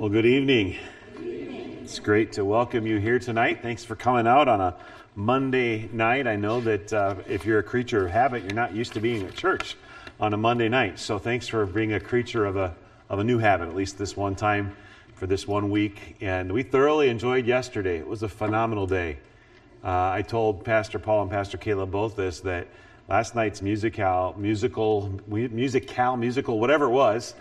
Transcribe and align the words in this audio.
Well, 0.00 0.08
good 0.08 0.24
evening. 0.24 0.78
It's 1.18 1.98
great 1.98 2.32
to 2.32 2.42
welcome 2.42 2.86
you 2.86 2.96
here 2.96 3.18
tonight. 3.18 3.60
Thanks 3.60 3.84
for 3.84 3.96
coming 3.96 4.26
out 4.26 4.48
on 4.48 4.58
a 4.58 4.74
Monday 5.14 5.90
night. 5.92 6.26
I 6.26 6.36
know 6.36 6.58
that 6.62 6.90
uh, 6.90 7.16
if 7.28 7.44
you're 7.44 7.58
a 7.58 7.62
creature 7.62 8.06
of 8.06 8.10
habit, 8.10 8.44
you're 8.44 8.54
not 8.54 8.74
used 8.74 8.94
to 8.94 9.00
being 9.00 9.26
at 9.26 9.34
church 9.34 9.76
on 10.18 10.32
a 10.32 10.38
Monday 10.38 10.70
night. 10.70 10.98
So 10.98 11.18
thanks 11.18 11.48
for 11.48 11.66
being 11.66 11.92
a 11.92 12.00
creature 12.00 12.46
of 12.46 12.56
a, 12.56 12.74
of 13.10 13.18
a 13.18 13.24
new 13.24 13.36
habit, 13.36 13.68
at 13.68 13.76
least 13.76 13.98
this 13.98 14.16
one 14.16 14.34
time 14.34 14.74
for 15.16 15.26
this 15.26 15.46
one 15.46 15.68
week. 15.68 16.16
And 16.22 16.50
we 16.50 16.62
thoroughly 16.62 17.10
enjoyed 17.10 17.44
yesterday. 17.44 17.98
It 17.98 18.08
was 18.08 18.22
a 18.22 18.28
phenomenal 18.30 18.86
day. 18.86 19.18
Uh, 19.84 20.12
I 20.12 20.22
told 20.22 20.64
Pastor 20.64 20.98
Paul 20.98 21.24
and 21.24 21.30
Pastor 21.30 21.58
Caleb 21.58 21.90
both 21.90 22.16
this 22.16 22.40
that 22.40 22.68
last 23.06 23.34
night's 23.34 23.60
musical, 23.60 24.34
musical, 24.38 25.20
musical, 25.26 26.16
musical, 26.16 26.58
whatever 26.58 26.86
it 26.86 26.92
was, 26.92 27.34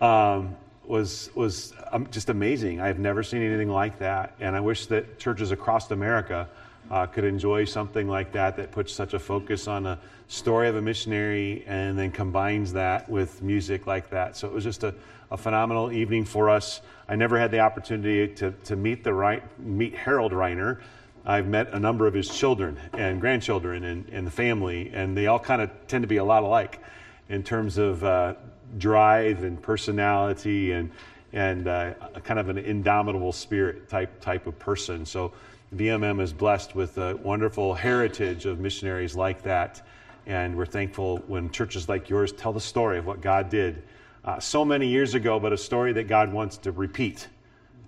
um, 0.00 0.56
was 0.90 1.30
was 1.34 1.72
um, 1.92 2.06
just 2.10 2.28
amazing. 2.28 2.80
I've 2.80 2.98
never 2.98 3.22
seen 3.22 3.42
anything 3.42 3.70
like 3.70 3.98
that, 4.00 4.34
and 4.40 4.56
I 4.56 4.60
wish 4.60 4.86
that 4.86 5.18
churches 5.18 5.52
across 5.52 5.90
America 5.90 6.48
uh, 6.90 7.06
could 7.06 7.24
enjoy 7.24 7.64
something 7.64 8.08
like 8.08 8.32
that 8.32 8.56
that 8.56 8.72
puts 8.72 8.92
such 8.92 9.14
a 9.14 9.18
focus 9.18 9.68
on 9.68 9.86
a 9.86 9.98
story 10.26 10.68
of 10.68 10.76
a 10.76 10.82
missionary 10.82 11.64
and 11.66 11.98
then 11.98 12.10
combines 12.10 12.72
that 12.72 13.08
with 13.08 13.42
music 13.42 13.86
like 13.86 14.10
that. 14.10 14.36
So 14.36 14.48
it 14.48 14.52
was 14.52 14.64
just 14.64 14.82
a, 14.82 14.94
a 15.30 15.36
phenomenal 15.36 15.92
evening 15.92 16.24
for 16.24 16.50
us. 16.50 16.80
I 17.08 17.14
never 17.14 17.38
had 17.38 17.52
the 17.52 17.60
opportunity 17.60 18.34
to, 18.34 18.50
to 18.64 18.76
meet 18.76 19.04
the 19.04 19.14
right 19.14 19.42
meet 19.60 19.94
Harold 19.94 20.32
Reiner. 20.32 20.80
I've 21.24 21.46
met 21.46 21.72
a 21.72 21.78
number 21.78 22.06
of 22.06 22.14
his 22.14 22.28
children 22.28 22.78
and 22.94 23.20
grandchildren 23.20 23.84
and, 23.84 24.08
and 24.08 24.26
the 24.26 24.30
family, 24.30 24.90
and 24.92 25.16
they 25.16 25.28
all 25.28 25.38
kind 25.38 25.62
of 25.62 25.70
tend 25.86 26.02
to 26.02 26.08
be 26.08 26.16
a 26.16 26.24
lot 26.24 26.42
alike 26.42 26.80
in 27.28 27.44
terms 27.44 27.78
of 27.78 28.02
uh, 28.02 28.34
drive 28.78 29.42
and 29.42 29.60
personality 29.60 30.72
and 30.72 30.90
and 31.32 31.68
uh, 31.68 31.94
kind 32.24 32.40
of 32.40 32.48
an 32.48 32.58
indomitable 32.58 33.32
spirit 33.32 33.88
type 33.88 34.20
type 34.20 34.46
of 34.46 34.58
person. 34.58 35.06
So 35.06 35.32
BMM 35.74 36.20
is 36.20 36.32
blessed 36.32 36.74
with 36.74 36.98
a 36.98 37.16
wonderful 37.16 37.74
heritage 37.74 38.46
of 38.46 38.58
missionaries 38.58 39.14
like 39.14 39.42
that, 39.42 39.82
and 40.26 40.56
we're 40.56 40.66
thankful 40.66 41.18
when 41.28 41.50
churches 41.50 41.88
like 41.88 42.08
yours 42.10 42.32
tell 42.32 42.52
the 42.52 42.60
story 42.60 42.98
of 42.98 43.06
what 43.06 43.20
God 43.20 43.48
did 43.48 43.82
uh, 44.24 44.40
so 44.40 44.64
many 44.64 44.88
years 44.88 45.14
ago, 45.14 45.38
but 45.38 45.52
a 45.52 45.56
story 45.56 45.92
that 45.92 46.08
God 46.08 46.32
wants 46.32 46.56
to 46.58 46.72
repeat. 46.72 47.28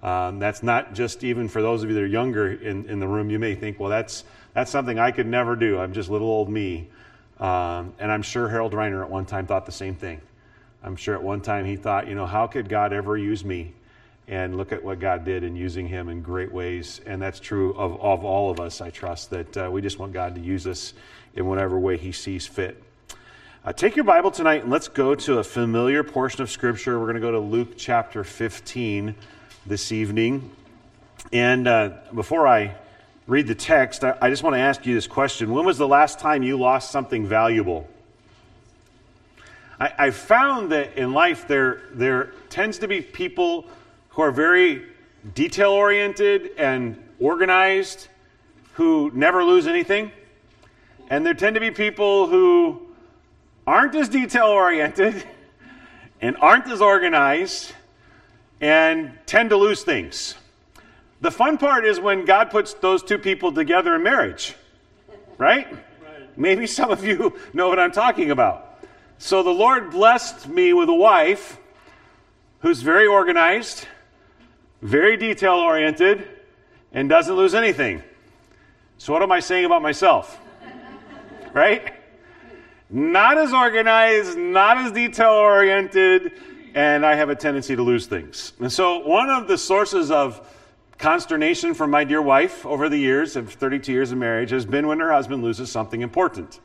Um, 0.02 0.38
that's 0.38 0.62
not 0.62 0.94
just 0.94 1.22
even 1.22 1.48
for 1.48 1.62
those 1.62 1.82
of 1.82 1.88
you 1.88 1.94
that 1.94 2.02
are 2.02 2.06
younger 2.06 2.52
in, 2.52 2.88
in 2.88 2.98
the 2.98 3.06
room. 3.06 3.30
You 3.30 3.38
may 3.38 3.54
think, 3.54 3.78
well, 3.78 3.90
that's 3.90 4.24
that's 4.54 4.70
something 4.70 4.98
I 4.98 5.10
could 5.10 5.26
never 5.26 5.56
do. 5.56 5.78
I'm 5.78 5.92
just 5.92 6.10
little 6.10 6.28
old 6.28 6.48
me. 6.48 6.88
Um, 7.40 7.94
and 7.98 8.10
I'm 8.12 8.22
sure 8.22 8.48
Harold 8.48 8.72
Reiner 8.72 9.02
at 9.02 9.10
one 9.10 9.24
time 9.24 9.46
thought 9.46 9.66
the 9.66 9.72
same 9.72 9.94
thing. 9.94 10.20
I'm 10.84 10.96
sure 10.96 11.14
at 11.14 11.22
one 11.22 11.40
time 11.40 11.64
he 11.64 11.76
thought, 11.76 12.08
you 12.08 12.14
know, 12.14 12.26
how 12.26 12.46
could 12.46 12.68
God 12.68 12.92
ever 12.92 13.16
use 13.16 13.44
me? 13.44 13.72
And 14.28 14.56
look 14.56 14.72
at 14.72 14.82
what 14.82 14.98
God 14.98 15.24
did 15.24 15.44
in 15.44 15.56
using 15.56 15.86
him 15.86 16.08
in 16.08 16.22
great 16.22 16.52
ways. 16.52 17.00
And 17.06 17.20
that's 17.20 17.38
true 17.38 17.74
of, 17.74 18.00
of 18.00 18.24
all 18.24 18.50
of 18.50 18.60
us, 18.60 18.80
I 18.80 18.90
trust, 18.90 19.30
that 19.30 19.56
uh, 19.56 19.70
we 19.70 19.80
just 19.82 19.98
want 19.98 20.12
God 20.12 20.34
to 20.36 20.40
use 20.40 20.66
us 20.66 20.94
in 21.34 21.46
whatever 21.46 21.78
way 21.78 21.96
he 21.96 22.12
sees 22.12 22.46
fit. 22.46 22.82
Uh, 23.64 23.72
take 23.72 23.94
your 23.94 24.04
Bible 24.04 24.30
tonight 24.30 24.62
and 24.62 24.72
let's 24.72 24.88
go 24.88 25.14
to 25.14 25.38
a 25.38 25.44
familiar 25.44 26.02
portion 26.02 26.42
of 26.42 26.50
Scripture. 26.50 26.98
We're 26.98 27.06
going 27.06 27.14
to 27.14 27.20
go 27.20 27.30
to 27.30 27.38
Luke 27.38 27.74
chapter 27.76 28.24
15 28.24 29.14
this 29.66 29.92
evening. 29.92 30.50
And 31.32 31.68
uh, 31.68 31.90
before 32.12 32.48
I 32.48 32.74
read 33.28 33.46
the 33.46 33.54
text, 33.54 34.02
I, 34.02 34.16
I 34.20 34.30
just 34.30 34.42
want 34.42 34.54
to 34.54 34.60
ask 34.60 34.84
you 34.84 34.94
this 34.94 35.06
question 35.06 35.52
When 35.52 35.64
was 35.64 35.78
the 35.78 35.86
last 35.86 36.18
time 36.18 36.42
you 36.42 36.58
lost 36.58 36.90
something 36.90 37.24
valuable? 37.24 37.88
I, 39.82 39.92
I 39.98 40.10
found 40.12 40.70
that 40.70 40.96
in 40.96 41.12
life 41.12 41.48
there, 41.48 41.82
there 41.92 42.34
tends 42.50 42.78
to 42.78 42.86
be 42.86 43.00
people 43.00 43.66
who 44.10 44.22
are 44.22 44.30
very 44.30 44.86
detail 45.34 45.72
oriented 45.72 46.52
and 46.56 47.02
organized 47.18 48.06
who 48.74 49.10
never 49.12 49.42
lose 49.42 49.66
anything. 49.66 50.12
And 51.10 51.26
there 51.26 51.34
tend 51.34 51.54
to 51.54 51.60
be 51.60 51.72
people 51.72 52.28
who 52.28 52.80
aren't 53.66 53.96
as 53.96 54.08
detail 54.08 54.46
oriented 54.46 55.24
and 56.20 56.36
aren't 56.36 56.68
as 56.68 56.80
organized 56.80 57.72
and 58.60 59.10
tend 59.26 59.50
to 59.50 59.56
lose 59.56 59.82
things. 59.82 60.36
The 61.22 61.32
fun 61.32 61.58
part 61.58 61.84
is 61.84 61.98
when 61.98 62.24
God 62.24 62.52
puts 62.52 62.72
those 62.74 63.02
two 63.02 63.18
people 63.18 63.50
together 63.50 63.96
in 63.96 64.04
marriage, 64.04 64.54
right? 65.38 65.68
right? 65.72 66.38
Maybe 66.38 66.68
some 66.68 66.92
of 66.92 67.04
you 67.04 67.36
know 67.52 67.68
what 67.68 67.80
I'm 67.80 67.90
talking 67.90 68.30
about. 68.30 68.71
So 69.22 69.44
the 69.44 69.50
Lord 69.50 69.92
blessed 69.92 70.48
me 70.48 70.72
with 70.72 70.88
a 70.88 70.94
wife 70.94 71.56
who's 72.58 72.82
very 72.82 73.06
organized, 73.06 73.86
very 74.82 75.16
detail 75.16 75.54
oriented, 75.54 76.28
and 76.92 77.08
doesn't 77.08 77.36
lose 77.36 77.54
anything. 77.54 78.02
So, 78.98 79.12
what 79.12 79.22
am 79.22 79.30
I 79.30 79.38
saying 79.38 79.64
about 79.64 79.80
myself? 79.80 80.40
right? 81.52 81.94
Not 82.90 83.38
as 83.38 83.52
organized, 83.52 84.36
not 84.36 84.78
as 84.78 84.90
detail 84.90 85.30
oriented, 85.30 86.32
and 86.74 87.06
I 87.06 87.14
have 87.14 87.30
a 87.30 87.36
tendency 87.36 87.76
to 87.76 87.82
lose 87.82 88.06
things. 88.06 88.54
And 88.58 88.72
so, 88.72 89.06
one 89.06 89.30
of 89.30 89.46
the 89.46 89.56
sources 89.56 90.10
of 90.10 90.44
consternation 90.98 91.74
for 91.74 91.86
my 91.86 92.02
dear 92.02 92.20
wife 92.20 92.66
over 92.66 92.88
the 92.88 92.98
years 92.98 93.36
of 93.36 93.52
32 93.52 93.92
years 93.92 94.10
of 94.10 94.18
marriage 94.18 94.50
has 94.50 94.66
been 94.66 94.88
when 94.88 94.98
her 94.98 95.12
husband 95.12 95.44
loses 95.44 95.70
something 95.70 96.00
important. 96.00 96.58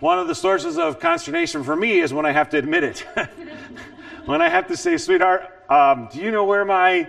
One 0.00 0.18
of 0.18 0.26
the 0.26 0.34
sources 0.34 0.76
of 0.76 0.98
consternation 0.98 1.62
for 1.62 1.76
me 1.76 2.00
is 2.00 2.12
when 2.12 2.26
I 2.26 2.32
have 2.32 2.50
to 2.50 2.58
admit 2.58 2.82
it. 2.82 2.98
when 4.26 4.42
I 4.42 4.48
have 4.48 4.66
to 4.68 4.76
say, 4.76 4.96
sweetheart, 4.96 5.50
um, 5.68 6.08
do 6.12 6.18
you 6.18 6.32
know 6.32 6.44
where 6.44 6.64
my 6.64 7.08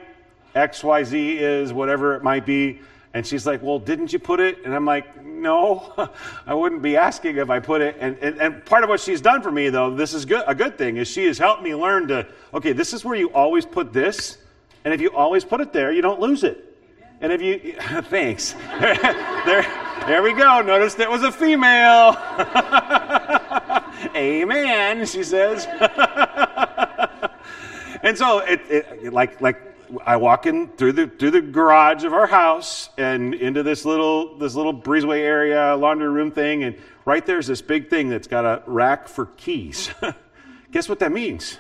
XYZ 0.56 1.38
is, 1.38 1.74
whatever 1.74 2.16
it 2.16 2.24
might 2.24 2.46
be? 2.46 2.80
And 3.16 3.26
she's 3.26 3.48
like, 3.48 3.64
well, 3.64 3.80
didn't 3.80 4.14
you 4.14 4.20
put 4.20 4.40
it? 4.40 4.64
And 4.66 4.76
I'm 4.76 4.86
like, 4.86 5.26
no, 5.26 5.94
I 6.46 6.54
wouldn't 6.54 6.84
be 6.84 6.96
asking 6.96 7.38
if 7.38 7.50
I 7.50 7.60
put 7.60 7.82
it. 7.82 7.98
And, 8.00 8.18
and, 8.20 8.40
and, 8.40 8.66
part 8.66 8.84
of 8.84 8.90
what 8.90 9.00
she's 9.00 9.22
done 9.22 9.42
for 9.42 9.52
me, 9.52 9.70
though, 9.70 9.96
this 9.96 10.14
is 10.14 10.26
good, 10.26 10.44
a 10.46 10.54
good 10.54 10.78
thing, 10.78 10.98
is 10.98 11.08
she 11.08 11.26
has 11.26 11.40
helped 11.40 11.64
me 11.64 11.74
learn 11.74 12.08
to, 12.10 12.28
okay, 12.54 12.72
this 12.72 12.94
is 12.94 13.04
where 13.04 13.16
you 13.16 13.32
always 13.32 13.66
put 13.66 13.94
this. 13.94 14.38
And 14.84 14.94
if 14.94 15.02
you 15.02 15.10
always 15.12 15.44
put 15.44 15.60
it 15.60 15.74
there, 15.74 15.92
you 15.92 16.02
don't 16.04 16.20
lose 16.20 16.44
it. 16.44 16.65
And 17.22 17.32
if 17.32 17.42
you, 17.42 17.76
thanks. 18.04 18.54
there, 18.80 19.66
there 20.06 20.22
we 20.22 20.34
go. 20.34 20.62
Notice 20.62 20.96
that 20.96 21.10
was 21.10 21.24
a 21.24 21.32
female. 21.32 22.18
Amen, 24.16 25.06
she 25.06 25.24
says. 25.24 25.66
and 28.04 28.18
so, 28.18 28.40
it, 28.40 28.62
it, 28.70 29.14
like, 29.14 29.40
like 29.42 29.62
I 30.06 30.18
walk 30.18 30.46
in 30.46 30.68
through 30.70 30.94
the 30.94 31.08
through 31.08 31.32
the 31.32 31.42
garage 31.42 32.04
of 32.04 32.14
our 32.14 32.28
house 32.28 32.90
and 32.98 33.34
into 33.34 33.64
this 33.64 33.86
little 33.86 34.38
this 34.38 34.56
little 34.56 34.74
breezeway 34.74 35.20
area, 35.20 35.76
laundry 35.76 36.10
room 36.10 36.32
thing, 36.32 36.64
and 36.64 36.78
right 37.06 37.26
there's 37.26 37.48
this 37.48 37.62
big 37.62 37.90
thing 37.90 38.10
that's 38.10 38.28
got 38.28 38.46
a 38.46 38.64
rack 38.66 39.08
for 39.08 39.28
keys. 39.38 39.90
Guess 40.72 40.90
what 40.90 41.00
that 41.00 41.12
means? 41.12 41.58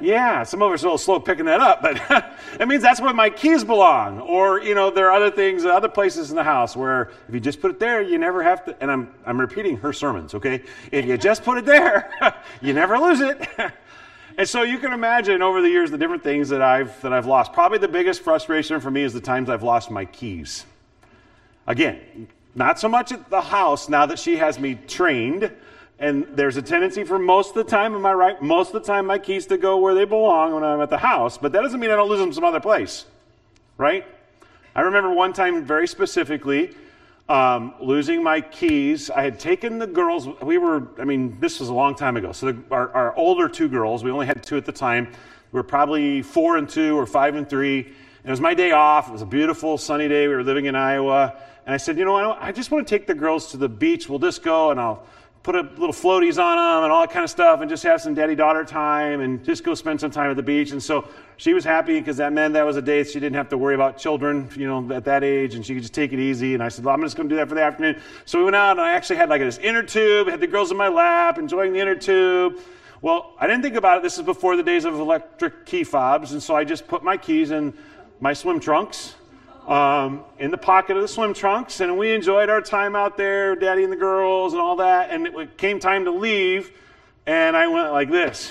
Yeah, 0.00 0.42
some 0.42 0.62
of 0.62 0.72
us 0.72 0.82
are 0.82 0.86
a 0.86 0.88
little 0.88 0.98
slow 0.98 1.20
picking 1.20 1.46
that 1.46 1.60
up, 1.60 1.82
but 1.82 2.34
it 2.60 2.68
means 2.68 2.82
that's 2.82 3.00
where 3.00 3.12
my 3.12 3.30
keys 3.30 3.64
belong. 3.64 4.20
Or, 4.20 4.60
you 4.60 4.74
know, 4.74 4.90
there 4.90 5.06
are 5.08 5.12
other 5.12 5.30
things, 5.30 5.64
uh, 5.64 5.70
other 5.70 5.88
places 5.88 6.30
in 6.30 6.36
the 6.36 6.44
house 6.44 6.76
where 6.76 7.10
if 7.28 7.34
you 7.34 7.40
just 7.40 7.60
put 7.60 7.70
it 7.70 7.78
there, 7.78 8.00
you 8.02 8.18
never 8.18 8.42
have 8.42 8.64
to. 8.66 8.76
And 8.80 8.90
I'm, 8.90 9.14
I'm 9.26 9.40
repeating 9.40 9.76
her 9.78 9.92
sermons, 9.92 10.34
okay? 10.34 10.62
If 10.92 11.04
you 11.06 11.16
just 11.18 11.42
put 11.42 11.58
it 11.58 11.64
there, 11.64 12.10
you 12.60 12.72
never 12.72 12.98
lose 12.98 13.20
it. 13.20 13.48
and 14.38 14.48
so 14.48 14.62
you 14.62 14.78
can 14.78 14.92
imagine 14.92 15.42
over 15.42 15.62
the 15.62 15.68
years 15.68 15.90
the 15.90 15.98
different 15.98 16.22
things 16.22 16.48
that 16.50 16.62
I've, 16.62 17.00
that 17.02 17.12
I've 17.12 17.26
lost. 17.26 17.52
Probably 17.52 17.78
the 17.78 17.88
biggest 17.88 18.22
frustration 18.22 18.80
for 18.80 18.90
me 18.90 19.02
is 19.02 19.12
the 19.12 19.20
times 19.20 19.50
I've 19.50 19.62
lost 19.62 19.90
my 19.90 20.04
keys. 20.04 20.64
Again, 21.66 22.28
not 22.54 22.78
so 22.78 22.88
much 22.88 23.12
at 23.12 23.30
the 23.30 23.40
house 23.40 23.88
now 23.88 24.06
that 24.06 24.18
she 24.18 24.36
has 24.36 24.58
me 24.58 24.74
trained 24.74 25.52
and 25.98 26.26
there's 26.32 26.56
a 26.56 26.62
tendency 26.62 27.02
for 27.02 27.18
most 27.18 27.50
of 27.50 27.54
the 27.56 27.64
time, 27.64 27.94
am 27.94 28.06
I 28.06 28.12
right? 28.12 28.40
Most 28.40 28.68
of 28.68 28.74
the 28.74 28.86
time, 28.86 29.06
my 29.06 29.18
keys 29.18 29.46
to 29.46 29.58
go 29.58 29.78
where 29.78 29.94
they 29.94 30.04
belong 30.04 30.54
when 30.54 30.62
I'm 30.62 30.80
at 30.80 30.90
the 30.90 30.98
house, 30.98 31.36
but 31.36 31.52
that 31.52 31.62
doesn't 31.62 31.80
mean 31.80 31.90
I 31.90 31.96
don't 31.96 32.08
lose 32.08 32.20
them 32.20 32.32
some 32.32 32.44
other 32.44 32.60
place, 32.60 33.04
right? 33.76 34.06
I 34.76 34.82
remember 34.82 35.12
one 35.12 35.32
time 35.32 35.64
very 35.64 35.88
specifically 35.88 36.74
um, 37.28 37.74
losing 37.80 38.22
my 38.22 38.40
keys. 38.40 39.10
I 39.10 39.22
had 39.22 39.40
taken 39.40 39.78
the 39.78 39.86
girls, 39.88 40.28
we 40.40 40.56
were, 40.56 40.86
I 40.98 41.04
mean, 41.04 41.38
this 41.40 41.58
was 41.58 41.68
a 41.68 41.74
long 41.74 41.94
time 41.94 42.16
ago. 42.16 42.32
So 42.32 42.52
the, 42.52 42.62
our, 42.70 42.90
our 42.92 43.16
older 43.16 43.48
two 43.48 43.68
girls, 43.68 44.04
we 44.04 44.10
only 44.10 44.26
had 44.26 44.42
two 44.42 44.56
at 44.56 44.64
the 44.64 44.72
time, 44.72 45.06
we 45.50 45.56
were 45.56 45.64
probably 45.64 46.22
four 46.22 46.58
and 46.58 46.68
two 46.68 46.96
or 46.96 47.06
five 47.06 47.34
and 47.34 47.48
three. 47.48 47.80
And 47.80 48.26
it 48.26 48.30
was 48.30 48.40
my 48.40 48.54
day 48.54 48.72
off. 48.72 49.08
It 49.08 49.12
was 49.12 49.22
a 49.22 49.26
beautiful 49.26 49.78
sunny 49.78 50.08
day. 50.08 50.28
We 50.28 50.34
were 50.34 50.42
living 50.42 50.66
in 50.66 50.74
Iowa. 50.74 51.34
And 51.64 51.74
I 51.74 51.76
said, 51.78 51.98
you 51.98 52.04
know 52.04 52.12
what? 52.12 52.38
I 52.40 52.52
just 52.52 52.70
want 52.70 52.86
to 52.86 52.98
take 52.98 53.06
the 53.06 53.14
girls 53.14 53.50
to 53.52 53.56
the 53.56 53.68
beach. 53.68 54.08
We'll 54.08 54.18
just 54.18 54.42
go 54.42 54.70
and 54.70 54.78
I'll 54.78 55.06
put 55.48 55.56
a 55.56 55.62
little 55.80 55.94
floaties 55.94 56.36
on 56.36 56.58
them 56.58 56.84
and 56.84 56.92
all 56.92 57.00
that 57.00 57.10
kind 57.10 57.24
of 57.24 57.30
stuff 57.30 57.62
and 57.62 57.70
just 57.70 57.82
have 57.82 58.02
some 58.02 58.12
daddy 58.12 58.34
daughter 58.34 58.64
time 58.64 59.22
and 59.22 59.42
just 59.42 59.64
go 59.64 59.72
spend 59.72 59.98
some 59.98 60.10
time 60.10 60.30
at 60.30 60.36
the 60.36 60.42
beach. 60.42 60.72
And 60.72 60.82
so 60.82 61.08
she 61.38 61.54
was 61.54 61.64
happy 61.64 61.98
because 61.98 62.18
that 62.18 62.34
meant 62.34 62.52
that 62.52 62.66
was 62.66 62.76
a 62.76 62.82
day 62.82 63.02
she 63.02 63.18
didn't 63.18 63.36
have 63.36 63.48
to 63.48 63.56
worry 63.56 63.74
about 63.74 63.96
children, 63.96 64.50
you 64.54 64.66
know, 64.66 64.94
at 64.94 65.06
that 65.06 65.24
age 65.24 65.54
and 65.54 65.64
she 65.64 65.72
could 65.72 65.80
just 65.80 65.94
take 65.94 66.12
it 66.12 66.18
easy. 66.18 66.52
And 66.52 66.62
I 66.62 66.68
said, 66.68 66.84
well, 66.84 66.94
I'm 66.94 67.00
just 67.00 67.16
going 67.16 67.30
to 67.30 67.34
do 67.34 67.36
that 67.38 67.48
for 67.48 67.54
the 67.54 67.62
afternoon. 67.62 67.98
So 68.26 68.38
we 68.38 68.44
went 68.44 68.56
out 68.56 68.72
and 68.72 68.82
I 68.82 68.92
actually 68.92 69.16
had 69.16 69.30
like 69.30 69.40
this 69.40 69.56
inner 69.56 69.82
tube, 69.82 70.28
had 70.28 70.38
the 70.38 70.46
girls 70.46 70.70
in 70.70 70.76
my 70.76 70.88
lap, 70.88 71.38
enjoying 71.38 71.72
the 71.72 71.80
inner 71.80 71.96
tube. 71.96 72.58
Well, 73.00 73.32
I 73.38 73.46
didn't 73.46 73.62
think 73.62 73.76
about 73.76 73.96
it. 73.96 74.02
This 74.02 74.18
is 74.18 74.24
before 74.24 74.54
the 74.54 74.62
days 74.62 74.84
of 74.84 75.00
electric 75.00 75.64
key 75.64 75.82
fobs, 75.82 76.32
and 76.32 76.42
so 76.42 76.56
I 76.56 76.64
just 76.64 76.86
put 76.86 77.02
my 77.02 77.16
keys 77.16 77.52
in 77.52 77.72
my 78.20 78.34
swim 78.34 78.60
trunks, 78.60 79.14
um, 79.68 80.24
in 80.38 80.50
the 80.50 80.58
pocket 80.58 80.96
of 80.96 81.02
the 81.02 81.08
swim 81.08 81.34
trunks, 81.34 81.80
and 81.80 81.98
we 81.98 82.12
enjoyed 82.12 82.48
our 82.48 82.62
time 82.62 82.96
out 82.96 83.16
there, 83.16 83.54
Daddy 83.54 83.84
and 83.84 83.92
the 83.92 83.96
girls, 83.96 84.54
and 84.54 84.62
all 84.62 84.76
that. 84.76 85.10
And 85.10 85.26
it 85.26 85.58
came 85.58 85.78
time 85.78 86.06
to 86.06 86.10
leave, 86.10 86.72
and 87.26 87.54
I 87.56 87.66
went 87.68 87.92
like 87.92 88.10
this, 88.10 88.50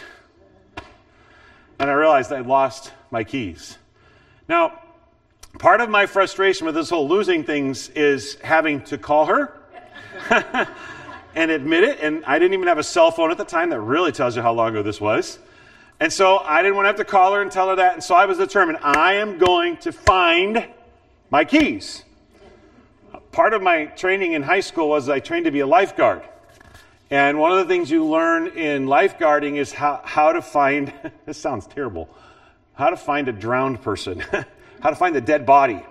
and 1.79 1.89
I 1.89 1.93
realized 1.93 2.31
I'd 2.31 2.45
lost 2.45 2.93
my 3.09 3.23
keys. 3.23 3.77
Now, 4.47 4.79
part 5.57 5.81
of 5.81 5.89
my 5.89 6.05
frustration 6.05 6.67
with 6.67 6.75
this 6.75 6.89
whole 6.89 7.07
losing 7.09 7.43
things 7.43 7.89
is 7.89 8.35
having 8.43 8.81
to 8.85 8.97
call 8.97 9.25
her. 9.25 9.53
and 11.35 11.51
admit 11.51 11.83
it. 11.83 11.99
And 12.01 12.25
I 12.25 12.39
didn't 12.39 12.55
even 12.55 12.67
have 12.67 12.79
a 12.79 12.83
cell 12.83 13.11
phone 13.11 13.29
at 13.29 13.37
the 13.37 13.45
time. 13.45 13.69
That 13.69 13.79
really 13.81 14.11
tells 14.11 14.35
you 14.35 14.41
how 14.41 14.53
long 14.53 14.69
ago 14.69 14.81
this 14.81 14.99
was. 14.99 15.37
And 15.99 16.11
so 16.11 16.39
I 16.39 16.63
didn't 16.63 16.75
want 16.75 16.85
to 16.85 16.89
have 16.89 16.97
to 16.97 17.05
call 17.05 17.33
her 17.33 17.41
and 17.43 17.51
tell 17.51 17.69
her 17.69 17.75
that. 17.75 17.93
And 17.93 18.03
so 18.03 18.15
I 18.15 18.25
was 18.25 18.39
determined 18.39 18.79
I 18.81 19.13
am 19.13 19.37
going 19.37 19.77
to 19.77 19.91
find 19.91 20.67
my 21.29 21.45
keys. 21.45 22.03
Part 23.31 23.53
of 23.53 23.61
my 23.61 23.85
training 23.85 24.33
in 24.33 24.43
high 24.43 24.61
school 24.61 24.89
was 24.89 25.09
I 25.09 25.19
trained 25.19 25.45
to 25.45 25.51
be 25.51 25.59
a 25.59 25.67
lifeguard. 25.67 26.23
And 27.09 27.39
one 27.39 27.51
of 27.51 27.57
the 27.57 27.65
things 27.65 27.89
you 27.89 28.05
learn 28.05 28.47
in 28.47 28.85
lifeguarding 28.85 29.55
is 29.55 29.71
how, 29.71 30.01
how 30.03 30.33
to 30.33 30.41
find, 30.41 30.91
this 31.25 31.37
sounds 31.37 31.67
terrible, 31.67 32.09
how 32.73 32.89
to 32.89 32.97
find 32.97 33.27
a 33.27 33.31
drowned 33.31 33.81
person, 33.81 34.19
how 34.81 34.89
to 34.89 34.95
find 34.95 35.15
a 35.15 35.21
dead 35.21 35.45
body, 35.45 35.81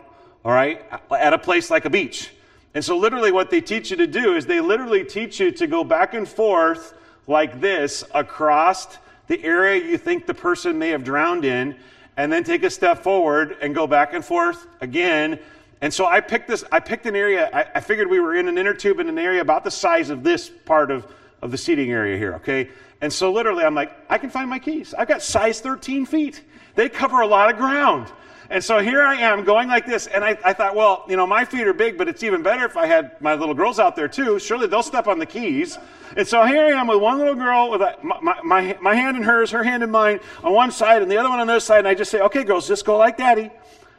all 0.44 0.53
right, 0.53 0.85
at 1.11 1.33
a 1.33 1.39
place 1.39 1.71
like 1.71 1.85
a 1.85 1.91
beach. 1.91 2.31
And 2.75 2.85
so, 2.85 2.99
literally, 2.99 3.32
what 3.32 3.49
they 3.49 3.62
teach 3.62 3.91
you 3.91 3.97
to 3.97 4.06
do 4.06 4.35
is 4.37 4.44
they 4.44 4.61
literally 4.61 5.03
teach 5.03 5.41
you 5.41 5.50
to 5.53 5.67
go 5.67 5.82
back 5.82 6.12
and 6.12 6.29
forth 6.29 6.93
like 7.27 7.59
this 7.59 8.05
across 8.12 8.99
the 9.29 9.43
area 9.43 9.82
you 9.82 9.97
think 9.97 10.27
the 10.27 10.35
person 10.35 10.79
may 10.79 10.91
have 10.91 11.03
drowned 11.03 11.47
in, 11.47 11.77
and 12.17 12.33
then 12.33 12.45
take 12.45 12.63
a 12.63 12.71
step 12.71 13.03
forward 13.03 13.57
and 13.61 13.75
go 13.75 13.87
back 13.87 14.15
and 14.15 14.25
forth 14.25 14.67
again. 14.81 15.39
And 15.81 15.93
so 15.93 16.07
I 16.07 16.21
picked 16.21 16.49
this, 16.49 16.65
I 16.73 16.81
picked 16.81 17.07
an 17.07 17.15
area, 17.15 17.51
I, 17.53 17.67
I 17.75 17.81
figured 17.81 18.09
we 18.09 18.21
were 18.21 18.35
in 18.35 18.49
an 18.49 18.57
inner 18.57 18.75
tube 18.75 19.01
in 19.01 19.09
an 19.09 19.19
area 19.19 19.43
about 19.43 19.65
the 19.65 19.71
size 19.71 20.11
of 20.11 20.23
this 20.23 20.49
part 20.49 20.91
of, 20.91 21.07
of 21.43 21.51
the 21.51 21.59
seating 21.59 21.91
area 21.91 22.17
here, 22.17 22.35
okay? 22.35 22.71
And 23.01 23.13
so 23.13 23.31
literally 23.31 23.65
I'm 23.65 23.75
like, 23.75 23.93
I 24.09 24.17
can 24.17 24.31
find 24.31 24.49
my 24.49 24.59
keys. 24.59 24.95
I've 24.95 25.09
got 25.09 25.23
size 25.23 25.61
13 25.61 26.07
feet. 26.07 26.43
They 26.75 26.89
cover 26.89 27.21
a 27.21 27.27
lot 27.27 27.51
of 27.51 27.59
ground. 27.59 28.11
And 28.50 28.62
so 28.62 28.78
here 28.78 29.02
I 29.02 29.16
am 29.16 29.44
going 29.44 29.69
like 29.69 29.87
this. 29.87 30.06
And 30.06 30.25
I, 30.25 30.38
I, 30.44 30.52
thought, 30.52 30.75
well, 30.75 31.04
you 31.08 31.16
know, 31.16 31.26
my 31.26 31.44
feet 31.44 31.66
are 31.66 31.72
big, 31.72 31.98
but 31.98 32.08
it's 32.08 32.22
even 32.22 32.43
better 32.43 32.64
if 32.64 32.76
I 32.76 32.87
had 32.87 33.20
my 33.20 33.34
little 33.34 33.54
girls 33.54 33.78
out 33.78 33.96
there 33.96 34.08
too. 34.08 34.38
Surely 34.38 34.66
they'll 34.66 34.82
step 34.82 35.06
on 35.06 35.19
the 35.19 35.26
keys. 35.26 35.78
And 36.16 36.26
so 36.26 36.44
here 36.44 36.62
I 36.62 36.81
am 36.81 36.87
with 36.87 37.00
one 37.00 37.19
little 37.19 37.34
girl 37.34 37.70
with 37.70 37.82
a, 37.82 37.96
my, 38.02 38.40
my, 38.43 38.78
my 38.81 38.94
hand 38.94 39.16
in 39.16 39.22
hers, 39.22 39.50
her 39.50 39.62
hand 39.62 39.82
in 39.82 39.90
mine 39.90 40.20
on 40.43 40.52
one 40.52 40.70
side, 40.70 41.02
and 41.02 41.10
the 41.10 41.16
other 41.16 41.28
one 41.28 41.40
on 41.40 41.46
the 41.46 41.54
other 41.54 41.60
side. 41.60 41.81
And 41.81 41.88
I 41.88 41.94
just 41.94 42.10
say, 42.10 42.20
okay, 42.20 42.44
girls, 42.44 42.69
just 42.69 42.84
go 42.84 42.96
like 42.96 43.16
daddy. 43.16 43.50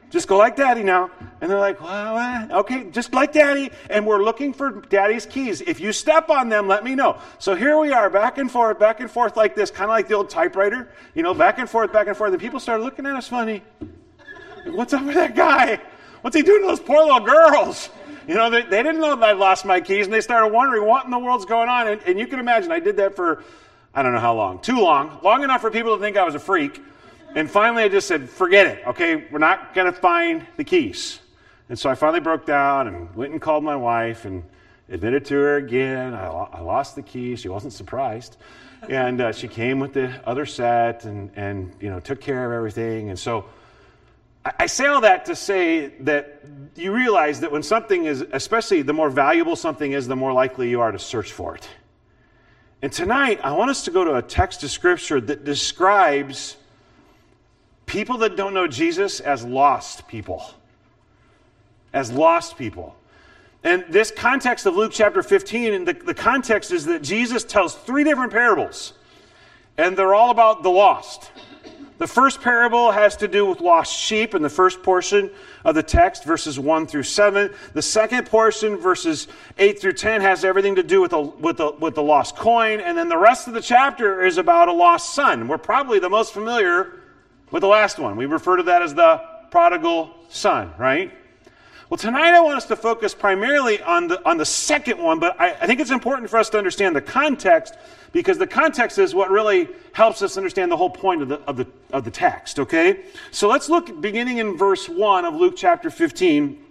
Just 0.09 0.29
go 0.29 0.38
like 0.38 0.55
daddy 0.55 0.83
now. 0.83 1.11
And 1.41 1.51
they're 1.51 1.59
like, 1.59 1.81
well, 1.81 2.59
okay, 2.59 2.89
just 2.91 3.13
like 3.13 3.33
daddy. 3.33 3.71
And 3.89 4.05
we're 4.05 4.23
looking 4.23 4.53
for 4.53 4.71
daddy's 4.71 5.25
keys. 5.25 5.59
If 5.59 5.81
you 5.81 5.91
step 5.91 6.29
on 6.29 6.47
them, 6.47 6.67
let 6.67 6.85
me 6.85 6.95
know. 6.95 7.17
So 7.39 7.55
here 7.55 7.77
we 7.77 7.91
are, 7.91 8.09
back 8.09 8.38
and 8.38 8.49
forth, 8.49 8.79
back 8.79 9.01
and 9.01 9.11
forth 9.11 9.35
like 9.35 9.53
this, 9.53 9.69
kind 9.69 9.83
of 9.83 9.89
like 9.89 10.07
the 10.07 10.13
old 10.13 10.29
typewriter, 10.29 10.89
you 11.13 11.23
know, 11.23 11.33
back 11.33 11.59
and 11.59 11.69
forth, 11.69 11.91
back 11.91 12.07
and 12.07 12.15
forth. 12.15 12.31
And 12.31 12.41
people 12.41 12.61
started 12.61 12.83
looking 12.83 13.05
at 13.05 13.15
us 13.17 13.27
funny. 13.27 13.63
What's 14.72 14.94
up 14.94 15.06
with 15.06 15.16
that 15.16 15.36
guy? 15.36 15.81
What's 16.22 16.36
he 16.36 16.42
doing 16.42 16.62
to 16.62 16.68
those 16.68 16.80
poor 16.80 17.04
little 17.04 17.19
girls? 17.19 17.90
You 18.28 18.36
know, 18.36 18.50
they, 18.50 18.64
they 18.64 18.84
didn't 18.84 19.00
know 19.00 19.16
that 19.16 19.24
I 19.24 19.31
lost 19.31 19.66
my 19.66 19.80
keys, 19.80 20.06
and 20.06 20.14
they 20.14 20.22
started 20.22 20.54
wondering 20.54 20.86
what 20.86 21.06
in 21.06 21.12
the 21.12 21.19
world's 21.19 21.46
going 21.46 21.69
on. 21.69 21.88
And, 21.88 22.02
and 22.04 22.19
you 22.19 22.28
can 22.28 22.40
imagine, 22.40 22.72
I 22.72 22.80
did 22.80 22.98
that 22.98 23.16
for, 23.16 23.44
I 23.94 24.04
don't 24.04 24.14
know 24.14 24.19
how 24.19 24.36
long, 24.36 24.60
too 24.60 24.80
long, 24.80 25.19
long 25.24 25.44
enough 25.44 25.62
for 25.62 25.72
people 25.72 25.96
to 25.96 26.02
think 26.02 26.18
I 26.18 26.24
was 26.24 26.36
a 26.36 26.40
freak. 26.40 26.81
And 27.36 27.50
finally, 27.50 27.84
I 27.84 27.90
just 27.90 28.08
said, 28.08 28.30
forget 28.30 28.68
it, 28.68 28.88
okay? 28.88 29.28
We're 29.31 29.40
not 29.40 29.74
going 29.74 29.92
to 29.92 29.98
find 29.98 30.46
the 30.58 30.64
keys. 30.64 31.19
And 31.69 31.78
so 31.78 31.90
I 31.90 31.96
finally 31.96 32.19
broke 32.19 32.46
down 32.46 32.88
and 32.88 33.14
went 33.16 33.31
and 33.31 33.42
called 33.42 33.64
my 33.64 33.75
wife 33.75 34.25
and 34.25 34.44
admitted 34.90 35.25
to 35.25 35.36
her 35.36 35.58
again. 35.58 36.14
I, 36.14 36.28
I 36.28 36.62
lost 36.62 36.96
the 36.96 37.02
keys. 37.02 37.42
She 37.42 37.50
wasn't 37.50 37.74
surprised. 37.74 38.38
And 38.90 39.22
uh, 39.22 39.31
she 39.31 39.48
came 39.48 39.80
with 39.80 39.94
the 39.94 40.14
other 40.28 40.46
set 40.46 41.06
and, 41.06 41.30
and, 41.36 41.74
you 41.80 41.90
know, 41.90 42.00
took 42.00 42.22
care 42.22 42.46
of 42.46 42.52
everything. 42.52 43.10
And 43.10 43.19
so 43.19 43.46
I 44.59 44.67
say 44.67 44.85
all 44.85 45.01
that 45.01 45.25
to 45.25 45.35
say 45.35 45.88
that 46.01 46.44
you 46.75 46.94
realize 46.94 47.39
that 47.41 47.51
when 47.51 47.63
something 47.63 48.05
is, 48.05 48.23
especially 48.31 48.81
the 48.81 48.94
more 48.94 49.09
valuable 49.09 49.55
something 49.55 49.91
is, 49.91 50.07
the 50.07 50.15
more 50.15 50.31
likely 50.31 50.69
you 50.69 50.79
are 50.81 50.91
to 50.91 50.99
search 50.99 51.31
for 51.31 51.55
it. 51.55 51.67
And 52.81 52.91
tonight, 52.91 53.39
I 53.44 53.53
want 53.53 53.71
us 53.71 53.85
to 53.85 53.91
go 53.91 54.03
to 54.03 54.15
a 54.15 54.21
text 54.21 54.63
of 54.63 54.69
scripture 54.69 55.19
that 55.19 55.44
describes 55.44 56.55
people 57.88 58.19
that 58.19 58.35
don't 58.35 58.53
know 58.53 58.67
Jesus 58.67 59.19
as 59.19 59.44
lost 59.44 60.07
people. 60.07 60.45
As 61.91 62.11
lost 62.11 62.57
people. 62.57 62.95
And 63.63 63.85
this 63.89 64.11
context 64.11 64.67
of 64.67 64.75
Luke 64.75 64.91
chapter 64.94 65.23
15, 65.23 65.73
and 65.73 65.88
the, 65.88 65.94
the 65.94 66.13
context 66.13 66.71
is 66.71 66.85
that 66.85 67.01
Jesus 67.01 67.44
tells 67.44 67.73
three 67.73 68.03
different 68.03 68.31
parables, 68.31 68.94
and 69.77 69.97
they're 69.97 70.13
all 70.13 70.29
about 70.29 70.61
the 70.61 70.69
lost. 70.69 71.31
The 71.97 72.07
first 72.07 72.41
parable 72.41 72.91
has 72.91 73.17
to 73.17 73.27
do 73.27 73.45
with 73.45 73.59
lost 73.59 73.97
sheep 73.97 74.35
in 74.35 74.44
the 74.44 74.49
first 74.49 74.83
portion 74.83 75.31
of 75.65 75.73
the 75.73 75.81
text, 75.81 76.25
verses 76.25 76.59
1 76.59 76.85
through 76.85 77.03
7. 77.03 77.51
The 77.73 77.81
second 77.81 78.27
portion, 78.27 78.77
verses 78.77 79.27
8 79.57 79.79
through 79.79 79.94
10, 79.94 80.21
has 80.21 80.45
everything 80.45 80.75
to 80.75 80.83
do 80.83 81.01
with 81.01 81.11
the, 81.11 81.21
with, 81.21 81.57
the, 81.57 81.71
with 81.71 81.95
the 81.95 82.03
lost 82.03 82.35
coin. 82.35 82.81
And 82.81 82.95
then 82.95 83.09
the 83.09 83.17
rest 83.17 83.47
of 83.47 83.55
the 83.55 83.61
chapter 83.61 84.23
is 84.23 84.38
about 84.38 84.67
a 84.67 84.73
lost 84.73 85.15
son. 85.15 85.47
We're 85.47 85.57
probably 85.57 85.97
the 85.97 86.09
most 86.09 86.33
familiar 86.33 86.94
with 87.49 87.61
the 87.61 87.67
last 87.67 87.97
one. 87.97 88.15
We 88.15 88.27
refer 88.27 88.57
to 88.57 88.63
that 88.63 88.83
as 88.83 88.94
the 88.94 89.21
prodigal 89.49 90.13
son, 90.29 90.73
right? 90.77 91.11
Well, 91.89 91.98
tonight 91.98 92.34
I 92.34 92.42
want 92.42 92.57
us 92.57 92.66
to 92.66 92.75
focus 92.75 93.13
primarily 93.13 93.81
on 93.81 94.10
the, 94.10 94.25
on 94.28 94.38
the 94.38 94.45
second 94.45 95.01
one, 95.01 95.19
but 95.19 95.39
I, 95.39 95.51
I 95.51 95.68
think 95.68 95.80
it's 95.80 95.89
important 95.89 96.30
for 96.30 96.38
us 96.38 96.50
to 96.50 96.57
understand 96.57 96.94
the 96.94 97.01
context 97.01 97.75
because 98.12 98.38
the 98.38 98.48
context 98.48 98.98
is 98.98 99.16
what 99.16 99.30
really 99.31 99.69
helps 99.94 100.22
us 100.22 100.36
understand 100.36 100.69
the 100.69 100.75
whole 100.75 100.89
point 100.89 101.22
of 101.22 101.30
the, 101.30 101.39
of 101.48 101.56
the, 101.56 101.66
of 101.94 102.04
the 102.04 102.12
text, 102.12 102.60
okay? 102.60 103.06
So 103.31 103.48
let's 103.48 103.69
look 103.69 104.01
beginning 104.01 104.39
in 104.39 104.57
verse 104.57 104.89
1 104.89 105.24
of 105.24 105.36
Luke 105.36 105.54
chapter 105.56 105.89
15 105.89 106.62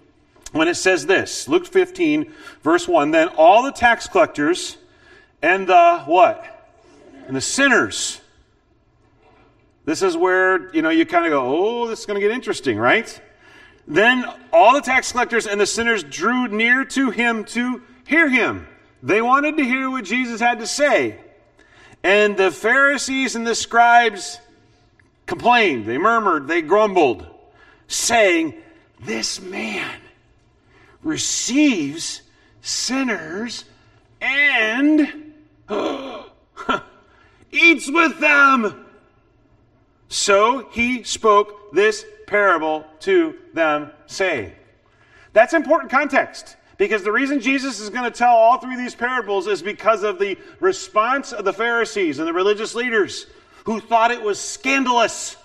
when 0.53 0.69
it 0.69 0.75
says 0.75 1.07
this 1.07 1.49
Luke 1.49 1.67
15, 1.67 2.31
verse 2.63 2.87
1 2.87 3.11
Then 3.11 3.29
all 3.39 3.63
the 3.63 3.73
tax 3.73 4.07
collectors 4.07 4.77
and 5.41 5.67
the 5.67 6.01
what? 6.01 6.75
And 7.27 7.35
the 7.35 7.41
sinners. 7.41 8.21
This 9.87 10.03
is 10.03 10.15
where, 10.15 10.71
you 10.75 10.83
know, 10.83 10.91
you 10.91 11.07
kind 11.07 11.25
of 11.25 11.31
go, 11.31 11.43
oh, 11.47 11.87
this 11.87 12.01
is 12.01 12.07
going 12.07 12.21
to 12.21 12.21
get 12.21 12.35
interesting, 12.35 12.77
right? 12.77 13.19
Then 13.89 14.25
all 14.53 14.75
the 14.75 14.81
tax 14.81 15.13
collectors 15.13 15.47
and 15.47 15.61
the 15.61 15.67
sinners 15.67 16.03
drew 16.03 16.49
near 16.49 16.85
to 16.87 17.11
him 17.11 17.45
to 17.45 17.83
hear 18.07 18.29
him. 18.29 18.67
They 19.03 19.23
wanted 19.23 19.57
to 19.59 19.65
hear 19.65 19.89
what 19.89 20.05
Jesus 20.05 20.41
had 20.41 20.59
to 20.59 20.67
say. 20.67 21.19
And 22.03 22.37
the 22.37 22.51
Pharisees 22.51 23.37
and 23.37 23.47
the 23.47 23.55
scribes 23.55 24.41
complained, 25.27 25.87
they 25.87 25.99
murmured, 25.99 26.49
they 26.49 26.63
grumbled, 26.63 27.27
saying, 27.89 28.55
This 29.01 29.41
man 29.41 30.01
receives 31.03 32.23
sinners 32.63 33.65
and 34.21 35.33
eats 37.53 37.91
with 37.91 38.19
them. 38.19 38.85
So 40.09 40.69
he 40.71 41.03
spoke 41.05 41.73
this 41.73 42.05
parable 42.27 42.85
to 43.01 43.37
them, 43.55 43.91
saying, 44.07 44.53
That's 45.33 45.55
important 45.55 45.91
context. 45.91 46.57
Because 46.79 47.03
the 47.03 47.13
reason 47.13 47.41
Jesus 47.41 47.81
is 47.81 47.89
going 47.89 48.05
to 48.05 48.11
tell 48.11 48.35
all 48.35 48.59
three 48.59 48.75
of 48.75 48.79
these 48.79 48.95
parables 48.95 49.47
is 49.47 49.63
because 49.63 50.03
of 50.03 50.19
the 50.19 50.37
response 50.61 51.33
of 51.33 51.45
the 51.45 51.53
Pharisees 51.53 52.19
and 52.19 52.29
the 52.29 52.35
religious 52.35 52.75
leaders 52.75 53.27
who 53.65 53.81
thought 53.81 54.11
it 54.11 54.21
was 54.21 54.39
scandalous 54.39 55.37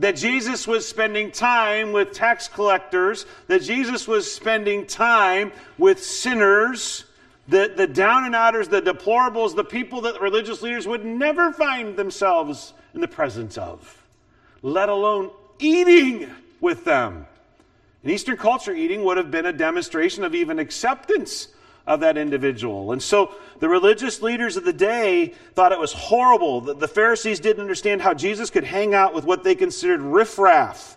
that 0.00 0.16
Jesus 0.16 0.66
was 0.66 0.88
spending 0.88 1.30
time 1.30 1.92
with 1.92 2.12
tax 2.12 2.48
collectors, 2.48 3.26
that 3.48 3.62
Jesus 3.62 4.08
was 4.08 4.30
spending 4.30 4.86
time 4.86 5.52
with 5.78 6.02
sinners, 6.02 7.04
the, 7.48 7.72
the 7.76 7.86
down 7.86 8.24
and 8.24 8.34
outers, 8.34 8.66
the 8.66 8.80
deplorables, 8.80 9.54
the 9.54 9.64
people 9.64 10.00
that 10.02 10.20
religious 10.20 10.62
leaders 10.62 10.86
would 10.86 11.04
never 11.04 11.52
find 11.52 11.96
themselves 11.96 12.72
in 12.94 13.02
the 13.02 13.08
presence 13.08 13.58
of, 13.58 14.02
let 14.62 14.88
alone 14.88 15.30
eating 15.62 16.30
with 16.60 16.84
them. 16.84 17.26
In 18.02 18.10
Eastern 18.10 18.36
culture, 18.36 18.72
eating 18.72 19.04
would 19.04 19.16
have 19.16 19.30
been 19.30 19.46
a 19.46 19.52
demonstration 19.52 20.24
of 20.24 20.34
even 20.34 20.58
acceptance 20.58 21.48
of 21.86 22.00
that 22.00 22.16
individual. 22.16 22.92
And 22.92 23.02
so 23.02 23.34
the 23.58 23.68
religious 23.68 24.22
leaders 24.22 24.56
of 24.56 24.64
the 24.64 24.72
day 24.72 25.34
thought 25.54 25.72
it 25.72 25.78
was 25.78 25.92
horrible. 25.92 26.60
The 26.60 26.88
Pharisees 26.88 27.40
didn't 27.40 27.62
understand 27.62 28.00
how 28.00 28.14
Jesus 28.14 28.48
could 28.48 28.64
hang 28.64 28.94
out 28.94 29.12
with 29.12 29.24
what 29.24 29.44
they 29.44 29.54
considered 29.54 30.00
riffraff. 30.00 30.96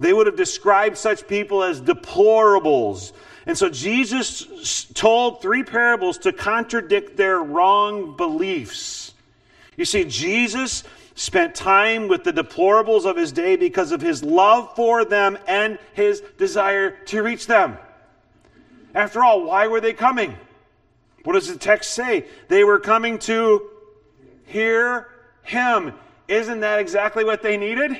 They 0.00 0.12
would 0.12 0.26
have 0.26 0.36
described 0.36 0.96
such 0.96 1.26
people 1.26 1.62
as 1.62 1.80
deplorables. 1.80 3.12
And 3.46 3.56
so 3.56 3.68
Jesus 3.68 4.84
told 4.94 5.42
three 5.42 5.62
parables 5.62 6.18
to 6.18 6.32
contradict 6.32 7.16
their 7.16 7.38
wrong 7.38 8.16
beliefs. 8.16 9.14
You 9.76 9.84
see, 9.84 10.04
Jesus 10.04 10.84
spent 11.18 11.52
time 11.52 12.06
with 12.06 12.22
the 12.22 12.32
deplorables 12.32 13.04
of 13.04 13.16
his 13.16 13.32
day 13.32 13.56
because 13.56 13.90
of 13.90 14.00
his 14.00 14.22
love 14.22 14.74
for 14.76 15.04
them 15.04 15.36
and 15.48 15.76
his 15.92 16.22
desire 16.38 16.92
to 17.06 17.22
reach 17.24 17.48
them. 17.48 17.76
After 18.94 19.24
all, 19.24 19.44
why 19.44 19.66
were 19.66 19.80
they 19.80 19.92
coming? 19.92 20.36
What 21.24 21.32
does 21.32 21.48
the 21.48 21.58
text 21.58 21.90
say? 21.90 22.26
They 22.46 22.62
were 22.62 22.78
coming 22.78 23.18
to 23.20 23.68
hear 24.46 25.08
him. 25.42 25.92
Isn't 26.28 26.60
that 26.60 26.78
exactly 26.78 27.24
what 27.24 27.42
they 27.42 27.56
needed? 27.56 27.98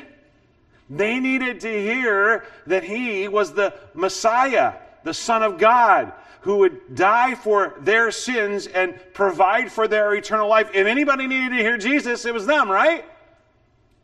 They 0.89 1.19
needed 1.19 1.61
to 1.63 1.69
hear 1.69 2.47
that 2.69 2.85
he 2.85 3.27
was 3.27 3.53
the 3.53 3.75
Messiah, 3.95 4.75
the 5.09 5.15
Son 5.15 5.43
of 5.43 5.59
God, 5.59 6.13
who 6.43 6.59
would 6.59 6.95
die 6.95 7.35
for 7.35 7.75
their 7.81 8.11
sins 8.11 8.67
and 8.67 8.95
provide 9.15 9.73
for 9.73 9.89
their 9.89 10.15
eternal 10.15 10.49
life. 10.49 10.71
If 10.75 10.87
anybody 10.87 11.27
needed 11.27 11.57
to 11.57 11.63
hear 11.63 11.79
Jesus, 11.79 12.27
it 12.27 12.35
was 12.35 12.45
them, 12.45 12.71
right? 12.71 13.07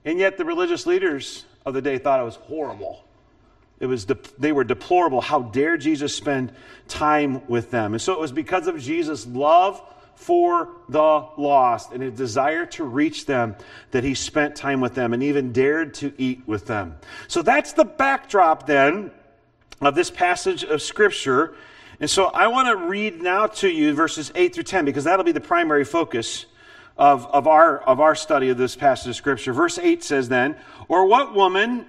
And 0.07 0.19
yet 0.19 0.39
the 0.39 0.47
religious 0.47 0.87
leaders 0.87 1.45
of 1.67 1.75
the 1.75 1.83
day 1.83 1.99
thought 1.99 2.21
it 2.21 2.25
was 2.25 2.37
horrible. 2.37 3.05
It 3.81 3.87
was 3.87 4.07
de- 4.07 4.17
they 4.39 4.53
were 4.53 4.65
deplorable. 4.65 5.21
How 5.21 5.43
dare 5.43 5.77
Jesus 5.77 6.15
spend 6.15 6.53
time 6.89 7.47
with 7.49 7.71
them? 7.71 7.93
And 7.93 8.01
so 8.01 8.15
it 8.15 8.19
was 8.21 8.33
because 8.33 8.67
of 8.67 8.81
Jesus' 8.81 9.27
love 9.27 9.83
for 10.15 10.71
the 10.89 11.29
lost 11.37 11.93
and 11.93 12.03
a 12.03 12.11
desire 12.11 12.65
to 12.65 12.85
reach 12.85 13.27
them 13.27 13.57
that 13.91 14.05
he 14.05 14.15
spent 14.15 14.57
time 14.57 14.81
with 14.81 14.95
them 14.95 15.13
and 15.13 15.23
even 15.23 15.53
dared 15.53 15.93
to 15.95 16.15
eat 16.17 16.43
with 16.47 16.67
them. 16.67 16.97
So 17.29 17.43
that's 17.43 17.75
the 17.75 17.85
backdrop 17.85 18.67
then 18.67 19.11
of 19.87 19.95
this 19.95 20.11
passage 20.11 20.65
of 20.65 20.81
Scripture. 20.81 21.55
And 22.01 22.09
so 22.09 22.27
I 22.27 22.49
want 22.49 22.69
to 22.69 22.77
read 22.77 23.23
now 23.23 23.47
to 23.47 23.69
you 23.69 23.93
verses 23.95 24.33
8 24.35 24.55
through 24.55 24.65
10 24.65 24.85
because 24.85 25.05
that'll 25.05 25.25
be 25.25 25.33
the 25.33 25.41
primary 25.41 25.85
focus 25.85 26.47
of, 26.97 27.27
of, 27.27 27.47
our, 27.47 27.79
of 27.79 28.01
our 28.01 28.15
study 28.15 28.51
of 28.51 28.59
this 28.59 28.77
passage 28.77 29.09
of 29.09 29.17
Scripture. 29.17 29.53
Verse 29.53 29.79
8 29.79 30.03
says 30.03 30.29
then, 30.29 30.57
Or 30.89 31.07
what 31.07 31.35
woman, 31.35 31.87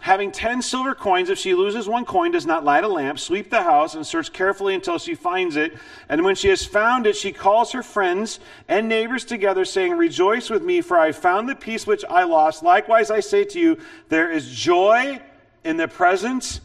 having 0.00 0.32
10 0.32 0.62
silver 0.62 0.94
coins, 0.94 1.30
if 1.30 1.38
she 1.38 1.54
loses 1.54 1.88
one 1.88 2.04
coin, 2.04 2.30
does 2.32 2.46
not 2.46 2.64
light 2.64 2.84
a 2.84 2.88
lamp, 2.88 3.18
sweep 3.18 3.50
the 3.50 3.62
house, 3.62 3.94
and 3.94 4.06
search 4.06 4.32
carefully 4.32 4.74
until 4.74 4.98
she 4.98 5.14
finds 5.14 5.56
it? 5.56 5.76
And 6.08 6.24
when 6.24 6.34
she 6.34 6.48
has 6.48 6.64
found 6.64 7.06
it, 7.06 7.16
she 7.16 7.32
calls 7.32 7.72
her 7.72 7.82
friends 7.82 8.40
and 8.68 8.88
neighbors 8.88 9.24
together, 9.24 9.64
saying, 9.64 9.92
Rejoice 9.92 10.48
with 10.48 10.62
me, 10.62 10.80
for 10.80 10.98
I 10.98 11.12
found 11.12 11.48
the 11.48 11.54
piece 11.54 11.86
which 11.86 12.04
I 12.08 12.24
lost. 12.24 12.62
Likewise, 12.62 13.10
I 13.10 13.20
say 13.20 13.44
to 13.44 13.60
you, 13.60 13.78
there 14.08 14.30
is 14.30 14.50
joy 14.50 15.20
in 15.64 15.76
the 15.76 15.88
presence 15.88 16.60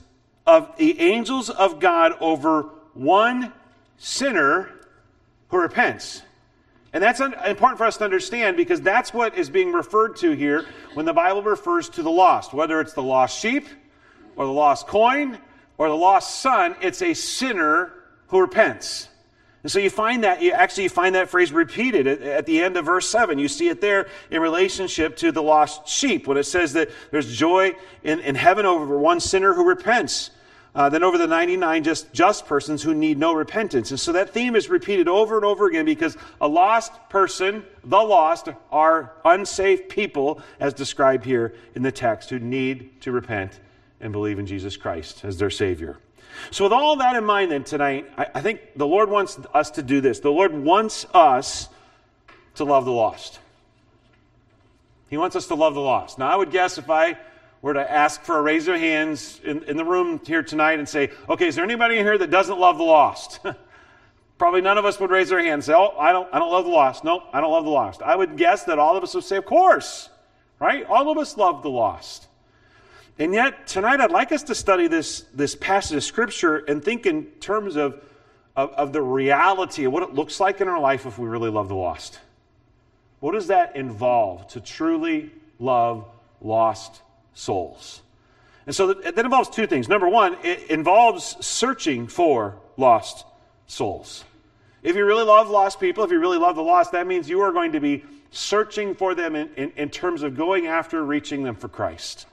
of 0.45 0.75
the 0.77 0.99
angels 0.99 1.49
of 1.49 1.79
God 1.79 2.13
over 2.19 2.63
one 2.93 3.53
sinner 3.97 4.69
who 5.49 5.57
repents. 5.57 6.23
And 6.93 7.01
that's 7.01 7.21
important 7.21 7.77
for 7.77 7.85
us 7.85 7.97
to 7.97 8.03
understand 8.03 8.57
because 8.57 8.81
that's 8.81 9.13
what 9.13 9.37
is 9.37 9.49
being 9.49 9.71
referred 9.71 10.17
to 10.17 10.31
here 10.31 10.65
when 10.93 11.05
the 11.05 11.13
Bible 11.13 11.41
refers 11.41 11.87
to 11.89 12.03
the 12.03 12.11
lost. 12.11 12.53
Whether 12.53 12.81
it's 12.81 12.93
the 12.93 13.03
lost 13.03 13.39
sheep 13.39 13.67
or 14.35 14.45
the 14.45 14.51
lost 14.51 14.87
coin 14.87 15.37
or 15.77 15.87
the 15.87 15.95
lost 15.95 16.41
son, 16.41 16.75
it's 16.81 17.01
a 17.01 17.13
sinner 17.13 17.93
who 18.27 18.41
repents. 18.41 19.07
And 19.63 19.71
so 19.71 19.79
you 19.79 19.91
find 19.91 20.23
that, 20.23 20.41
you 20.41 20.51
actually 20.53 20.87
find 20.87 21.13
that 21.15 21.29
phrase 21.29 21.51
repeated 21.53 22.07
at, 22.07 22.45
the 22.45 22.61
end 22.61 22.77
of 22.77 22.85
verse 22.85 23.07
7. 23.09 23.37
You 23.37 23.47
see 23.47 23.69
it 23.69 23.79
there 23.79 24.07
in 24.31 24.41
relationship 24.41 25.15
to 25.17 25.31
the 25.31 25.43
lost 25.43 25.87
sheep 25.87 26.27
when 26.27 26.37
it 26.37 26.45
says 26.45 26.73
that 26.73 26.89
there's 27.11 27.35
joy 27.35 27.75
in, 28.03 28.19
in 28.21 28.33
heaven 28.33 28.65
over 28.65 28.97
one 28.97 29.19
sinner 29.19 29.53
who 29.53 29.67
repents 29.67 30.31
uh, 30.73 30.89
than 30.89 31.03
over 31.03 31.17
the 31.17 31.27
99 31.27 31.83
just, 31.83 32.11
just 32.13 32.45
persons 32.45 32.81
who 32.81 32.95
need 32.95 33.19
no 33.19 33.33
repentance. 33.33 33.91
And 33.91 33.99
so 33.99 34.13
that 34.13 34.31
theme 34.31 34.55
is 34.55 34.69
repeated 34.69 35.07
over 35.07 35.35
and 35.35 35.45
over 35.45 35.67
again 35.67 35.85
because 35.85 36.17
a 36.39 36.47
lost 36.47 36.93
person, 37.09 37.63
the 37.83 37.97
lost, 37.97 38.49
are 38.71 39.11
unsafe 39.25 39.89
people, 39.89 40.41
as 40.59 40.73
described 40.73 41.25
here 41.25 41.53
in 41.75 41.83
the 41.83 41.91
text, 41.91 42.29
who 42.29 42.39
need 42.39 43.01
to 43.01 43.11
repent 43.11 43.59
and 43.99 44.11
believe 44.11 44.39
in 44.39 44.45
Jesus 44.45 44.77
Christ 44.77 45.23
as 45.23 45.37
their 45.37 45.49
Savior. 45.49 45.99
So, 46.51 46.65
with 46.65 46.73
all 46.73 46.95
that 46.97 47.15
in 47.15 47.23
mind, 47.23 47.51
then, 47.51 47.63
tonight, 47.63 48.11
I, 48.17 48.27
I 48.35 48.41
think 48.41 48.61
the 48.75 48.87
Lord 48.87 49.09
wants 49.09 49.39
us 49.53 49.71
to 49.71 49.83
do 49.83 50.01
this. 50.01 50.19
The 50.19 50.31
Lord 50.31 50.53
wants 50.53 51.05
us 51.13 51.69
to 52.55 52.63
love 52.63 52.85
the 52.85 52.91
lost. 52.91 53.39
He 55.09 55.17
wants 55.17 55.35
us 55.35 55.47
to 55.47 55.55
love 55.55 55.73
the 55.73 55.81
lost. 55.81 56.19
Now, 56.19 56.29
I 56.29 56.35
would 56.35 56.51
guess 56.51 56.77
if 56.77 56.89
I 56.89 57.17
were 57.61 57.73
to 57.73 57.91
ask 57.91 58.23
for 58.23 58.37
a 58.37 58.41
raise 58.41 58.67
of 58.67 58.75
hands 58.75 59.39
in, 59.43 59.63
in 59.63 59.77
the 59.77 59.85
room 59.85 60.19
here 60.25 60.41
tonight 60.41 60.79
and 60.79 60.87
say, 60.87 61.11
okay, 61.29 61.47
is 61.47 61.55
there 61.55 61.63
anybody 61.63 61.97
in 61.97 62.05
here 62.05 62.17
that 62.17 62.31
doesn't 62.31 62.59
love 62.59 62.77
the 62.77 62.83
lost? 62.83 63.39
Probably 64.37 64.61
none 64.61 64.77
of 64.77 64.85
us 64.85 64.99
would 64.99 65.11
raise 65.11 65.29
their 65.29 65.39
hand 65.39 65.53
and 65.53 65.63
say, 65.63 65.73
oh, 65.73 65.95
I 65.99 66.11
don't, 66.11 66.27
I 66.33 66.39
don't 66.39 66.51
love 66.51 66.65
the 66.65 66.71
lost. 66.71 67.03
Nope, 67.03 67.23
I 67.31 67.41
don't 67.41 67.51
love 67.51 67.65
the 67.65 67.69
lost. 67.69 68.01
I 68.01 68.15
would 68.15 68.37
guess 68.37 68.63
that 68.63 68.79
all 68.79 68.97
of 68.97 69.03
us 69.03 69.13
would 69.13 69.23
say, 69.23 69.37
of 69.37 69.45
course, 69.45 70.09
right? 70.59 70.83
All 70.85 71.11
of 71.11 71.17
us 71.17 71.37
love 71.37 71.61
the 71.61 71.69
lost. 71.69 72.27
And 73.21 73.35
yet, 73.35 73.67
tonight 73.67 74.01
I'd 74.01 74.09
like 74.09 74.31
us 74.31 74.41
to 74.43 74.55
study 74.55 74.87
this, 74.87 75.25
this 75.31 75.53
passage 75.53 75.95
of 75.95 76.03
Scripture 76.03 76.57
and 76.57 76.83
think 76.83 77.05
in 77.05 77.25
terms 77.39 77.75
of, 77.75 78.01
of, 78.55 78.71
of 78.71 78.93
the 78.93 79.01
reality 79.03 79.83
of 79.85 79.93
what 79.93 80.01
it 80.01 80.15
looks 80.15 80.39
like 80.39 80.59
in 80.59 80.67
our 80.67 80.79
life 80.79 81.05
if 81.05 81.19
we 81.19 81.27
really 81.27 81.51
love 81.51 81.67
the 81.67 81.75
lost. 81.75 82.19
What 83.19 83.33
does 83.33 83.45
that 83.45 83.75
involve 83.75 84.47
to 84.47 84.59
truly 84.59 85.29
love 85.59 86.07
lost 86.41 87.03
souls. 87.33 88.01
And 88.65 88.75
so 88.75 88.87
that, 88.87 89.15
that 89.15 89.23
involves 89.23 89.49
two 89.49 89.67
things. 89.67 89.87
Number 89.87 90.09
one, 90.09 90.35
it 90.43 90.69
involves 90.71 91.37
searching 91.45 92.07
for 92.07 92.57
lost 92.75 93.23
souls. 93.67 94.25
If 94.81 94.95
you 94.95 95.05
really 95.05 95.25
love 95.25 95.47
lost 95.47 95.79
people, 95.79 96.03
if 96.03 96.11
you 96.11 96.19
really 96.19 96.39
love 96.39 96.55
the 96.55 96.63
lost, 96.63 96.91
that 96.93 97.05
means 97.05 97.29
you 97.29 97.41
are 97.41 97.51
going 97.51 97.73
to 97.73 97.79
be 97.79 98.03
searching 98.31 98.95
for 98.95 99.13
them 99.13 99.35
in, 99.35 99.49
in, 99.55 99.71
in, 99.75 99.89
terms 99.89 100.23
of 100.23 100.35
going 100.35 100.65
after 100.65 101.03
reaching 101.03 101.43
them 101.43 101.53
for 101.53 101.67
Christ. 101.67 102.25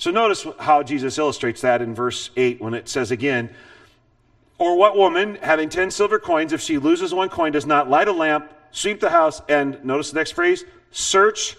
So 0.00 0.10
notice 0.10 0.46
how 0.58 0.82
Jesus 0.82 1.18
illustrates 1.18 1.60
that 1.60 1.82
in 1.82 1.94
verse 1.94 2.30
8 2.34 2.58
when 2.62 2.72
it 2.72 2.88
says 2.88 3.10
again, 3.10 3.50
Or 4.56 4.78
what 4.78 4.96
woman, 4.96 5.34
having 5.42 5.68
10 5.68 5.90
silver 5.90 6.18
coins, 6.18 6.54
if 6.54 6.62
she 6.62 6.78
loses 6.78 7.12
one 7.12 7.28
coin, 7.28 7.52
does 7.52 7.66
not 7.66 7.90
light 7.90 8.08
a 8.08 8.12
lamp, 8.12 8.50
sweep 8.70 8.98
the 8.98 9.10
house, 9.10 9.42
and 9.46 9.84
notice 9.84 10.10
the 10.10 10.18
next 10.18 10.30
phrase, 10.30 10.64
search 10.90 11.54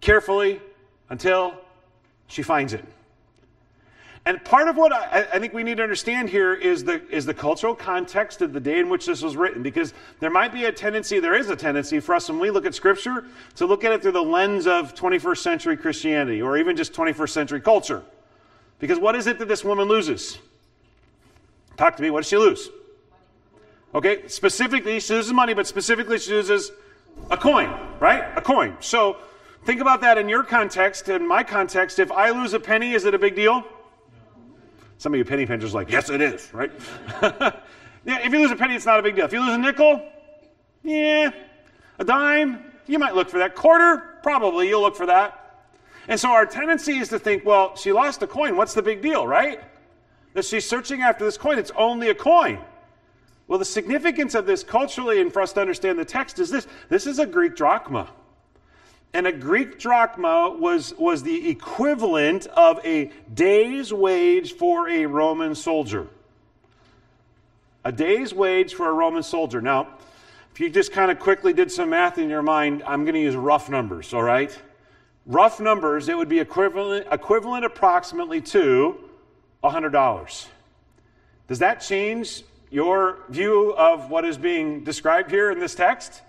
carefully 0.00 0.62
until 1.10 1.60
she 2.26 2.42
finds 2.42 2.72
it. 2.72 2.86
And 4.26 4.42
part 4.42 4.68
of 4.68 4.76
what 4.76 4.90
I, 4.90 5.26
I, 5.34 5.38
think 5.38 5.52
we 5.52 5.62
need 5.62 5.76
to 5.76 5.82
understand 5.82 6.30
here 6.30 6.54
is 6.54 6.82
the, 6.84 7.06
is 7.10 7.26
the 7.26 7.34
cultural 7.34 7.74
context 7.74 8.40
of 8.40 8.54
the 8.54 8.60
day 8.60 8.78
in 8.78 8.88
which 8.88 9.04
this 9.04 9.20
was 9.20 9.36
written, 9.36 9.62
because 9.62 9.92
there 10.20 10.30
might 10.30 10.50
be 10.50 10.64
a 10.64 10.72
tendency, 10.72 11.20
there 11.20 11.34
is 11.34 11.50
a 11.50 11.56
tendency 11.56 12.00
for 12.00 12.14
us 12.14 12.30
when 12.30 12.38
we 12.38 12.50
look 12.50 12.64
at 12.64 12.74
Scripture 12.74 13.26
to 13.56 13.66
look 13.66 13.84
at 13.84 13.92
it 13.92 14.00
through 14.00 14.12
the 14.12 14.22
lens 14.22 14.66
of 14.66 14.94
21st 14.94 15.38
century 15.38 15.76
Christianity 15.76 16.40
or 16.40 16.56
even 16.56 16.74
just 16.74 16.94
21st 16.94 17.30
century 17.30 17.60
culture. 17.60 18.02
Because 18.78 18.98
what 18.98 19.14
is 19.14 19.26
it 19.26 19.38
that 19.40 19.48
this 19.48 19.62
woman 19.62 19.88
loses? 19.88 20.38
Talk 21.76 21.96
to 21.96 22.02
me, 22.02 22.08
what 22.08 22.20
does 22.20 22.28
she 22.28 22.38
lose? 22.38 22.70
Okay, 23.94 24.26
specifically, 24.28 25.00
she 25.00 25.12
loses 25.12 25.34
money, 25.34 25.52
but 25.52 25.66
specifically, 25.66 26.18
she 26.18 26.32
loses 26.32 26.72
a 27.30 27.36
coin, 27.36 27.72
right? 28.00 28.24
A 28.36 28.40
coin. 28.40 28.76
So, 28.80 29.18
Think 29.64 29.80
about 29.80 30.02
that 30.02 30.18
in 30.18 30.28
your 30.28 30.42
context. 30.42 31.08
In 31.08 31.26
my 31.26 31.42
context, 31.42 31.98
if 31.98 32.12
I 32.12 32.30
lose 32.30 32.52
a 32.52 32.60
penny, 32.60 32.92
is 32.92 33.06
it 33.06 33.14
a 33.14 33.18
big 33.18 33.34
deal? 33.34 33.64
Some 34.98 35.12
of 35.12 35.18
you 35.18 35.24
penny 35.24 35.46
pinchers 35.46 35.74
like, 35.74 35.90
yes, 35.90 36.10
it 36.10 36.20
is, 36.20 36.52
right? 36.52 36.72
yeah, 37.22 37.60
if 38.04 38.32
you 38.32 38.40
lose 38.40 38.50
a 38.50 38.56
penny, 38.56 38.74
it's 38.74 38.86
not 38.86 39.00
a 39.00 39.02
big 39.02 39.16
deal. 39.16 39.24
If 39.24 39.32
you 39.32 39.40
lose 39.40 39.54
a 39.54 39.58
nickel, 39.58 40.06
yeah, 40.82 41.30
a 41.98 42.04
dime, 42.04 42.64
you 42.86 42.98
might 42.98 43.14
look 43.14 43.28
for 43.28 43.38
that. 43.38 43.54
Quarter, 43.54 44.18
probably 44.22 44.68
you'll 44.68 44.82
look 44.82 44.96
for 44.96 45.06
that. 45.06 45.40
And 46.08 46.20
so 46.20 46.30
our 46.30 46.44
tendency 46.46 46.98
is 46.98 47.08
to 47.08 47.18
think, 47.18 47.44
well, 47.44 47.76
she 47.76 47.92
lost 47.92 48.22
a 48.22 48.26
coin. 48.26 48.56
What's 48.56 48.74
the 48.74 48.82
big 48.82 49.00
deal, 49.00 49.26
right? 49.26 49.60
That 50.34 50.44
she's 50.44 50.68
searching 50.68 51.02
after 51.02 51.24
this 51.24 51.38
coin. 51.38 51.58
It's 51.58 51.72
only 51.76 52.10
a 52.10 52.14
coin. 52.14 52.58
Well, 53.46 53.58
the 53.58 53.64
significance 53.64 54.34
of 54.34 54.46
this 54.46 54.62
culturally 54.62 55.20
and 55.20 55.32
for 55.32 55.42
us 55.42 55.52
to 55.54 55.60
understand 55.60 55.98
the 55.98 56.04
text 56.04 56.38
is 56.38 56.50
this 56.50 56.66
this 56.88 57.06
is 57.06 57.18
a 57.18 57.26
Greek 57.26 57.56
drachma. 57.56 58.10
And 59.14 59.28
a 59.28 59.32
Greek 59.32 59.78
drachma 59.78 60.50
was, 60.58 60.92
was 60.98 61.22
the 61.22 61.48
equivalent 61.48 62.46
of 62.48 62.84
a 62.84 63.12
day's 63.32 63.92
wage 63.92 64.54
for 64.54 64.88
a 64.88 65.06
Roman 65.06 65.54
soldier. 65.54 66.08
A 67.84 67.92
day's 67.92 68.34
wage 68.34 68.74
for 68.74 68.90
a 68.90 68.92
Roman 68.92 69.22
soldier. 69.22 69.62
Now, 69.62 69.86
if 70.52 70.58
you 70.58 70.68
just 70.68 70.90
kind 70.90 71.12
of 71.12 71.20
quickly 71.20 71.52
did 71.52 71.70
some 71.70 71.90
math 71.90 72.18
in 72.18 72.28
your 72.28 72.42
mind, 72.42 72.82
I'm 72.84 73.04
going 73.04 73.14
to 73.14 73.20
use 73.20 73.36
rough 73.36 73.70
numbers, 73.70 74.12
all 74.12 74.22
right? 74.22 74.56
Rough 75.26 75.60
numbers, 75.60 76.08
it 76.08 76.16
would 76.18 76.28
be 76.28 76.40
equivalent, 76.40 77.06
equivalent 77.12 77.64
approximately 77.64 78.40
to 78.40 78.96
$100. 79.62 80.46
Does 81.46 81.58
that 81.60 81.80
change 81.80 82.42
your 82.70 83.18
view 83.28 83.74
of 83.76 84.10
what 84.10 84.24
is 84.24 84.38
being 84.38 84.82
described 84.82 85.30
here 85.30 85.52
in 85.52 85.60
this 85.60 85.76
text? 85.76 86.22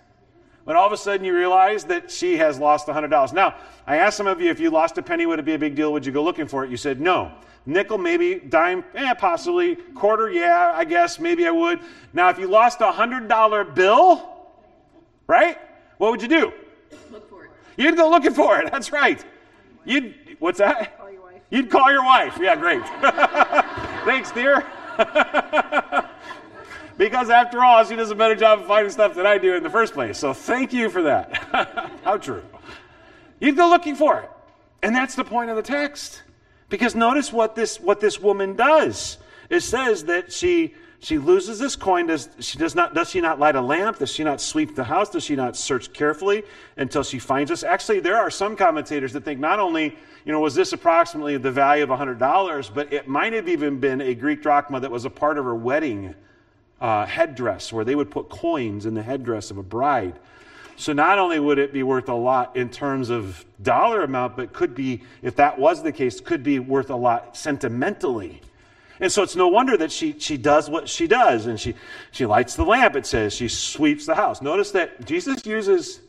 When 0.66 0.76
all 0.76 0.84
of 0.84 0.92
a 0.92 0.96
sudden 0.96 1.24
you 1.24 1.32
realize 1.32 1.84
that 1.84 2.10
she 2.10 2.36
has 2.36 2.58
lost 2.58 2.88
$100. 2.88 3.32
Now, 3.32 3.54
I 3.86 3.98
asked 3.98 4.16
some 4.16 4.26
of 4.26 4.40
you 4.40 4.50
if 4.50 4.58
you 4.58 4.68
lost 4.68 4.98
a 4.98 5.02
penny, 5.02 5.24
would 5.24 5.38
it 5.38 5.44
be 5.44 5.54
a 5.54 5.58
big 5.58 5.76
deal? 5.76 5.92
Would 5.92 6.04
you 6.04 6.10
go 6.10 6.24
looking 6.24 6.48
for 6.48 6.64
it? 6.64 6.70
You 6.72 6.76
said 6.76 7.00
no. 7.00 7.30
Nickel, 7.66 7.98
maybe. 7.98 8.40
Dime, 8.40 8.84
eh, 8.96 9.14
possibly. 9.14 9.76
Quarter, 9.76 10.32
yeah, 10.32 10.72
I 10.74 10.84
guess. 10.84 11.20
Maybe 11.20 11.46
I 11.46 11.52
would. 11.52 11.78
Now, 12.12 12.30
if 12.30 12.38
you 12.40 12.48
lost 12.48 12.80
a 12.80 12.90
$100 12.90 13.76
bill, 13.76 14.28
right? 15.28 15.56
What 15.98 16.10
would 16.10 16.20
you 16.20 16.28
do? 16.28 16.52
Look 17.12 17.30
for 17.30 17.44
it. 17.44 17.50
You'd 17.76 17.96
go 17.96 18.10
looking 18.10 18.34
for 18.34 18.58
it. 18.58 18.68
That's 18.72 18.90
right. 18.90 19.24
You'd, 19.84 20.16
what's 20.40 20.58
that? 20.58 20.98
Call 20.98 21.12
your 21.12 21.22
wife. 21.22 21.42
You'd 21.50 21.70
call 21.70 21.92
your 21.92 22.04
wife. 22.04 22.38
Yeah, 22.40 22.56
great. 22.56 22.82
Thanks, 24.04 24.32
dear. 24.32 24.66
because 26.98 27.30
after 27.30 27.62
all, 27.62 27.84
she 27.84 27.96
does 27.96 28.10
a 28.10 28.14
better 28.14 28.34
job 28.34 28.60
of 28.60 28.66
finding 28.66 28.90
stuff 28.90 29.14
than 29.14 29.26
I 29.26 29.38
do 29.38 29.54
in 29.54 29.62
the 29.62 29.70
first 29.70 29.94
place. 29.94 30.18
So 30.18 30.32
thank 30.32 30.72
you 30.72 30.88
for 30.88 31.02
that. 31.02 31.36
How 32.04 32.16
true. 32.16 32.42
You'd 33.40 33.56
go 33.56 33.68
looking 33.68 33.96
for 33.96 34.20
it. 34.20 34.30
And 34.82 34.94
that's 34.94 35.14
the 35.14 35.24
point 35.24 35.50
of 35.50 35.56
the 35.56 35.62
text. 35.62 36.22
Because 36.68 36.94
notice 36.94 37.32
what 37.32 37.54
this 37.54 37.78
what 37.78 38.00
this 38.00 38.20
woman 38.20 38.56
does. 38.56 39.18
It 39.50 39.60
says 39.60 40.04
that 40.04 40.32
she 40.32 40.74
she 40.98 41.18
loses 41.18 41.58
this 41.58 41.76
coin. 41.76 42.06
Does 42.06 42.28
she 42.40 42.58
does 42.58 42.74
not 42.74 42.94
does 42.94 43.10
she 43.10 43.20
not 43.20 43.38
light 43.38 43.54
a 43.54 43.60
lamp? 43.60 43.98
Does 43.98 44.10
she 44.10 44.24
not 44.24 44.40
sweep 44.40 44.74
the 44.74 44.84
house? 44.84 45.10
Does 45.10 45.22
she 45.22 45.36
not 45.36 45.56
search 45.56 45.92
carefully 45.92 46.42
until 46.76 47.02
she 47.02 47.18
finds 47.18 47.50
us? 47.50 47.62
Actually, 47.62 48.00
there 48.00 48.16
are 48.16 48.30
some 48.30 48.56
commentators 48.56 49.12
that 49.12 49.24
think 49.24 49.38
not 49.38 49.60
only 49.60 49.96
you 50.24 50.32
know 50.32 50.40
was 50.40 50.54
this 50.54 50.72
approximately 50.72 51.36
the 51.36 51.52
value 51.52 51.84
of 51.84 51.90
hundred 51.90 52.18
dollars, 52.18 52.68
but 52.68 52.92
it 52.92 53.06
might 53.06 53.32
have 53.32 53.48
even 53.48 53.78
been 53.78 54.00
a 54.00 54.14
Greek 54.14 54.42
drachma 54.42 54.80
that 54.80 54.90
was 54.90 55.04
a 55.04 55.10
part 55.10 55.38
of 55.38 55.44
her 55.44 55.54
wedding 55.54 56.14
uh, 56.80 57.06
headdress, 57.06 57.72
where 57.72 57.84
they 57.84 57.94
would 57.94 58.10
put 58.10 58.28
coins 58.28 58.86
in 58.86 58.94
the 58.94 59.02
headdress 59.02 59.50
of 59.50 59.58
a 59.58 59.62
bride. 59.62 60.18
So 60.76 60.92
not 60.92 61.18
only 61.18 61.40
would 61.40 61.58
it 61.58 61.72
be 61.72 61.82
worth 61.82 62.08
a 62.08 62.14
lot 62.14 62.54
in 62.56 62.68
terms 62.68 63.08
of 63.08 63.44
dollar 63.62 64.02
amount, 64.02 64.36
but 64.36 64.52
could 64.52 64.74
be, 64.74 65.02
if 65.22 65.36
that 65.36 65.58
was 65.58 65.82
the 65.82 65.92
case, 65.92 66.20
could 66.20 66.42
be 66.42 66.58
worth 66.58 66.90
a 66.90 66.96
lot 66.96 67.36
sentimentally. 67.36 68.42
And 69.00 69.10
so 69.10 69.22
it's 69.22 69.36
no 69.36 69.48
wonder 69.48 69.76
that 69.76 69.90
she, 69.90 70.18
she 70.18 70.36
does 70.36 70.68
what 70.68 70.88
she 70.88 71.06
does. 71.06 71.46
And 71.46 71.58
she, 71.58 71.74
she 72.12 72.26
lights 72.26 72.56
the 72.56 72.64
lamp, 72.64 72.96
it 72.96 73.06
says. 73.06 73.34
She 73.34 73.48
sweeps 73.48 74.06
the 74.06 74.14
house. 74.14 74.42
Notice 74.42 74.70
that 74.72 75.04
Jesus 75.06 75.44
uses 75.46 76.00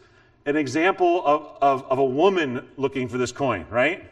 an 0.46 0.56
example 0.56 1.26
of, 1.26 1.58
of, 1.62 1.84
of 1.90 2.00
a 2.00 2.06
woman 2.06 2.66
looking 2.78 3.08
for 3.08 3.18
this 3.18 3.32
coin, 3.32 3.66
right? 3.70 4.10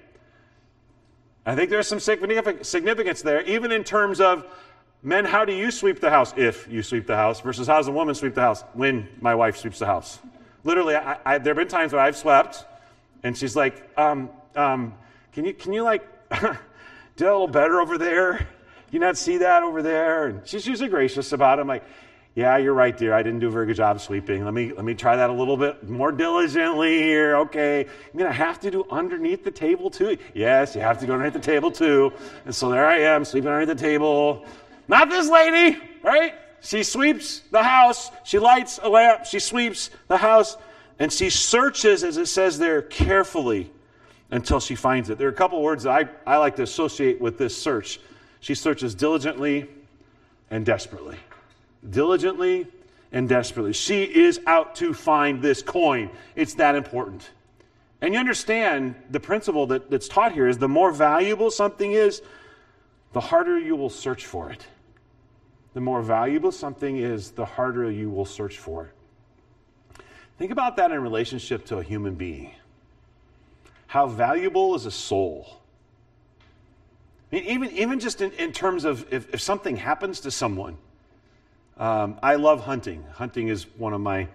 I 1.46 1.56
think 1.56 1.70
there's 1.70 1.88
some 1.88 2.00
significance 2.00 3.22
there, 3.22 3.42
even 3.44 3.72
in 3.72 3.84
terms 3.84 4.20
of 4.20 4.46
men, 5.04 5.26
how 5.26 5.46
do 5.46 5.54
you 5.54 5.72
sweep 5.72 6.00
the 6.00 6.10
house 6.10 6.34
if 6.36 6.68
you 6.68 6.84
sweep 6.84 7.08
the 7.08 7.16
house, 7.16 7.42
versus 7.42 7.68
how 7.68 7.78
does 7.78 7.88
a 7.88 7.92
woman 7.92 8.16
sweep 8.16 8.34
the 8.36 8.42
house 8.42 8.64
when 8.74 9.08
my 9.22 9.36
wife 9.36 9.58
sweeps 9.58 9.80
the 9.80 9.86
house? 9.86 10.20
literally, 10.66 10.96
I, 10.96 11.18
I, 11.26 11.38
there 11.38 11.54
have 11.54 11.58
been 11.58 11.70
times 11.70 11.94
where 11.94 12.02
I've 12.02 12.18
swept, 12.18 12.66
and 13.24 13.38
she's 13.38 13.56
like, 13.56 13.88
um, 13.98 14.30
um, 14.56 14.94
"Can 15.32 15.46
you 15.46 15.54
can 15.54 15.72
you 15.72 15.84
like 15.84 16.04
do 17.16 17.26
a 17.26 17.32
little 17.32 17.48
better 17.48 17.80
over 17.80 17.98
there? 17.98 18.50
You 18.92 19.00
not 19.00 19.18
see 19.18 19.38
that 19.38 19.64
over 19.64 19.82
there?" 19.82 20.28
And 20.28 20.46
she's 20.46 20.68
usually 20.68 20.90
gracious 20.90 21.32
about 21.32 21.60
it. 21.60 21.62
I'm 21.62 21.68
like, 21.68 21.84
"Yeah, 22.34 22.58
you're 22.58 22.74
right, 22.74 22.98
dear. 22.98 23.14
I 23.14 23.24
didn't 23.24 23.40
do 23.40 23.48
a 23.48 23.52
very 23.52 23.68
good 23.68 23.78
job 23.78 24.02
sweeping. 24.02 24.44
Let 24.44 24.54
me 24.54 24.74
let 24.74 24.84
me 24.84 24.96
try 24.96 25.16
that 25.16 25.30
a 25.30 25.34
little 25.34 25.58
bit 25.58 25.88
more 25.88 26.12
diligently 26.12 26.98
here. 26.98 27.38
Okay, 27.38 27.82
I'm 27.82 28.20
gonna 28.20 28.34
have 28.34 28.60
to 28.62 28.72
do 28.72 28.86
underneath 28.90 29.44
the 29.44 29.52
table 29.52 29.90
too. 29.90 30.18
Yes, 30.34 30.76
you 30.76 30.82
have 30.82 31.00
to 31.00 31.06
do 31.06 31.14
underneath 31.14 31.34
the 31.34 31.40
table 31.40 31.72
too. 31.72 32.12
And 32.46 32.54
so 32.54 32.70
there 32.70 32.86
I 32.86 32.98
am, 33.00 33.24
sweeping 33.24 33.50
underneath 33.50 33.78
the 33.78 33.84
table. 33.84 34.46
Not 34.88 35.10
this 35.10 35.30
lady, 35.30 35.80
right? 36.04 36.36
She 36.62 36.84
sweeps 36.84 37.42
the 37.52 37.64
house, 37.64 38.12
she 38.24 38.40
lights 38.40 38.80
a 38.82 38.90
lamp, 38.90 39.26
she 39.26 39.40
sweeps 39.40 39.92
the 40.08 40.18
house, 40.18 40.58
and 40.98 41.12
she 41.12 41.30
searches, 41.30 42.04
as 42.04 42.18
it 42.18 42.28
says 42.28 42.58
there, 42.58 42.82
carefully 42.82 43.72
until 44.32 44.60
she 44.60 44.76
finds 44.76 45.10
it. 45.10 45.18
There 45.18 45.28
are 45.28 45.32
a 45.32 45.36
couple 45.36 45.62
words 45.62 45.84
that 45.84 46.10
I, 46.26 46.34
I 46.34 46.38
like 46.38 46.56
to 46.56 46.64
associate 46.64 47.22
with 47.22 47.38
this 47.38 47.56
search. 47.56 48.00
She 48.40 48.56
searches 48.56 48.96
diligently 48.96 49.70
and 50.50 50.66
desperately. 50.66 51.18
Diligently 51.88 52.68
and 53.12 53.30
desperately. 53.30 53.74
She 53.74 54.04
is 54.04 54.40
out 54.48 54.76
to 54.78 54.94
find 54.94 55.42
this 55.42 55.62
coin. 55.62 56.10
It's 56.36 56.56
that 56.56 56.76
important. 56.76 57.30
And 58.02 58.14
you 58.14 58.20
understand 58.20 58.96
the 59.10 59.20
principle 59.20 59.68
that, 59.68 59.90
that's 59.90 60.08
taught 60.08 60.32
here 60.32 60.48
is 60.48 60.58
the 60.58 60.68
more 60.68 60.92
valuable 60.92 61.52
something 61.52 61.92
is, 61.92 62.22
the 63.14 63.22
harder 63.22 63.60
you 63.60 63.76
will 63.76 63.90
search 63.90 64.26
for 64.26 64.52
it 64.52 64.66
the 65.76 65.82
more 65.82 66.02
valuable 66.02 66.54
something 66.54 66.98
is, 66.98 67.32
the 67.32 67.44
harder 67.44 67.92
you 67.92 68.10
will 68.10 68.26
search 68.26 68.58
for 68.58 68.86
it. 68.86 70.04
Think 70.38 70.52
about 70.52 70.78
that 70.78 70.90
in 70.92 71.02
relationship 71.02 71.66
to 71.66 71.78
a 71.78 71.84
human 71.84 72.16
being. 72.16 72.54
How 73.88 74.08
valuable 74.08 74.74
is 74.76 74.86
a 74.86 74.92
soul? 74.92 75.60
I 77.30 77.36
mean, 77.36 77.44
even, 77.44 77.72
even 77.72 78.00
just 78.00 78.22
in, 78.22 78.32
in 78.34 78.54
terms 78.54 78.86
of 78.86 79.06
if, 79.12 79.34
if 79.34 79.42
something 79.42 79.76
happens 79.76 80.22
to 80.22 80.32
someone, 80.32 80.78
um, 81.78 82.20
I 82.24 82.36
love 82.36 82.62
hunting. 82.62 83.04
Hunting 83.12 83.50
is 83.50 83.64
one 83.78 83.92
of 83.92 84.00
my 84.00 84.30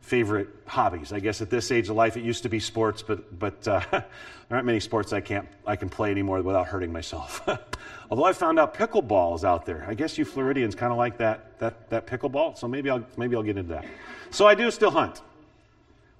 favorite 0.00 0.48
hobbies. 0.66 1.12
I 1.12 1.20
guess 1.20 1.40
at 1.42 1.50
this 1.50 1.70
age 1.70 1.88
of 1.88 1.96
life, 1.96 2.16
it 2.16 2.24
used 2.24 2.42
to 2.44 2.48
be 2.48 2.60
sports, 2.60 3.02
but 3.02 3.38
but 3.38 3.66
uh, 3.68 3.80
there 3.90 4.04
aren't 4.50 4.66
many 4.66 4.80
sports 4.80 5.12
I 5.12 5.20
can't 5.20 5.46
I 5.66 5.76
can 5.76 5.88
play 5.88 6.10
anymore 6.10 6.40
without 6.42 6.66
hurting 6.66 6.92
myself. 6.92 7.46
Although 8.10 8.24
I 8.24 8.32
found 8.32 8.58
out 8.58 8.74
pickleball 8.74 9.36
is 9.36 9.44
out 9.44 9.66
there. 9.66 9.84
I 9.86 9.94
guess 9.94 10.16
you 10.16 10.24
Floridians 10.24 10.74
kind 10.74 10.92
of 10.92 10.98
like 10.98 11.18
that 11.18 11.58
that 11.58 11.90
that 11.90 12.06
pickleball. 12.06 12.56
So 12.56 12.66
maybe 12.68 12.90
I'll 12.90 13.04
maybe 13.16 13.36
I'll 13.36 13.42
get 13.42 13.56
into 13.56 13.74
that. 13.74 13.84
So 14.30 14.46
I 14.46 14.54
do 14.54 14.70
still 14.70 14.90
hunt. 14.90 15.22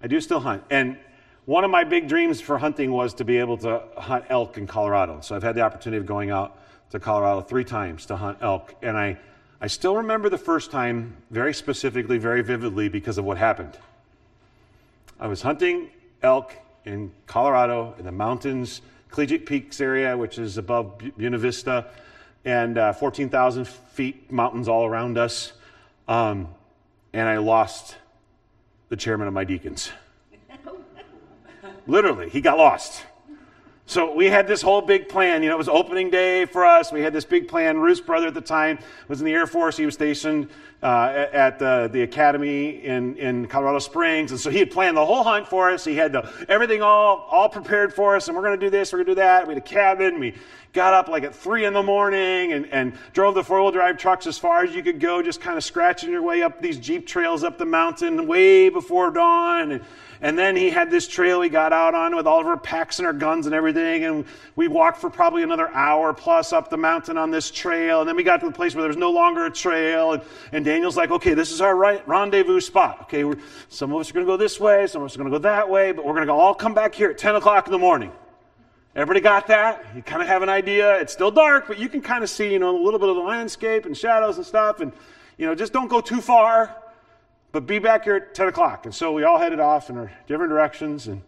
I 0.03 0.07
do 0.07 0.21
still 0.21 0.41
hunt, 0.41 0.63
and 0.71 0.97
one 1.49 1.65
of 1.65 1.71
my 1.71 1.83
big 1.83 2.09
dreams 2.09 2.43
for 2.43 2.59
hunting 2.59 2.93
was 2.93 3.15
to 3.15 3.25
be 3.25 3.39
able 3.39 3.57
to 3.59 3.83
hunt 3.97 4.27
elk 4.29 4.59
in 4.59 4.67
Colorado. 4.67 5.21
So 5.23 5.35
I've 5.35 5.43
had 5.43 5.55
the 5.55 5.63
opportunity 5.63 5.99
of 5.99 6.05
going 6.05 6.31
out 6.31 6.59
to 6.91 7.01
Colorado 7.01 7.41
three 7.41 7.65
times 7.65 8.05
to 8.07 8.17
hunt 8.17 8.39
elk, 8.43 8.75
and 8.83 8.97
I 8.97 9.19
I 9.61 9.67
still 9.67 9.97
remember 9.97 10.29
the 10.29 10.39
first 10.39 10.71
time 10.71 11.17
very 11.31 11.53
specifically, 11.53 12.17
very 12.17 12.43
vividly 12.43 12.89
because 12.89 13.19
of 13.19 13.25
what 13.25 13.39
happened. 13.39 13.77
I 15.19 15.27
was 15.27 15.43
hunting 15.43 15.91
elk 16.23 16.55
in 16.85 17.11
Colorado 17.27 17.95
in 17.99 18.05
the 18.05 18.13
mountains, 18.13 18.83
Collegiate 19.11 19.47
Peaks 19.47 19.81
area, 19.81 20.17
which 20.17 20.39
is 20.39 20.59
above 20.59 20.99
Buena 21.17 21.39
Vista, 21.39 21.87
and 22.45 22.79
uh, 22.79 22.93
14,000 22.93 23.67
feet 23.67 24.31
mountains 24.31 24.69
all 24.69 24.87
around 24.87 25.19
us. 25.19 25.53
Um, 26.07 26.49
and 27.13 27.29
I 27.29 27.39
lost 27.39 27.97
the 28.91 28.97
chairman 28.97 29.27
of 29.27 29.35
my 29.35 29.43
deacons. 29.43 29.91
Literally, 31.89 32.29
he 32.29 32.41
got 32.41 32.59
lost. 32.59 33.03
So 33.89 34.13
we 34.13 34.27
had 34.27 34.47
this 34.47 34.61
whole 34.61 34.83
big 34.83 35.09
plan. 35.09 35.43
You 35.43 35.49
know, 35.49 35.55
it 35.55 35.59
was 35.59 35.71
opening 35.71 36.11
day 36.11 36.45
for 36.45 36.67
us. 36.67 36.93
We 36.93 37.01
had 37.01 37.15
this 37.15 37.25
big 37.25 37.49
plan. 37.49 37.79
Ruth's 37.79 38.03
brother 38.03 38.27
at 38.27 38.35
the 38.35 38.43
time 38.43 38.79
was 39.09 39.21
in 39.21 39.25
the 39.25 39.33
Air 39.33 39.47
Force. 39.47 39.79
He 39.79 39.87
was 39.87 39.95
stationed 39.95 40.51
uh, 40.83 41.25
at 41.33 41.59
the, 41.59 41.89
the 41.91 42.03
academy 42.03 42.85
in, 42.85 43.17
in 43.17 43.47
Colorado 43.47 43.79
Springs. 43.79 44.31
And 44.31 44.39
so 44.39 44.51
he 44.51 44.59
had 44.59 44.71
planned 44.71 44.99
the 44.99 45.07
whole 45.07 45.25
hunt 45.25 45.49
for 45.49 45.71
us. 45.71 45.87
He 45.87 45.97
had 45.97 46.13
the, 46.13 46.31
everything 46.51 46.83
all, 46.83 47.27
all 47.31 47.49
prepared 47.49 47.95
for 47.95 48.15
us. 48.15 48.29
And 48.29 48.37
we're 48.37 48.43
going 48.43 48.61
to 48.61 48.67
do 48.67 48.69
this, 48.69 48.93
we're 48.93 48.99
going 48.99 49.07
to 49.07 49.13
do 49.13 49.21
that. 49.23 49.47
We 49.47 49.55
had 49.55 49.63
a 49.63 49.67
cabin. 49.67 50.21
We 50.21 50.35
got 50.75 50.93
up 50.93 51.09
like 51.09 51.23
at 51.23 51.35
3 51.35 51.65
in 51.65 51.73
the 51.73 51.83
morning 51.83 52.53
and, 52.53 52.67
and 52.67 52.93
drove 53.15 53.37
the 53.37 53.43
four 53.43 53.63
wheel 53.63 53.71
drive 53.71 53.97
trucks 53.97 54.27
as 54.27 54.37
far 54.37 54.65
as 54.65 54.75
you 54.75 54.83
could 54.83 55.01
go, 55.01 55.23
just 55.23 55.41
kind 55.41 55.57
of 55.57 55.65
scratching 55.65 56.11
your 56.11 56.21
way 56.21 56.43
up 56.43 56.61
these 56.61 56.77
Jeep 56.77 57.07
trails 57.07 57.43
up 57.43 57.57
the 57.57 57.65
mountain 57.65 58.27
way 58.27 58.69
before 58.69 59.11
dawn. 59.11 59.73
And, 59.73 59.83
and 60.21 60.37
then 60.37 60.57
he 60.57 60.69
had 60.71 60.91
this 60.91 61.07
trail 61.07 61.41
he 61.41 61.49
got 61.49 61.73
out 61.73 61.95
on 61.95 62.17
with 62.17 62.27
all 62.27 62.41
of 62.41 62.47
our 62.47 62.57
packs 62.57 62.99
and 62.99 63.07
our 63.07 63.13
guns 63.13 63.47
and 63.47 63.55
everything. 63.55 64.05
And 64.05 64.25
we 64.57 64.67
walked 64.67 65.01
for 65.01 65.11
probably 65.11 65.45
another 65.45 65.69
hour 65.73 66.13
plus 66.13 66.53
up 66.53 66.71
the 66.71 66.77
mountain 66.77 67.17
on 67.17 67.31
this 67.31 67.51
trail. 67.51 68.01
And 68.01 68.09
then 68.09 68.17
we 68.17 68.25
got 68.25 68.41
to 68.41 68.47
the 68.47 68.53
place 68.53 68.75
where 68.75 68.83
there 68.83 68.89
was 68.89 68.97
no 68.97 69.11
longer 69.11 69.47
a 69.47 69.51
trail. 69.51 70.15
And, 70.15 70.23
and 70.51 70.65
Daniel's 70.65 70.97
like, 70.97 71.13
okay, 71.13 71.35
this 71.35 71.53
is 71.53 71.61
our 71.61 71.77
right 71.77 72.07
rendezvous 72.09 72.61
spot. 72.61 73.03
Okay, 73.03 73.41
some 73.69 73.93
of 73.93 74.01
us 74.01 74.11
are 74.11 74.15
going 74.15 74.27
to 74.27 74.33
go 74.33 74.37
this 74.37 74.59
way, 74.59 74.87
some 74.89 75.03
of 75.03 75.07
us 75.07 75.15
are 75.15 75.19
going 75.19 75.31
to 75.31 75.39
go 75.39 75.43
that 75.43 75.69
way, 75.69 75.93
but 75.93 76.05
we're 76.05 76.15
going 76.15 76.27
to 76.27 76.33
all 76.33 76.55
come 76.55 76.75
back 76.75 76.95
here 76.95 77.11
at 77.11 77.19
10 77.19 77.37
o'clock 77.37 77.67
in 77.67 77.73
the 77.73 77.79
morning. 77.79 78.11
Everybody 78.97 79.21
got 79.21 79.47
that? 79.47 79.87
You 79.95 80.03
kind 80.03 80.21
of 80.21 80.27
have 80.27 80.43
an 80.43 80.49
idea. 80.49 80.99
It's 80.99 81.13
still 81.13 81.31
dark, 81.31 81.69
but 81.69 81.79
you 81.79 81.89
can 81.89 82.01
kind 82.01 82.25
of 82.25 82.31
see, 82.31 82.53
you 82.53 82.59
know, 82.59 82.77
a 82.77 82.83
little 82.83 82.99
bit 82.99 83.09
of 83.09 83.15
the 83.15 83.23
landscape 83.23 83.87
and 83.87 83.97
shadows 83.97 84.39
and 84.39 84.45
stuff. 84.45 84.81
And, 84.81 84.93
you 85.37 85.47
know, 85.47 85.55
just 85.55 85.73
don't 85.73 85.87
go 85.87 86.01
too 86.01 86.21
far 86.21 86.75
but 87.53 87.67
be 87.67 87.79
back 87.79 88.05
here 88.05 88.17
at 88.17 88.35
10 88.35 88.49
o'clock. 88.49 88.85
And 88.85 88.95
so 88.95 89.13
we 89.13 89.25
all 89.25 89.39
headed 89.39 89.61
off 89.61 89.91
in 89.91 89.97
our 89.97 90.13
different 90.27 90.51
directions, 90.51 91.09
and 91.09 91.23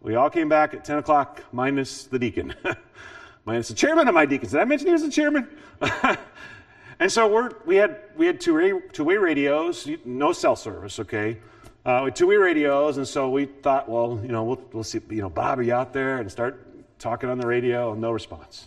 we 0.00 0.14
all 0.14 0.30
came 0.30 0.48
back 0.48 0.74
at 0.74 0.84
10 0.84 0.98
o'clock, 0.98 1.42
minus 1.52 2.04
the 2.04 2.18
deacon, 2.18 2.54
minus 3.44 3.68
the 3.68 3.74
chairman 3.74 4.08
of 4.08 4.14
my 4.14 4.26
deacons. 4.26 4.52
Did 4.52 4.60
I 4.60 4.64
mention 4.64 4.88
he 4.88 4.92
was 4.92 5.02
the 5.02 5.10
chairman? 5.10 5.48
and 6.98 7.10
so 7.10 7.28
we're, 7.28 7.50
we 7.64 7.76
had, 7.76 8.00
we 8.16 8.26
had 8.26 8.40
two-way, 8.40 8.72
two-way 8.92 9.16
radios, 9.16 9.88
no 10.04 10.32
cell 10.32 10.56
service, 10.56 10.98
okay? 11.00 11.38
Uh, 11.84 12.10
two-way 12.10 12.36
radios, 12.36 12.98
and 12.98 13.08
so 13.08 13.30
we 13.30 13.46
thought, 13.46 13.88
well, 13.88 14.20
you 14.22 14.28
know, 14.28 14.44
we'll, 14.44 14.62
we'll 14.72 14.84
see, 14.84 15.00
you 15.08 15.22
know, 15.22 15.30
Bob, 15.30 15.58
are 15.58 15.62
you 15.62 15.72
out 15.72 15.94
there? 15.94 16.18
And 16.18 16.30
start 16.30 16.66
talking 16.98 17.30
on 17.30 17.38
the 17.38 17.46
radio, 17.46 17.92
and 17.92 18.00
no 18.00 18.10
response. 18.10 18.66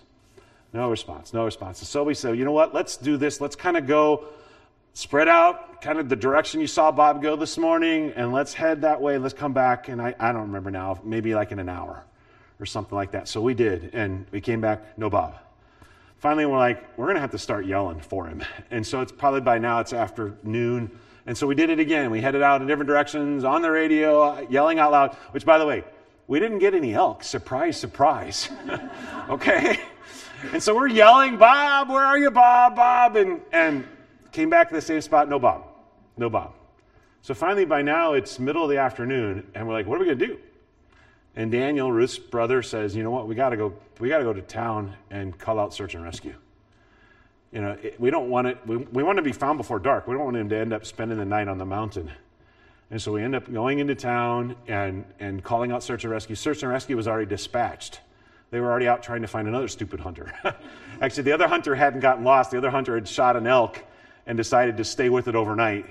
No 0.74 0.90
response, 0.90 1.34
no 1.34 1.46
response. 1.46 1.80
And 1.80 1.88
so 1.88 2.04
we 2.04 2.16
said, 2.16 2.36
you 2.36 2.44
know 2.46 2.52
what, 2.52 2.74
let's 2.74 2.98
do 2.98 3.16
this. 3.16 3.40
Let's 3.40 3.56
kind 3.56 3.78
of 3.78 3.86
go 3.86 4.26
spread 4.94 5.28
out 5.28 5.82
kind 5.82 6.00
of 6.00 6.08
the 6.08 6.16
direction 6.16 6.62
you 6.62 6.68
saw 6.68 6.92
Bob 6.92 7.22
go 7.22 7.36
this 7.36 7.58
morning, 7.58 8.14
and 8.16 8.32
let's 8.32 8.54
head 8.54 8.82
that 8.82 9.02
way. 9.02 9.18
Let's 9.18 9.34
come 9.34 9.54
back. 9.54 9.90
And 9.90 10.02
I, 10.02 10.16
I 10.20 10.32
don't 10.32 10.44
remember 10.44 10.72
now, 10.72 11.00
maybe 11.04 11.36
like 11.36 11.52
in 11.52 11.60
an 11.60 11.70
hour 11.70 12.06
or 12.60 12.66
something 12.66 12.96
like 12.96 13.12
that. 13.12 13.28
So 13.28 13.42
we 13.42 13.54
did, 13.54 13.94
and 13.94 14.26
we 14.32 14.40
came 14.40 14.62
back, 14.62 14.98
no 14.98 15.10
Bob. 15.10 15.36
finally 16.18 16.46
we're 16.46 16.58
like, 16.58 16.98
we're 16.98 17.06
going 17.06 17.16
to 17.16 17.22
have 17.22 17.32
to 17.32 17.38
start 17.38 17.66
yelling 17.66 18.00
for 18.00 18.28
him. 18.28 18.44
And 18.72 18.86
so 18.86 19.02
it's 19.02 19.12
probably 19.12 19.42
by 19.42 19.58
now 19.58 19.80
it's 19.80 19.92
afternoon. 19.92 20.90
And 21.26 21.38
so 21.38 21.48
we 21.48 21.56
did 21.56 21.70
it 21.70 21.80
again. 21.80 22.12
We 22.12 22.22
headed 22.22 22.42
out 22.42 22.62
in 22.62 22.68
different 22.68 22.88
directions 22.88 23.44
on 23.44 23.62
the 23.62 23.72
radio, 23.72 24.40
yelling 24.50 24.80
out 24.80 24.92
loud, 24.92 25.16
which, 25.32 25.46
by 25.46 25.58
the 25.58 25.66
way, 25.66 25.84
we 26.28 26.40
didn't 26.40 26.60
get 26.60 26.74
any 26.74 26.94
elk. 26.94 27.24
Surprise, 27.24 27.78
surprise. 27.78 28.50
okay? 29.30 29.80
And 30.52 30.62
so 30.62 30.76
we're 30.76 30.88
yelling, 30.88 31.38
Bob, 31.38 31.90
where 31.90 32.06
are 32.06 32.18
you, 32.18 32.32
Bob, 32.32 32.76
Bob? 32.76 33.16
And, 33.16 33.42
and 33.52 33.88
came 34.34 34.50
back 34.50 34.70
to 34.70 34.76
the 34.76 34.82
same 34.82 35.00
spot, 35.00 35.30
no 35.30 35.40
Bob. 35.40 35.64
No 36.18 36.30
Bob. 36.30 36.54
So 37.22 37.34
finally, 37.34 37.64
by 37.64 37.82
now, 37.82 38.14
it's 38.14 38.38
middle 38.38 38.64
of 38.64 38.70
the 38.70 38.78
afternoon, 38.78 39.48
and 39.56 39.66
we're 39.66 39.74
like, 39.74 39.88
what 39.88 39.96
are 39.96 40.00
we 40.00 40.08
going 40.08 40.20
to 40.20 40.28
do? 40.28 40.38
And 41.36 41.52
Daniel, 41.52 41.92
Ruth's 41.92 42.20
brother, 42.20 42.62
says, 42.62 42.96
you 42.96 43.04
know 43.04 43.12
what, 43.12 43.28
we 43.28 43.36
got 43.36 43.50
to 43.50 43.58
go, 43.58 43.74
we 44.00 44.10
got 44.10 44.18
to 44.18 44.24
go 44.24 44.34
to 44.34 44.42
town 44.42 44.96
and 45.10 45.38
call 45.38 45.60
out 45.60 45.74
search 45.74 45.96
and 45.96 46.04
rescue. 46.04 46.36
You 47.52 47.62
know, 47.62 47.78
it, 47.82 48.00
we 48.00 48.10
don't 48.10 48.30
want 48.30 48.48
it, 48.48 48.58
we, 48.66 48.78
we 48.78 49.04
want 49.04 49.18
to 49.18 49.24
be 49.24 49.32
found 49.32 49.58
before 49.58 49.80
dark. 49.80 50.08
We 50.08 50.16
don't 50.16 50.26
want 50.26 50.38
him 50.38 50.50
to 50.50 50.58
end 50.58 50.74
up 50.74 50.86
spending 50.86 51.18
the 51.18 51.26
night 51.26 51.48
on 51.48 51.58
the 51.58 51.66
mountain. 51.66 52.12
And 52.92 53.02
so 53.02 53.12
we 53.12 53.24
end 53.24 53.36
up 53.36 53.52
going 53.52 53.80
into 53.80 53.96
town 53.96 54.56
and, 54.68 55.06
and 55.20 55.44
calling 55.44 55.72
out 55.72 55.82
search 55.82 56.04
and 56.04 56.12
rescue. 56.12 56.36
Search 56.36 56.62
and 56.62 56.72
rescue 56.72 56.96
was 56.96 57.08
already 57.08 57.28
dispatched. 57.28 58.02
They 58.52 58.60
were 58.60 58.70
already 58.70 58.88
out 58.88 59.02
trying 59.02 59.22
to 59.22 59.28
find 59.28 59.48
another 59.48 59.68
stupid 59.68 60.00
hunter. 60.00 60.32
Actually, 61.02 61.24
the 61.24 61.32
other 61.32 61.48
hunter 61.48 61.74
hadn't 61.74 62.02
gotten 62.02 62.24
lost. 62.24 62.52
The 62.52 62.58
other 62.58 62.70
hunter 62.70 62.94
had 62.96 63.08
shot 63.08 63.36
an 63.36 63.48
elk 63.48 63.84
and 64.26 64.38
decided 64.38 64.78
to 64.78 64.84
stay 64.84 65.10
with 65.10 65.28
it 65.28 65.36
overnight 65.36 65.86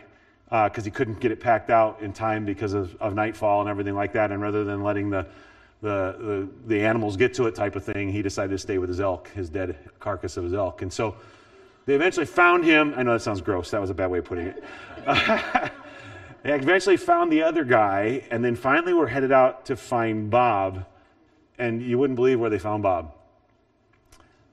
because 0.47 0.79
uh, 0.79 0.85
he 0.85 0.91
couldn't 0.91 1.21
get 1.21 1.31
it 1.31 1.41
packed 1.41 1.71
out 1.71 2.01
in 2.03 2.13
time 2.13 2.45
because 2.45 2.75
of, 2.75 2.95
of 3.01 3.15
nightfall 3.15 3.61
and 3.61 3.71
everything 3.71 3.95
like 3.95 4.13
that. 4.13 4.31
And 4.31 4.41
rather 4.41 4.65
than 4.65 4.83
letting 4.83 5.11
the, 5.11 5.27
the, 5.81 6.17
the, 6.19 6.49
the, 6.67 6.85
animals 6.85 7.17
get 7.17 7.35
to 7.35 7.47
it 7.47 7.55
type 7.55 7.75
of 7.75 7.85
thing, 7.85 8.11
he 8.11 8.23
decided 8.23 8.51
to 8.51 8.59
stay 8.59 8.79
with 8.79 8.89
his 8.89 9.01
elk, 9.01 9.29
his 9.29 9.49
dead 9.49 9.79
carcass 9.99 10.37
of 10.37 10.45
his 10.45 10.55
elk. 10.55 10.83
And 10.83 10.93
so 10.93 11.17
they 11.87 11.95
eventually 11.95 12.27
found 12.27 12.65
him. 12.65 12.95
I 12.97 13.03
know 13.03 13.15
that 13.15 13.23
sounds 13.23 13.41
gross. 13.41 13.71
That 13.71 13.81
was 13.81 13.91
a 13.91 13.95
bad 13.95 14.11
way 14.11 14.19
of 14.19 14.25
putting 14.25 14.49
it. 14.49 14.65
they 16.43 16.53
eventually 16.53 16.97
found 16.97 17.33
the 17.33 17.43
other 17.43 17.65
guy, 17.65 18.25
and 18.31 18.45
then 18.45 18.55
finally 18.55 18.93
were 18.93 19.09
headed 19.09 19.33
out 19.33 19.65
to 19.67 19.77
find 19.77 20.31
Bob 20.31 20.85
and 21.59 21.83
you 21.83 21.99
wouldn't 21.99 22.17
believe 22.17 22.41
where 22.41 22.51
they 22.51 22.59
found 22.59 22.83
Bob. 22.83 23.15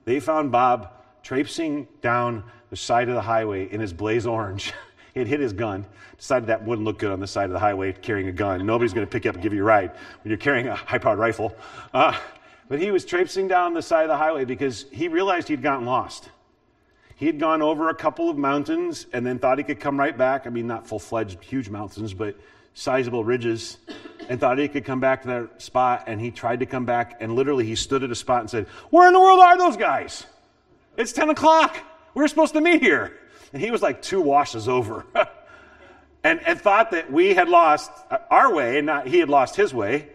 They 0.06 0.20
found 0.20 0.52
Bob 0.52 0.94
traipsing 1.24 1.88
down 2.02 2.44
the 2.70 2.76
side 2.76 3.10
of 3.10 3.16
the 3.16 3.22
highway 3.22 3.72
in 3.72 3.80
his 3.80 3.94
blaze 3.94 4.26
orange. 4.26 4.74
had 5.20 5.28
hit 5.28 5.40
his 5.40 5.54
gun, 5.54 5.86
decided 6.18 6.48
that 6.48 6.66
wouldn't 6.66 6.86
look 6.86 6.98
good 6.98 7.12
on 7.12 7.20
the 7.20 7.28
side 7.28 7.46
of 7.46 7.52
the 7.52 7.60
highway 7.60 7.94
carrying 7.94 8.28
a 8.28 8.32
gun. 8.32 8.66
Nobody's 8.66 8.94
going 8.94 9.06
to 9.06 9.12
pick 9.12 9.26
you 9.26 9.30
up 9.30 9.36
and 9.36 9.44
give 9.44 9.54
you 9.54 9.62
a 9.62 9.66
ride 9.66 9.92
when 9.92 10.30
you're 10.30 10.38
carrying 10.38 10.68
a 10.68 10.76
high 10.76 10.98
powered 10.98 11.20
rifle. 11.20 11.56
Uh, 11.94 12.18
but 12.68 12.80
he 12.80 12.92
was 12.92 13.06
traipsing 13.06 13.48
down 13.48 13.74
the 13.74 13.82
side 13.82 14.04
of 14.04 14.10
the 14.10 14.18
highway 14.18 14.46
because 14.46 14.86
he 14.92 15.08
realized 15.08 15.48
he'd 15.48 15.62
gotten 15.62 15.86
lost. 15.86 16.30
He 17.16 17.26
had 17.26 17.40
gone 17.40 17.62
over 17.62 17.90
a 17.90 17.96
couple 17.96 18.30
of 18.30 18.38
mountains 18.38 19.06
and 19.12 19.26
then 19.26 19.40
thought 19.40 19.58
he 19.58 19.64
could 19.64 19.80
come 19.80 20.00
right 20.00 20.18
back. 20.18 20.48
I 20.48 20.50
mean, 20.50 20.68
not 20.68 20.88
full 20.88 21.00
fledged 21.00 21.44
huge 21.44 21.70
mountains, 21.70 22.14
but 22.14 22.36
sizable 22.74 23.26
ridges 23.26 23.78
and 24.30 24.40
thought 24.40 24.58
he 24.58 24.68
could 24.70 24.86
come 24.86 25.02
back 25.02 25.24
to 25.24 25.28
that 25.28 25.62
spot. 25.62 26.04
And 26.08 26.22
he 26.22 26.32
tried 26.32 26.62
to 26.62 26.66
come 26.66 26.86
back, 26.86 27.18
and 27.20 27.36
literally 27.36 27.66
he 27.66 27.76
stood 27.76 28.04
at 28.04 28.12
a 28.12 28.16
spot 28.16 28.42
and 28.42 28.50
said, 28.50 28.68
Where 28.90 29.08
in 29.08 29.14
the 29.14 29.20
world 29.20 29.40
are 29.40 29.58
those 29.58 29.76
guys? 29.76 30.26
It's 30.96 31.12
10 31.12 31.30
o'clock. 31.30 31.78
We're 32.14 32.28
supposed 32.28 32.54
to 32.54 32.62
meet 32.62 32.82
here. 32.82 33.18
And 33.54 33.62
he 33.62 33.72
was 33.72 33.82
like 33.82 34.02
two 34.02 34.22
washes 34.22 34.68
over. 34.68 35.06
and, 36.24 36.40
and 36.46 36.60
thought 36.60 36.92
that 36.92 37.12
we 37.12 37.34
had 37.34 37.50
lost 37.50 37.92
uh, 38.12 38.18
our 38.30 38.54
way 38.54 38.78
and 38.78 38.86
not 38.86 39.08
he 39.08 39.20
had 39.20 39.30
lost 39.30 39.56
his 39.56 39.74
way. 39.74 40.08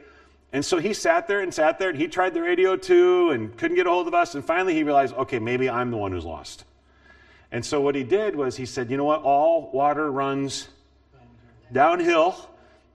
And 0.53 0.65
so 0.65 0.79
he 0.79 0.95
sat 0.95 1.27
there 1.27 1.41
and 1.41 1.53
sat 1.53 1.79
there 1.79 1.89
and 1.89 1.99
he 1.99 2.07
tried 2.07 2.35
the 2.35 2.43
radio 2.43 2.77
too 2.77 3.31
and 3.31 3.57
couldn't 3.57 3.77
get 3.77 3.87
a 3.87 3.91
hold 3.91 4.07
of 4.07 4.15
us. 4.15 4.35
And 4.35 4.45
finally 4.45 4.75
he 4.75 4.85
realized, 4.85 5.15
okay, 5.15 5.39
maybe 5.39 5.69
I'm 5.69 5.91
the 5.91 5.97
one 5.97 6.13
who's 6.13 6.25
lost. 6.25 6.65
And 7.51 7.65
so 7.65 7.81
what 7.81 7.95
he 7.95 8.05
did 8.05 8.37
was 8.37 8.57
he 8.57 8.67
said, 8.67 8.91
you 8.91 8.97
know 8.97 9.05
what? 9.05 9.23
All 9.23 9.71
water 9.73 10.11
runs 10.11 10.69
downhill. 11.73 12.37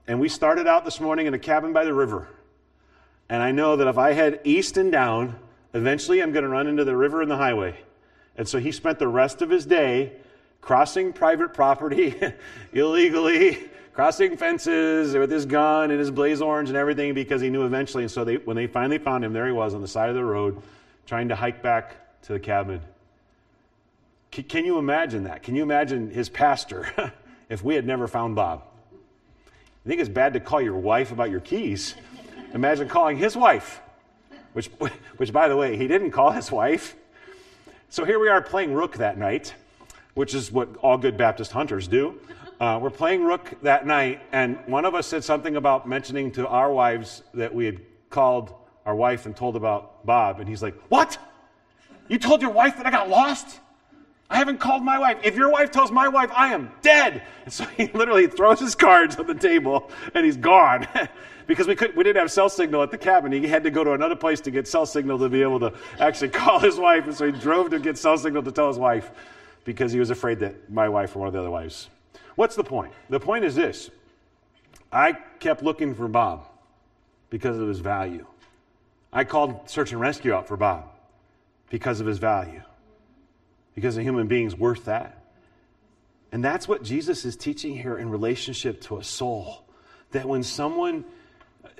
And 0.06 0.20
we 0.20 0.28
started 0.28 0.66
out 0.66 0.84
this 0.84 1.00
morning 1.00 1.26
in 1.26 1.34
a 1.34 1.38
cabin 1.38 1.72
by 1.72 1.84
the 1.84 1.94
river. 1.94 2.28
And 3.28 3.42
I 3.42 3.52
know 3.52 3.76
that 3.76 3.86
if 3.86 3.98
I 3.98 4.12
head 4.12 4.40
east 4.44 4.76
and 4.76 4.90
down, 4.90 5.36
eventually 5.74 6.20
I'm 6.20 6.32
going 6.32 6.42
to 6.42 6.48
run 6.48 6.66
into 6.66 6.84
the 6.84 6.96
river 6.96 7.22
and 7.22 7.30
the 7.30 7.36
highway. 7.36 7.76
And 8.40 8.48
so 8.48 8.58
he 8.58 8.72
spent 8.72 8.98
the 8.98 9.06
rest 9.06 9.42
of 9.42 9.50
his 9.50 9.66
day 9.66 10.12
crossing 10.62 11.12
private 11.12 11.52
property 11.52 12.18
illegally, 12.72 13.58
crossing 13.92 14.38
fences 14.38 15.14
with 15.14 15.30
his 15.30 15.44
gun 15.44 15.90
and 15.90 16.00
his 16.00 16.10
blaze 16.10 16.40
orange 16.40 16.70
and 16.70 16.78
everything 16.78 17.12
because 17.12 17.42
he 17.42 17.50
knew 17.50 17.66
eventually. 17.66 18.04
And 18.04 18.10
so 18.10 18.24
they, 18.24 18.36
when 18.36 18.56
they 18.56 18.66
finally 18.66 18.96
found 18.96 19.26
him, 19.26 19.34
there 19.34 19.44
he 19.44 19.52
was 19.52 19.74
on 19.74 19.82
the 19.82 19.86
side 19.86 20.08
of 20.08 20.14
the 20.14 20.24
road 20.24 20.62
trying 21.06 21.28
to 21.28 21.34
hike 21.34 21.62
back 21.62 22.22
to 22.22 22.32
the 22.32 22.40
cabin. 22.40 22.80
C- 24.34 24.42
can 24.42 24.64
you 24.64 24.78
imagine 24.78 25.24
that? 25.24 25.42
Can 25.42 25.54
you 25.54 25.62
imagine 25.62 26.10
his 26.10 26.30
pastor 26.30 27.12
if 27.50 27.62
we 27.62 27.74
had 27.74 27.86
never 27.86 28.08
found 28.08 28.36
Bob? 28.36 28.62
You 29.84 29.90
think 29.90 30.00
it's 30.00 30.08
bad 30.08 30.32
to 30.32 30.40
call 30.40 30.62
your 30.62 30.78
wife 30.78 31.12
about 31.12 31.28
your 31.28 31.40
keys. 31.40 31.94
Imagine 32.54 32.88
calling 32.88 33.18
his 33.18 33.36
wife, 33.36 33.82
which, 34.54 34.68
which, 35.18 35.30
by 35.30 35.46
the 35.46 35.58
way, 35.58 35.76
he 35.76 35.86
didn't 35.86 36.12
call 36.12 36.30
his 36.30 36.50
wife. 36.50 36.96
So 37.92 38.04
here 38.04 38.20
we 38.20 38.28
are 38.28 38.40
playing 38.40 38.72
Rook 38.72 38.98
that 38.98 39.18
night, 39.18 39.52
which 40.14 40.32
is 40.32 40.52
what 40.52 40.76
all 40.76 40.96
good 40.96 41.16
Baptist 41.16 41.50
hunters 41.50 41.88
do. 41.88 42.20
Uh, 42.60 42.78
we're 42.80 42.88
playing 42.88 43.24
Rook 43.24 43.52
that 43.62 43.84
night, 43.84 44.20
and 44.30 44.60
one 44.66 44.84
of 44.84 44.94
us 44.94 45.08
said 45.08 45.24
something 45.24 45.56
about 45.56 45.88
mentioning 45.88 46.30
to 46.32 46.46
our 46.46 46.72
wives 46.72 47.24
that 47.34 47.52
we 47.52 47.64
had 47.64 47.80
called 48.08 48.54
our 48.86 48.94
wife 48.94 49.26
and 49.26 49.34
told 49.34 49.56
about 49.56 50.06
Bob. 50.06 50.38
And 50.38 50.48
he's 50.48 50.62
like, 50.62 50.76
What? 50.88 51.18
You 52.06 52.16
told 52.16 52.42
your 52.42 52.52
wife 52.52 52.76
that 52.76 52.86
I 52.86 52.92
got 52.92 53.08
lost? 53.08 53.58
I 54.30 54.38
haven't 54.38 54.58
called 54.58 54.84
my 54.84 54.96
wife. 54.96 55.18
If 55.24 55.34
your 55.34 55.50
wife 55.50 55.72
tells 55.72 55.90
my 55.90 56.06
wife, 56.06 56.30
I 56.32 56.54
am 56.54 56.70
dead. 56.82 57.22
And 57.44 57.52
so 57.52 57.64
he 57.64 57.88
literally 57.88 58.28
throws 58.28 58.60
his 58.60 58.76
cards 58.76 59.16
on 59.16 59.26
the 59.26 59.34
table 59.34 59.90
and 60.14 60.24
he's 60.24 60.36
gone. 60.36 60.86
because 61.48 61.66
we, 61.66 61.74
couldn't, 61.74 61.96
we 61.96 62.04
didn't 62.04 62.20
have 62.20 62.30
cell 62.30 62.48
signal 62.48 62.80
at 62.84 62.92
the 62.92 62.98
cabin. 62.98 63.32
He 63.32 63.48
had 63.48 63.64
to 63.64 63.72
go 63.72 63.82
to 63.82 63.92
another 63.92 64.14
place 64.14 64.40
to 64.42 64.52
get 64.52 64.68
cell 64.68 64.86
signal 64.86 65.18
to 65.18 65.28
be 65.28 65.42
able 65.42 65.58
to 65.60 65.74
actually 65.98 66.28
call 66.42 66.60
his 66.60 66.76
wife. 66.76 67.06
And 67.06 67.14
so 67.14 67.26
he 67.26 67.32
drove 67.32 67.70
to 67.70 67.80
get 67.80 67.98
cell 67.98 68.16
signal 68.16 68.44
to 68.44 68.52
tell 68.52 68.68
his 68.68 68.78
wife 68.78 69.10
because 69.64 69.90
he 69.90 69.98
was 69.98 70.10
afraid 70.10 70.38
that 70.40 70.70
my 70.70 70.88
wife 70.88 71.16
or 71.16 71.18
one 71.18 71.28
of 71.28 71.34
the 71.34 71.40
other 71.40 71.50
wives. 71.50 71.88
What's 72.36 72.54
the 72.54 72.64
point? 72.64 72.92
The 73.08 73.18
point 73.18 73.44
is 73.44 73.56
this 73.56 73.90
I 74.92 75.12
kept 75.40 75.64
looking 75.64 75.92
for 75.92 76.06
Bob 76.06 76.46
because 77.30 77.58
of 77.58 77.66
his 77.66 77.80
value. 77.80 78.26
I 79.12 79.24
called 79.24 79.68
search 79.68 79.90
and 79.90 80.00
rescue 80.00 80.32
out 80.32 80.46
for 80.46 80.56
Bob 80.56 80.84
because 81.68 81.98
of 81.98 82.06
his 82.06 82.18
value 82.18 82.62
because 83.74 83.96
a 83.96 84.02
human 84.02 84.26
being's 84.26 84.54
worth 84.54 84.86
that. 84.86 85.20
And 86.32 86.44
that's 86.44 86.68
what 86.68 86.82
Jesus 86.82 87.24
is 87.24 87.36
teaching 87.36 87.76
here 87.76 87.98
in 87.98 88.08
relationship 88.08 88.80
to 88.82 88.98
a 88.98 89.04
soul. 89.04 89.64
That 90.12 90.26
when 90.26 90.42
someone 90.42 91.04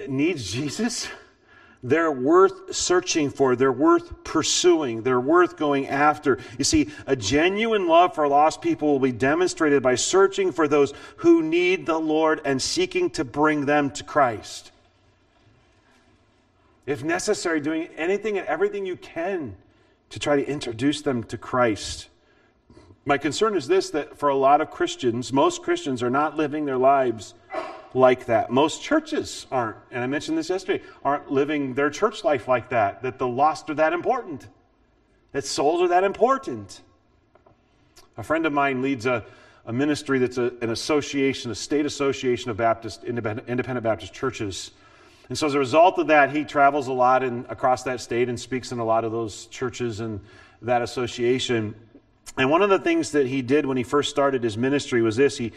needs 0.08 0.52
Jesus, 0.52 1.08
they're 1.82 2.12
worth 2.12 2.74
searching 2.74 3.30
for, 3.30 3.56
they're 3.56 3.72
worth 3.72 4.24
pursuing, 4.24 5.02
they're 5.02 5.20
worth 5.20 5.56
going 5.56 5.86
after. 5.86 6.38
You 6.58 6.64
see, 6.64 6.90
a 7.06 7.16
genuine 7.16 7.86
love 7.86 8.14
for 8.14 8.26
lost 8.28 8.60
people 8.60 8.88
will 8.88 9.00
be 9.00 9.12
demonstrated 9.12 9.82
by 9.82 9.94
searching 9.94 10.52
for 10.52 10.66
those 10.66 10.92
who 11.16 11.42
need 11.42 11.86
the 11.86 11.98
Lord 11.98 12.40
and 12.44 12.60
seeking 12.60 13.10
to 13.10 13.24
bring 13.24 13.66
them 13.66 13.90
to 13.92 14.04
Christ. 14.04 14.72
If 16.86 17.04
necessary, 17.04 17.60
doing 17.60 17.88
anything 17.96 18.36
and 18.36 18.46
everything 18.48 18.84
you 18.84 18.96
can 18.96 19.54
to 20.10 20.18
try 20.18 20.36
to 20.36 20.46
introduce 20.46 21.02
them 21.02 21.24
to 21.24 21.38
Christ. 21.38 22.08
My 23.04 23.18
concern 23.18 23.56
is 23.56 23.66
this 23.66 23.90
that 23.90 24.18
for 24.18 24.28
a 24.28 24.36
lot 24.36 24.60
of 24.60 24.70
Christians, 24.70 25.32
most 25.32 25.62
Christians 25.62 26.02
are 26.02 26.10
not 26.10 26.36
living 26.36 26.66
their 26.66 26.78
lives 26.78 27.34
like 27.94 28.26
that. 28.26 28.50
Most 28.50 28.82
churches 28.82 29.46
aren't, 29.50 29.76
and 29.90 30.04
I 30.04 30.06
mentioned 30.06 30.38
this 30.38 30.50
yesterday, 30.50 30.84
aren't 31.04 31.30
living 31.30 31.74
their 31.74 31.90
church 31.90 32.22
life 32.24 32.46
like 32.46 32.68
that, 32.68 33.02
that 33.02 33.18
the 33.18 33.26
lost 33.26 33.70
are 33.70 33.74
that 33.74 33.92
important, 33.92 34.46
that 35.32 35.44
souls 35.44 35.80
are 35.82 35.88
that 35.88 36.04
important. 36.04 36.80
A 38.16 38.22
friend 38.22 38.46
of 38.46 38.52
mine 38.52 38.82
leads 38.82 39.06
a, 39.06 39.24
a 39.66 39.72
ministry 39.72 40.18
that's 40.18 40.38
a, 40.38 40.52
an 40.60 40.70
association, 40.70 41.50
a 41.50 41.54
state 41.54 41.86
association 41.86 42.50
of 42.50 42.56
Baptist, 42.56 43.04
independent, 43.04 43.48
independent 43.48 43.84
Baptist 43.84 44.12
churches. 44.12 44.72
And 45.30 45.38
so 45.38 45.46
as 45.46 45.54
a 45.54 45.60
result 45.60 45.96
of 45.98 46.08
that, 46.08 46.32
he 46.32 46.44
travels 46.44 46.88
a 46.88 46.92
lot 46.92 47.22
in, 47.22 47.46
across 47.48 47.84
that 47.84 48.00
state 48.00 48.28
and 48.28 48.38
speaks 48.38 48.72
in 48.72 48.80
a 48.80 48.84
lot 48.84 49.04
of 49.04 49.12
those 49.12 49.46
churches 49.46 50.00
and 50.00 50.20
that 50.60 50.82
association. 50.82 51.76
And 52.36 52.50
one 52.50 52.62
of 52.62 52.68
the 52.68 52.80
things 52.80 53.12
that 53.12 53.28
he 53.28 53.40
did 53.40 53.64
when 53.64 53.76
he 53.76 53.84
first 53.84 54.10
started 54.10 54.42
his 54.42 54.58
ministry 54.58 55.02
was 55.02 55.14
this 55.14 55.38
he, 55.38 55.52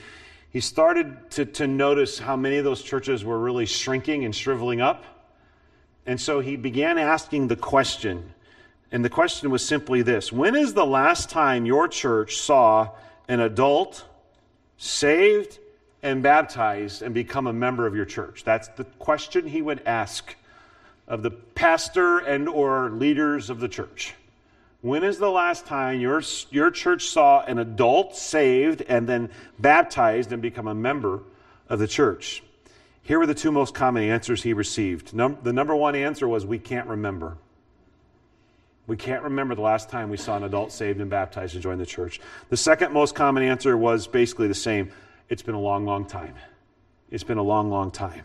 he 0.51 0.59
started 0.59 1.31
to, 1.31 1.45
to 1.45 1.65
notice 1.65 2.19
how 2.19 2.35
many 2.35 2.57
of 2.57 2.63
those 2.63 2.83
churches 2.83 3.25
were 3.25 3.39
really 3.39 3.65
shrinking 3.65 4.25
and 4.25 4.35
shriveling 4.35 4.79
up. 4.79 5.03
And 6.05 6.21
so 6.21 6.39
he 6.39 6.55
began 6.55 6.99
asking 6.99 7.47
the 7.47 7.55
question. 7.55 8.31
And 8.91 9.03
the 9.03 9.09
question 9.09 9.49
was 9.49 9.65
simply 9.65 10.03
this 10.03 10.31
When 10.31 10.55
is 10.55 10.75
the 10.75 10.85
last 10.85 11.31
time 11.31 11.65
your 11.65 11.87
church 11.87 12.37
saw 12.37 12.91
an 13.27 13.39
adult 13.39 14.05
saved 14.77 15.57
and 16.03 16.21
baptized 16.21 17.01
and 17.01 17.13
become 17.13 17.47
a 17.47 17.53
member 17.53 17.87
of 17.87 17.95
your 17.95 18.05
church? 18.05 18.43
That's 18.43 18.67
the 18.67 18.83
question 18.83 19.47
he 19.47 19.61
would 19.61 19.81
ask 19.85 20.35
of 21.07 21.23
the 21.23 21.31
pastor 21.31 22.19
and 22.19 22.47
or 22.47 22.91
leaders 22.91 23.49
of 23.49 23.59
the 23.59 23.67
church. 23.67 24.13
When 24.81 25.03
is 25.03 25.17
the 25.17 25.29
last 25.29 25.65
time 25.65 26.01
your, 26.01 26.21
your 26.51 26.69
church 26.69 27.07
saw 27.07 27.41
an 27.45 27.57
adult 27.57 28.17
saved 28.17 28.81
and 28.81 29.07
then 29.07 29.29
baptized 29.57 30.33
and 30.33 30.41
become 30.41 30.67
a 30.67 30.75
member 30.75 31.21
of 31.69 31.79
the 31.79 31.87
church? 31.87 32.43
Here 33.01 33.17
were 33.17 33.25
the 33.25 33.33
two 33.33 33.51
most 33.51 33.73
common 33.73 34.03
answers 34.03 34.43
he 34.43 34.53
received. 34.53 35.13
Num- 35.13 35.37
the 35.41 35.53
number 35.53 35.75
one 35.75 35.95
answer 35.95 36.27
was, 36.27 36.45
We 36.45 36.59
can't 36.59 36.87
remember. 36.87 37.37
We 38.85 38.97
can't 38.97 39.23
remember 39.23 39.55
the 39.55 39.61
last 39.61 39.89
time 39.89 40.09
we 40.09 40.17
saw 40.17 40.35
an 40.35 40.43
adult 40.43 40.73
saved 40.73 40.99
and 40.99 41.09
baptized 41.09 41.53
and 41.53 41.63
join 41.63 41.77
the 41.77 41.85
church. 41.85 42.19
The 42.49 42.57
second 42.57 42.91
most 42.91 43.15
common 43.15 43.43
answer 43.43 43.77
was 43.77 44.07
basically 44.07 44.49
the 44.49 44.53
same 44.53 44.91
it's 45.29 45.41
been 45.41 45.55
a 45.55 45.59
long, 45.59 45.85
long 45.85 46.05
time. 46.05 46.35
It's 47.09 47.23
been 47.23 47.37
a 47.37 47.43
long, 47.43 47.69
long 47.69 47.91
time. 47.91 48.23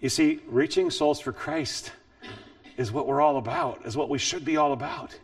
You 0.00 0.08
see, 0.08 0.40
reaching 0.48 0.90
souls 0.90 1.20
for 1.20 1.32
Christ 1.32 1.92
is 2.76 2.90
what 2.90 3.06
we're 3.06 3.20
all 3.20 3.36
about, 3.36 3.86
is 3.86 3.96
what 3.96 4.08
we 4.08 4.18
should 4.18 4.44
be 4.44 4.56
all 4.56 4.72
about, 4.72 5.18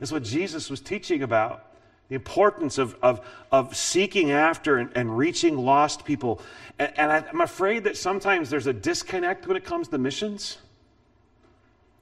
is 0.00 0.12
what 0.12 0.22
Jesus 0.22 0.68
was 0.68 0.80
teaching 0.80 1.22
about. 1.22 1.62
The 2.08 2.14
importance 2.14 2.78
of, 2.78 2.96
of, 3.02 3.26
of 3.50 3.76
seeking 3.76 4.30
after 4.30 4.78
and, 4.78 4.90
and 4.94 5.16
reaching 5.16 5.58
lost 5.58 6.04
people. 6.04 6.40
And, 6.78 6.92
and 6.96 7.12
I'm 7.12 7.40
afraid 7.40 7.84
that 7.84 7.96
sometimes 7.96 8.48
there's 8.48 8.68
a 8.68 8.72
disconnect 8.72 9.46
when 9.46 9.56
it 9.56 9.64
comes 9.64 9.88
to 9.88 9.98
missions. 9.98 10.58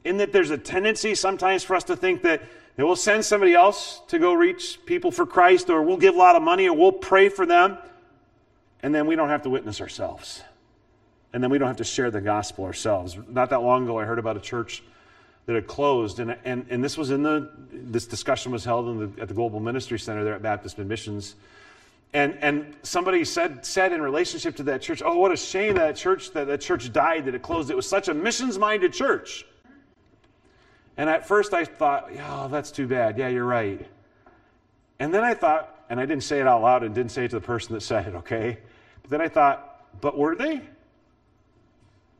In 0.04 0.18
that 0.18 0.32
there's 0.32 0.50
a 0.50 0.58
tendency 0.58 1.14
sometimes 1.14 1.62
for 1.62 1.74
us 1.74 1.84
to 1.84 1.96
think 1.96 2.22
that, 2.22 2.42
that 2.76 2.84
we'll 2.84 2.96
send 2.96 3.24
somebody 3.24 3.54
else 3.54 4.02
to 4.08 4.18
go 4.18 4.34
reach 4.34 4.84
people 4.84 5.10
for 5.10 5.26
Christ, 5.26 5.70
or 5.70 5.82
we'll 5.82 5.96
give 5.96 6.14
a 6.14 6.18
lot 6.18 6.36
of 6.36 6.42
money, 6.42 6.68
or 6.68 6.76
we'll 6.76 6.92
pray 6.92 7.28
for 7.28 7.46
them, 7.46 7.78
and 8.82 8.94
then 8.94 9.06
we 9.06 9.16
don't 9.16 9.28
have 9.28 9.42
to 9.42 9.50
witness 9.50 9.80
ourselves 9.80 10.42
and 11.34 11.42
then 11.42 11.50
we 11.50 11.58
don't 11.58 11.66
have 11.66 11.76
to 11.76 11.84
share 11.84 12.12
the 12.12 12.20
gospel 12.20 12.64
ourselves. 12.64 13.18
Not 13.28 13.50
that 13.50 13.60
long 13.60 13.82
ago, 13.82 13.98
I 13.98 14.04
heard 14.04 14.20
about 14.20 14.36
a 14.36 14.40
church 14.40 14.84
that 15.46 15.54
had 15.54 15.66
closed, 15.66 16.20
and, 16.20 16.36
and, 16.44 16.64
and 16.70 16.82
this 16.82 16.96
was 16.96 17.10
in 17.10 17.24
the, 17.24 17.50
this 17.72 18.06
discussion 18.06 18.52
was 18.52 18.64
held 18.64 19.16
the, 19.16 19.20
at 19.20 19.26
the 19.26 19.34
Global 19.34 19.58
Ministry 19.58 19.98
Center 19.98 20.22
there 20.22 20.34
at 20.34 20.42
Baptist 20.42 20.78
Missions. 20.78 21.34
And, 22.12 22.38
and 22.40 22.76
somebody 22.84 23.24
said, 23.24 23.66
said 23.66 23.92
in 23.92 24.00
relationship 24.00 24.54
to 24.56 24.62
that 24.62 24.80
church, 24.80 25.02
oh, 25.04 25.18
what 25.18 25.32
a 25.32 25.36
shame 25.36 25.74
that 25.74 25.96
church, 25.96 26.30
that, 26.30 26.46
that 26.46 26.60
church 26.60 26.92
died, 26.92 27.24
that 27.24 27.34
it 27.34 27.42
closed. 27.42 27.68
It 27.68 27.76
was 27.76 27.88
such 27.88 28.06
a 28.06 28.14
missions-minded 28.14 28.92
church. 28.92 29.44
And 30.96 31.10
at 31.10 31.26
first 31.26 31.54
I 31.54 31.64
thought, 31.64 32.10
oh, 32.28 32.48
that's 32.48 32.70
too 32.70 32.86
bad. 32.86 33.18
Yeah, 33.18 33.28
you're 33.28 33.44
right. 33.44 33.86
And 34.98 35.12
then 35.12 35.24
I 35.24 35.34
thought, 35.34 35.84
and 35.90 35.98
I 35.98 36.06
didn't 36.06 36.24
say 36.24 36.40
it 36.40 36.46
out 36.46 36.62
loud 36.62 36.82
and 36.82 36.94
didn't 36.94 37.10
say 37.10 37.24
it 37.24 37.30
to 37.30 37.36
the 37.36 37.46
person 37.46 37.74
that 37.74 37.80
said 37.80 38.06
it, 38.06 38.14
okay? 38.16 38.58
But 39.02 39.10
then 39.10 39.20
I 39.20 39.28
thought, 39.28 39.84
but 40.00 40.16
were 40.16 40.34
they? 40.34 40.62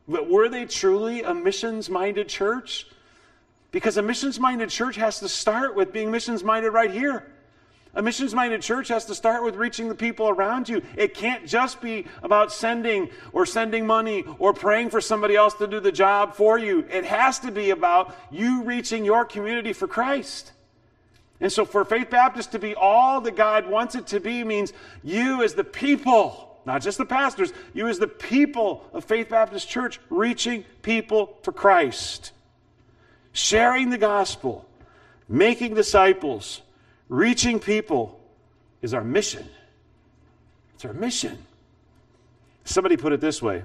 But 0.07 0.29
were 0.29 0.49
they 0.49 0.65
truly 0.65 1.23
a 1.23 1.33
missions 1.33 1.89
minded 1.89 2.27
church? 2.29 2.87
Because 3.71 3.97
a 3.97 4.01
missions 4.01 4.39
minded 4.39 4.69
church 4.69 4.95
has 4.97 5.19
to 5.19 5.29
start 5.29 5.75
with 5.75 5.91
being 5.91 6.11
missions 6.11 6.43
minded 6.43 6.71
right 6.71 6.91
here. 6.91 7.31
A 7.95 8.01
missions 8.01 8.35
minded 8.35 8.61
church 8.61 8.89
has 8.89 9.05
to 9.05 9.15
start 9.15 9.43
with 9.43 9.55
reaching 9.55 9.87
the 9.87 9.95
people 9.95 10.27
around 10.27 10.67
you. 10.67 10.81
It 10.97 11.13
can't 11.13 11.47
just 11.47 11.81
be 11.81 12.05
about 12.21 12.51
sending 12.51 13.09
or 13.31 13.45
sending 13.45 13.87
money 13.87 14.25
or 14.37 14.53
praying 14.53 14.89
for 14.89 14.99
somebody 14.99 15.35
else 15.35 15.53
to 15.55 15.67
do 15.67 15.79
the 15.79 15.93
job 15.93 16.35
for 16.35 16.59
you. 16.59 16.85
It 16.91 17.05
has 17.05 17.39
to 17.39 17.51
be 17.51 17.69
about 17.69 18.13
you 18.31 18.63
reaching 18.63 19.05
your 19.05 19.23
community 19.23 19.71
for 19.71 19.87
Christ. 19.87 20.51
And 21.39 21.51
so, 21.51 21.63
for 21.63 21.85
Faith 21.85 22.09
Baptist 22.09 22.51
to 22.51 22.59
be 22.59 22.75
all 22.75 23.21
that 23.21 23.37
God 23.37 23.67
wants 23.67 23.95
it 23.95 24.07
to 24.07 24.19
be 24.19 24.43
means 24.43 24.73
you, 25.03 25.43
as 25.43 25.53
the 25.53 25.63
people, 25.63 26.59
not 26.65 26.81
just 26.81 26.97
the 26.97 27.05
pastors, 27.05 27.53
you 27.73 27.87
as 27.87 27.99
the 27.99 28.07
people 28.07 28.85
of 28.93 29.05
Faith 29.05 29.29
Baptist 29.29 29.69
Church 29.69 29.99
reaching 30.09 30.65
people 30.81 31.37
for 31.43 31.51
Christ, 31.53 32.31
sharing 33.31 33.89
the 33.89 33.97
gospel, 33.97 34.65
making 35.27 35.75
disciples, 35.75 36.61
reaching 37.09 37.59
people 37.59 38.19
is 38.81 38.93
our 38.93 39.03
mission. 39.03 39.47
It's 40.75 40.85
our 40.85 40.93
mission. 40.93 41.37
Somebody 42.63 42.97
put 42.97 43.13
it 43.13 43.21
this 43.21 43.41
way 43.41 43.63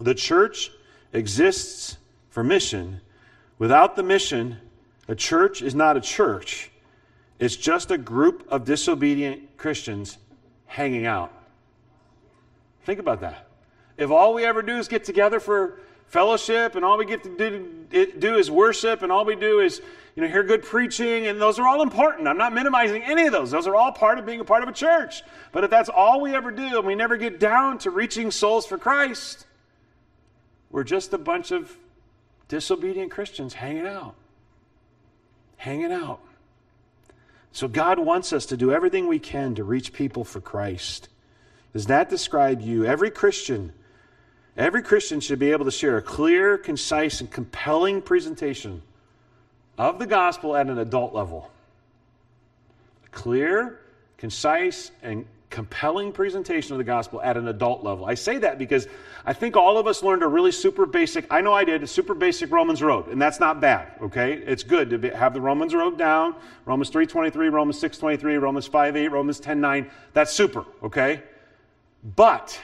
the 0.00 0.14
church 0.14 0.70
exists 1.12 1.96
for 2.30 2.44
mission. 2.44 3.00
Without 3.58 3.96
the 3.96 4.02
mission, 4.02 4.58
a 5.08 5.14
church 5.14 5.62
is 5.62 5.74
not 5.74 5.96
a 5.96 6.00
church. 6.00 6.70
It's 7.40 7.56
just 7.56 7.90
a 7.90 7.98
group 7.98 8.46
of 8.48 8.64
disobedient 8.64 9.56
Christians 9.56 10.18
hanging 10.66 11.06
out. 11.06 11.32
Think 12.84 13.00
about 13.00 13.20
that. 13.20 13.48
If 13.96 14.10
all 14.10 14.34
we 14.34 14.44
ever 14.44 14.62
do 14.62 14.76
is 14.76 14.86
get 14.86 15.04
together 15.04 15.40
for 15.40 15.80
fellowship 16.08 16.74
and 16.74 16.84
all 16.84 16.98
we 16.98 17.04
get 17.04 17.22
to 17.22 17.36
do, 17.36 18.10
do 18.18 18.36
is 18.36 18.50
worship 18.50 19.02
and 19.02 19.12
all 19.12 19.24
we 19.24 19.36
do 19.36 19.60
is 19.60 19.80
you 20.16 20.22
know 20.22 20.28
hear 20.28 20.42
good 20.42 20.62
preaching 20.62 21.26
and 21.26 21.40
those 21.40 21.58
are 21.58 21.68
all 21.68 21.82
important. 21.82 22.26
I'm 22.26 22.38
not 22.38 22.52
minimizing 22.52 23.02
any 23.02 23.26
of 23.26 23.32
those. 23.32 23.50
Those 23.50 23.66
are 23.66 23.76
all 23.76 23.92
part 23.92 24.18
of 24.18 24.26
being 24.26 24.40
a 24.40 24.44
part 24.44 24.62
of 24.62 24.68
a 24.68 24.72
church. 24.72 25.22
But 25.52 25.64
if 25.64 25.70
that's 25.70 25.88
all 25.88 26.20
we 26.20 26.34
ever 26.34 26.50
do 26.50 26.78
and 26.78 26.86
we 26.86 26.94
never 26.94 27.16
get 27.16 27.38
down 27.38 27.78
to 27.78 27.90
reaching 27.90 28.30
souls 28.30 28.66
for 28.66 28.78
christ 28.78 29.46
we're 30.70 30.84
just 30.84 31.12
a 31.14 31.18
bunch 31.18 31.50
of 31.50 31.74
disobedient 32.48 33.10
christians 33.10 33.54
hanging 33.54 33.86
out. 33.86 34.14
Hanging 35.56 35.92
out. 35.92 36.20
So 37.52 37.68
god 37.68 37.98
wants 37.98 38.32
us 38.32 38.46
to 38.46 38.56
do 38.56 38.72
everything 38.72 39.08
we 39.08 39.18
can 39.18 39.54
to 39.56 39.64
reach 39.64 39.92
people 39.92 40.24
for 40.24 40.40
christ. 40.40 41.08
Does 41.72 41.86
that 41.86 42.08
describe 42.08 42.60
you? 42.60 42.84
Every 42.84 43.10
Christian, 43.10 43.72
every 44.58 44.82
Christian 44.82 45.20
should 45.20 45.38
be 45.38 45.52
able 45.52 45.64
to 45.64 45.70
share 45.70 45.96
a 45.96 46.02
clear, 46.02 46.58
concise, 46.58 47.20
and 47.20 47.30
compelling 47.30 48.02
presentation 48.02 48.82
of 49.78 49.98
the 49.98 50.06
gospel 50.06 50.56
at 50.56 50.66
an 50.66 50.78
adult 50.78 51.14
level. 51.14 51.50
Clear, 53.12 53.80
concise, 54.18 54.90
and 55.02 55.24
compelling 55.50 56.12
presentation 56.12 56.72
of 56.72 56.78
the 56.78 56.84
gospel 56.84 57.22
at 57.22 57.36
an 57.36 57.48
adult 57.48 57.82
level. 57.82 58.04
I 58.04 58.14
say 58.14 58.36
that 58.38 58.58
because 58.58 58.86
I 59.24 59.32
think 59.32 59.56
all 59.56 59.78
of 59.78 59.86
us 59.86 60.02
learned 60.02 60.22
a 60.22 60.26
really 60.26 60.52
super 60.52 60.84
basic, 60.84 61.26
I 61.30 61.40
know 61.40 61.54
I 61.54 61.64
did, 61.64 61.82
a 61.82 61.86
super 61.86 62.14
basic 62.14 62.50
Romans 62.50 62.82
road, 62.82 63.08
and 63.08 63.22
that's 63.22 63.40
not 63.40 63.60
bad, 63.60 63.92
okay? 64.02 64.34
It's 64.34 64.62
good 64.62 64.90
to 64.90 64.98
be, 64.98 65.08
have 65.08 65.32
the 65.32 65.40
Romans 65.40 65.74
road 65.74 65.96
down, 65.96 66.34
Romans 66.66 66.90
3.23, 66.90 67.50
Romans 67.50 67.80
6.23, 67.80 68.40
Romans 68.40 68.68
5.8, 68.68 69.10
Romans 69.10 69.40
10.9, 69.40 69.88
that's 70.12 70.32
super, 70.32 70.66
okay? 70.82 71.22
But 72.14 72.60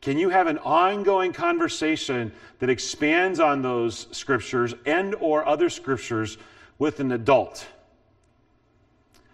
can 0.00 0.18
you 0.18 0.28
have 0.28 0.46
an 0.46 0.58
ongoing 0.58 1.32
conversation 1.32 2.32
that 2.58 2.70
expands 2.70 3.40
on 3.40 3.62
those 3.62 4.06
scriptures 4.12 4.74
and 4.84 5.14
or 5.16 5.46
other 5.46 5.68
scriptures 5.68 6.38
with 6.78 7.00
an 7.00 7.12
adult? 7.12 7.66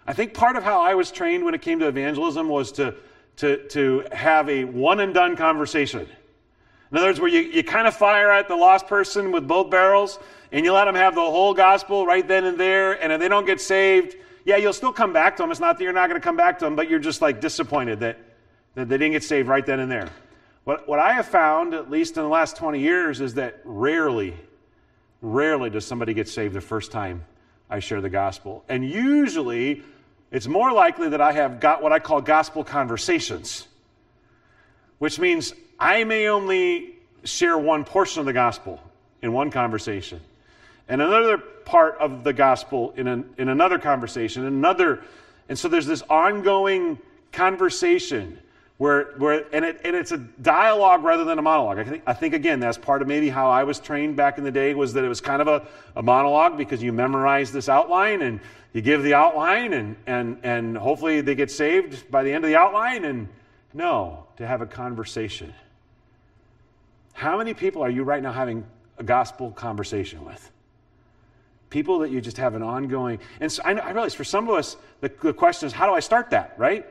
I 0.07 0.13
think 0.13 0.35
part 0.35 0.57
of 0.57 0.65
how 0.65 0.81
I 0.81 0.95
was 0.95 1.11
trained 1.11 1.45
when 1.45 1.55
it 1.55 1.63
came 1.63 1.79
to 1.81 1.89
evangelism 1.89 2.49
was 2.49 2.73
to, 2.73 2.95
to, 3.37 3.69
to 3.69 4.05
have 4.13 4.49
a 4.49 4.65
one 4.65 5.01
and 5.01 5.15
done 5.15 5.37
conversation. 5.37 6.07
In 6.91 6.99
other 6.99 7.09
words, 7.09 7.21
where 7.21 7.31
you, 7.31 7.41
you 7.41 7.63
kind 7.63 7.87
of 7.87 7.95
fire 7.95 8.31
at 8.31 8.49
the 8.49 8.57
lost 8.57 8.87
person 8.87 9.33
with 9.33 9.47
both 9.47 9.71
barrels 9.71 10.19
and 10.51 10.65
you 10.65 10.73
let 10.73 10.85
them 10.85 10.95
have 10.95 11.15
the 11.15 11.21
whole 11.21 11.55
gospel 11.55 12.05
right 12.05 12.27
then 12.27 12.45
and 12.45 12.59
there, 12.59 13.03
and 13.03 13.13
if 13.13 13.21
they 13.21 13.29
don't 13.29 13.47
get 13.47 13.61
saved, 13.61 14.17
yeah, 14.45 14.57
you'll 14.57 14.73
still 14.73 14.93
come 14.93 15.13
back 15.13 15.37
to 15.37 15.43
them. 15.43 15.51
It's 15.51 15.61
not 15.61 15.79
that 15.79 15.85
you're 15.85 15.93
not 15.93 16.09
going 16.09 16.21
to 16.21 16.25
come 16.25 16.37
back 16.37 16.59
to 16.59 16.65
them, 16.65 16.77
but 16.77 16.91
you're 16.91 16.99
just 16.99 17.23
like 17.23 17.41
disappointed 17.41 18.01
that 18.01 18.19
that 18.75 18.89
they 18.89 18.97
didn't 18.97 19.13
get 19.13 19.23
saved 19.23 19.49
right 19.49 19.65
then 19.65 19.81
and 19.81 19.91
there. 19.91 20.09
What, 20.65 20.87
what 20.87 20.99
I 20.99 21.15
have 21.15 21.27
found, 21.27 21.75
at 21.75 21.91
least 21.91 22.17
in 22.17 22.23
the 22.23 22.29
last 22.29 22.57
20 22.57 22.79
years, 22.79 23.21
is 23.21 23.35
that 23.35 23.61
rarely, 23.65 24.35
rarely 25.21 25.71
does 25.71 25.85
somebody 25.85 26.15
get 26.15 26.29
saved 26.29 26.55
the 26.55 26.61
first 26.61 26.93
time 26.93 27.25
I 27.69 27.81
share 27.81 28.01
the 28.01 28.11
gospel. 28.11 28.65
And 28.69 28.89
usually, 28.89 29.83
it's 30.31 30.47
more 30.47 30.73
likely 30.73 31.09
that 31.09 31.21
I 31.21 31.33
have 31.33 31.59
got 31.59 31.83
what 31.83 31.93
I 31.93 31.99
call 31.99 32.21
gospel 32.21 32.63
conversations, 32.63 33.67
which 34.99 35.19
means 35.19 35.53
I 35.81 36.05
may 36.05 36.29
only 36.29 36.95
share 37.25 37.59
one 37.59 37.85
portion 37.85 38.21
of 38.21 38.27
the 38.27 38.33
gospel 38.33 38.81
in 39.21 39.33
one 39.33 39.51
conversation, 39.51 40.21
and 40.89 41.01
another 41.01 41.39
part 41.39 41.97
of 41.99 42.25
the 42.25 42.33
gospel 42.33 42.93
in, 42.97 43.07
an, 43.07 43.35
in 43.39 43.49
another 43.49 43.79
conversation, 43.79 44.45
another. 44.45 45.03
And 45.49 45.59
so 45.59 45.69
there's 45.69 45.87
this 45.87 46.03
ongoing 46.09 46.99
conversation 47.33 48.39
where, 48.83 49.15
where 49.17 49.45
and, 49.53 49.65
it, 49.65 49.81
and 49.85 49.95
it's 49.95 50.11
a 50.11 50.19
dialogue 50.19 51.05
rather 51.05 51.23
than 51.23 51.39
a 51.39 51.43
monologue. 51.43 51.79
I 51.79 51.85
think, 51.85 52.03
I 52.05 52.13
think, 52.15 52.35
again, 52.35 52.59
that's 52.59 52.77
part 52.77 53.01
of 53.01 53.07
maybe 53.07 53.29
how 53.29 53.49
I 53.49 53.63
was 53.63 53.79
trained 53.79 54.17
back 54.17 54.39
in 54.39 54.45
the 54.45 54.51
day 54.51 54.75
was 54.75 54.93
that 54.95 55.05
it 55.05 55.09
was 55.09 55.21
kind 55.21 55.41
of 55.41 55.47
a, 55.47 55.65
a 55.95 56.03
monologue 56.03 56.59
because 56.59 56.83
you 56.83 56.93
memorize 56.93 57.53
this 57.53 57.69
outline 57.69 58.23
and 58.23 58.41
you 58.73 58.81
give 58.81 59.05
the 59.05 59.15
outline 59.15 59.73
and, 59.73 59.95
and, 60.09 60.41
and 60.43 60.77
hopefully 60.77 61.21
they 61.21 61.37
get 61.37 61.49
saved 61.49 62.11
by 62.11 62.25
the 62.25 62.33
end 62.33 62.43
of 62.45 62.51
the 62.51 62.57
outline. 62.57 63.05
And 63.05 63.29
no, 63.73 64.27
to 64.39 64.49
have 64.49 64.63
a 64.63 64.67
conversation. 64.67 65.55
How 67.13 67.39
many 67.39 67.55
people 67.55 67.83
are 67.83 67.91
you 67.91 68.03
right 68.03 68.21
now 68.21 68.33
having 68.33 68.67
a 68.99 69.05
gospel 69.05 69.53
conversation 69.53 70.25
with? 70.25 70.51
People 71.71 72.01
that 72.01 72.11
you 72.11 72.21
just 72.21 72.39
have 72.39 72.57
an 72.57 72.65
ongoing, 72.65 73.21
and 73.39 73.53
so 73.53 73.63
I, 73.65 73.75
I 73.75 73.91
realize 73.93 74.15
for 74.15 74.25
some 74.25 74.49
of 74.49 74.57
us, 74.57 74.77
the, 75.01 75.13
the 75.23 75.33
question 75.33 75.69
is, 75.69 75.73
how 75.73 75.87
do 75.87 75.95
I 75.95 76.01
start 76.01 76.31
that, 76.31 76.55
right? 76.59 76.85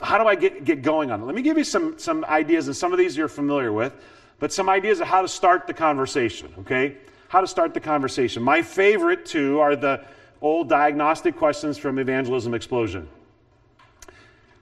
How 0.00 0.18
do 0.18 0.26
I 0.26 0.34
get, 0.34 0.64
get 0.64 0.82
going 0.82 1.10
on 1.10 1.20
it? 1.20 1.24
Let 1.24 1.34
me 1.34 1.42
give 1.42 1.58
you 1.58 1.64
some, 1.64 1.98
some 1.98 2.24
ideas, 2.24 2.66
and 2.66 2.76
some 2.76 2.92
of 2.92 2.98
these 2.98 3.16
you're 3.16 3.28
familiar 3.28 3.72
with, 3.72 3.94
but 4.38 4.52
some 4.52 4.68
ideas 4.68 5.00
of 5.00 5.06
how 5.06 5.22
to 5.22 5.28
start 5.28 5.66
the 5.66 5.74
conversation, 5.74 6.52
okay? 6.60 6.96
how 7.34 7.40
to 7.40 7.48
start 7.48 7.74
the 7.74 7.80
conversation. 7.80 8.44
My 8.44 8.62
favorite 8.62 9.26
two 9.26 9.58
are 9.58 9.74
the 9.74 10.04
old 10.40 10.68
diagnostic 10.68 11.36
questions 11.36 11.76
from 11.76 11.98
Evangelism 11.98 12.54
Explosion. 12.54 13.08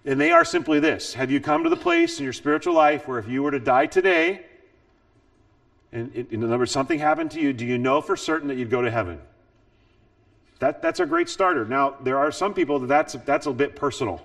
And 0.07 0.19
they 0.19 0.33
are 0.33 0.43
simply 0.43 0.81
this 0.81 1.13
Have 1.13 1.31
you 1.31 1.39
come 1.39 1.65
to 1.65 1.69
the 1.69 1.77
place 1.77 2.19
in 2.19 2.25
your 2.25 2.33
spiritual 2.33 2.73
life 2.73 3.07
where 3.07 3.19
if 3.19 3.29
you 3.29 3.43
were 3.43 3.51
to 3.51 3.61
die 3.61 3.85
today, 3.85 4.47
and 5.93 6.15
in 6.15 6.43
other 6.43 6.57
words, 6.57 6.71
something 6.71 6.99
happened 6.99 7.33
to 7.33 7.41
you, 7.41 7.53
do 7.53 7.67
you 7.67 7.77
know 7.77 8.01
for 8.01 8.17
certain 8.17 8.49
that 8.49 8.57
you'd 8.57 8.71
go 8.71 8.81
to 8.81 8.91
heaven? 8.91 9.21
That, 10.61 10.81
that's 10.81 11.01
a 11.01 11.05
great 11.05 11.29
starter. 11.29 11.67
Now, 11.67 11.97
there 12.03 12.19
are 12.19 12.33
some 12.33 12.55
people 12.55 12.79
that 12.79 12.87
that's, 12.87 13.13
that's 13.27 13.47
a 13.47 13.53
bit 13.53 13.77
personal. 13.77 14.23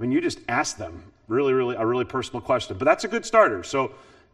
I 0.00 0.02
mean, 0.02 0.12
you 0.12 0.22
just 0.22 0.40
ask 0.48 0.78
them 0.78 1.02
really, 1.28 1.52
really, 1.52 1.76
a 1.76 1.84
really 1.84 2.06
personal 2.06 2.40
question. 2.40 2.78
But 2.78 2.86
that's 2.86 3.04
a 3.04 3.08
good 3.08 3.26
starter. 3.26 3.62
So, 3.62 3.92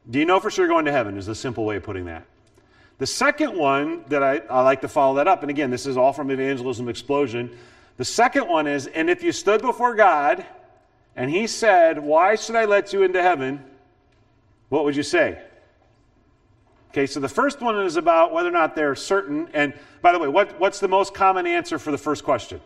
do 0.08 0.20
you 0.20 0.24
know 0.24 0.38
for 0.38 0.48
sure 0.48 0.64
you're 0.64 0.72
going 0.72 0.84
to 0.84 0.92
heaven? 0.92 1.18
Is 1.18 1.26
the 1.26 1.34
simple 1.34 1.64
way 1.64 1.76
of 1.76 1.82
putting 1.82 2.04
that. 2.04 2.24
The 2.98 3.06
second 3.06 3.56
one 3.56 4.04
that 4.08 4.22
I, 4.22 4.38
I 4.48 4.62
like 4.62 4.80
to 4.82 4.88
follow 4.88 5.16
that 5.16 5.26
up, 5.26 5.42
and 5.42 5.50
again, 5.50 5.70
this 5.70 5.84
is 5.84 5.96
all 5.96 6.12
from 6.12 6.30
Evangelism 6.30 6.88
Explosion. 6.88 7.50
The 7.96 8.04
second 8.04 8.48
one 8.48 8.68
is, 8.68 8.86
and 8.86 9.10
if 9.10 9.24
you 9.24 9.32
stood 9.32 9.60
before 9.60 9.96
God 9.96 10.46
and 11.16 11.28
He 11.28 11.48
said, 11.48 11.98
Why 11.98 12.36
should 12.36 12.54
I 12.54 12.64
let 12.64 12.92
you 12.92 13.02
into 13.02 13.20
heaven? 13.20 13.62
What 14.68 14.84
would 14.84 14.94
you 14.94 15.02
say? 15.02 15.42
Okay, 16.90 17.06
so 17.06 17.18
the 17.18 17.28
first 17.28 17.60
one 17.60 17.78
is 17.84 17.96
about 17.96 18.32
whether 18.32 18.48
or 18.48 18.52
not 18.52 18.76
they're 18.76 18.94
certain. 18.94 19.48
And 19.52 19.74
by 20.00 20.12
the 20.12 20.18
way, 20.20 20.28
what, 20.28 20.58
what's 20.60 20.78
the 20.78 20.88
most 20.88 21.12
common 21.12 21.46
answer 21.46 21.78
for 21.78 21.90
the 21.90 21.98
first 21.98 22.22
question? 22.22 22.60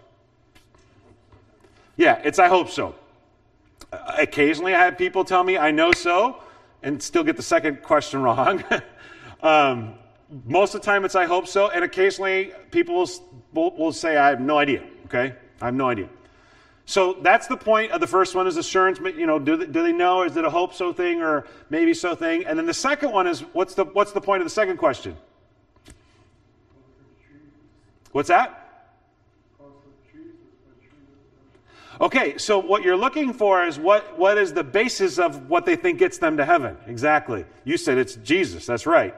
Yeah, 1.96 2.20
it's 2.24 2.38
I 2.38 2.48
hope 2.48 2.70
so. 2.70 2.94
Occasionally, 3.92 4.74
I 4.74 4.84
have 4.84 4.96
people 4.96 5.24
tell 5.24 5.42
me 5.42 5.58
I 5.58 5.70
know 5.70 5.92
so 5.92 6.42
and 6.82 7.02
still 7.02 7.24
get 7.24 7.36
the 7.36 7.42
second 7.42 7.82
question 7.82 8.22
wrong. 8.22 8.64
um, 9.42 9.94
most 10.44 10.74
of 10.74 10.80
the 10.80 10.84
time, 10.84 11.04
it's 11.04 11.14
I 11.14 11.26
hope 11.26 11.46
so. 11.46 11.70
And 11.70 11.84
occasionally, 11.84 12.52
people 12.70 12.94
will, 12.94 13.10
will, 13.52 13.76
will 13.76 13.92
say 13.92 14.16
I 14.16 14.28
have 14.28 14.40
no 14.40 14.58
idea. 14.58 14.84
Okay? 15.06 15.34
I 15.60 15.66
have 15.66 15.74
no 15.74 15.88
idea. 15.88 16.08
So 16.86 17.18
that's 17.22 17.46
the 17.46 17.56
point 17.56 17.92
of 17.92 18.00
the 18.00 18.06
first 18.06 18.34
one 18.34 18.46
is 18.46 18.56
assurance. 18.56 18.98
You 18.98 19.26
know, 19.26 19.38
do 19.38 19.56
they, 19.56 19.66
do 19.66 19.82
they 19.82 19.92
know? 19.92 20.24
Is 20.24 20.36
it 20.36 20.44
a 20.44 20.50
hope 20.50 20.74
so 20.74 20.92
thing 20.92 21.22
or 21.22 21.46
maybe 21.68 21.94
so 21.94 22.16
thing? 22.16 22.44
And 22.46 22.58
then 22.58 22.66
the 22.66 22.74
second 22.74 23.12
one 23.12 23.26
is 23.26 23.42
what's 23.52 23.74
the 23.74 23.84
what's 23.84 24.10
the 24.10 24.20
point 24.20 24.42
of 24.42 24.46
the 24.46 24.50
second 24.50 24.76
question? 24.76 25.16
What's 28.10 28.28
that? 28.28 28.59
Okay, 32.00 32.38
so 32.38 32.58
what 32.58 32.82
you're 32.82 32.96
looking 32.96 33.30
for 33.30 33.62
is 33.66 33.78
what, 33.78 34.18
what 34.18 34.38
is 34.38 34.54
the 34.54 34.64
basis 34.64 35.18
of 35.18 35.50
what 35.50 35.66
they 35.66 35.76
think 35.76 35.98
gets 35.98 36.16
them 36.16 36.38
to 36.38 36.46
heaven? 36.46 36.76
Exactly. 36.86 37.44
You 37.64 37.76
said 37.76 37.98
it's 37.98 38.14
Jesus. 38.16 38.64
That's 38.64 38.86
right. 38.86 39.14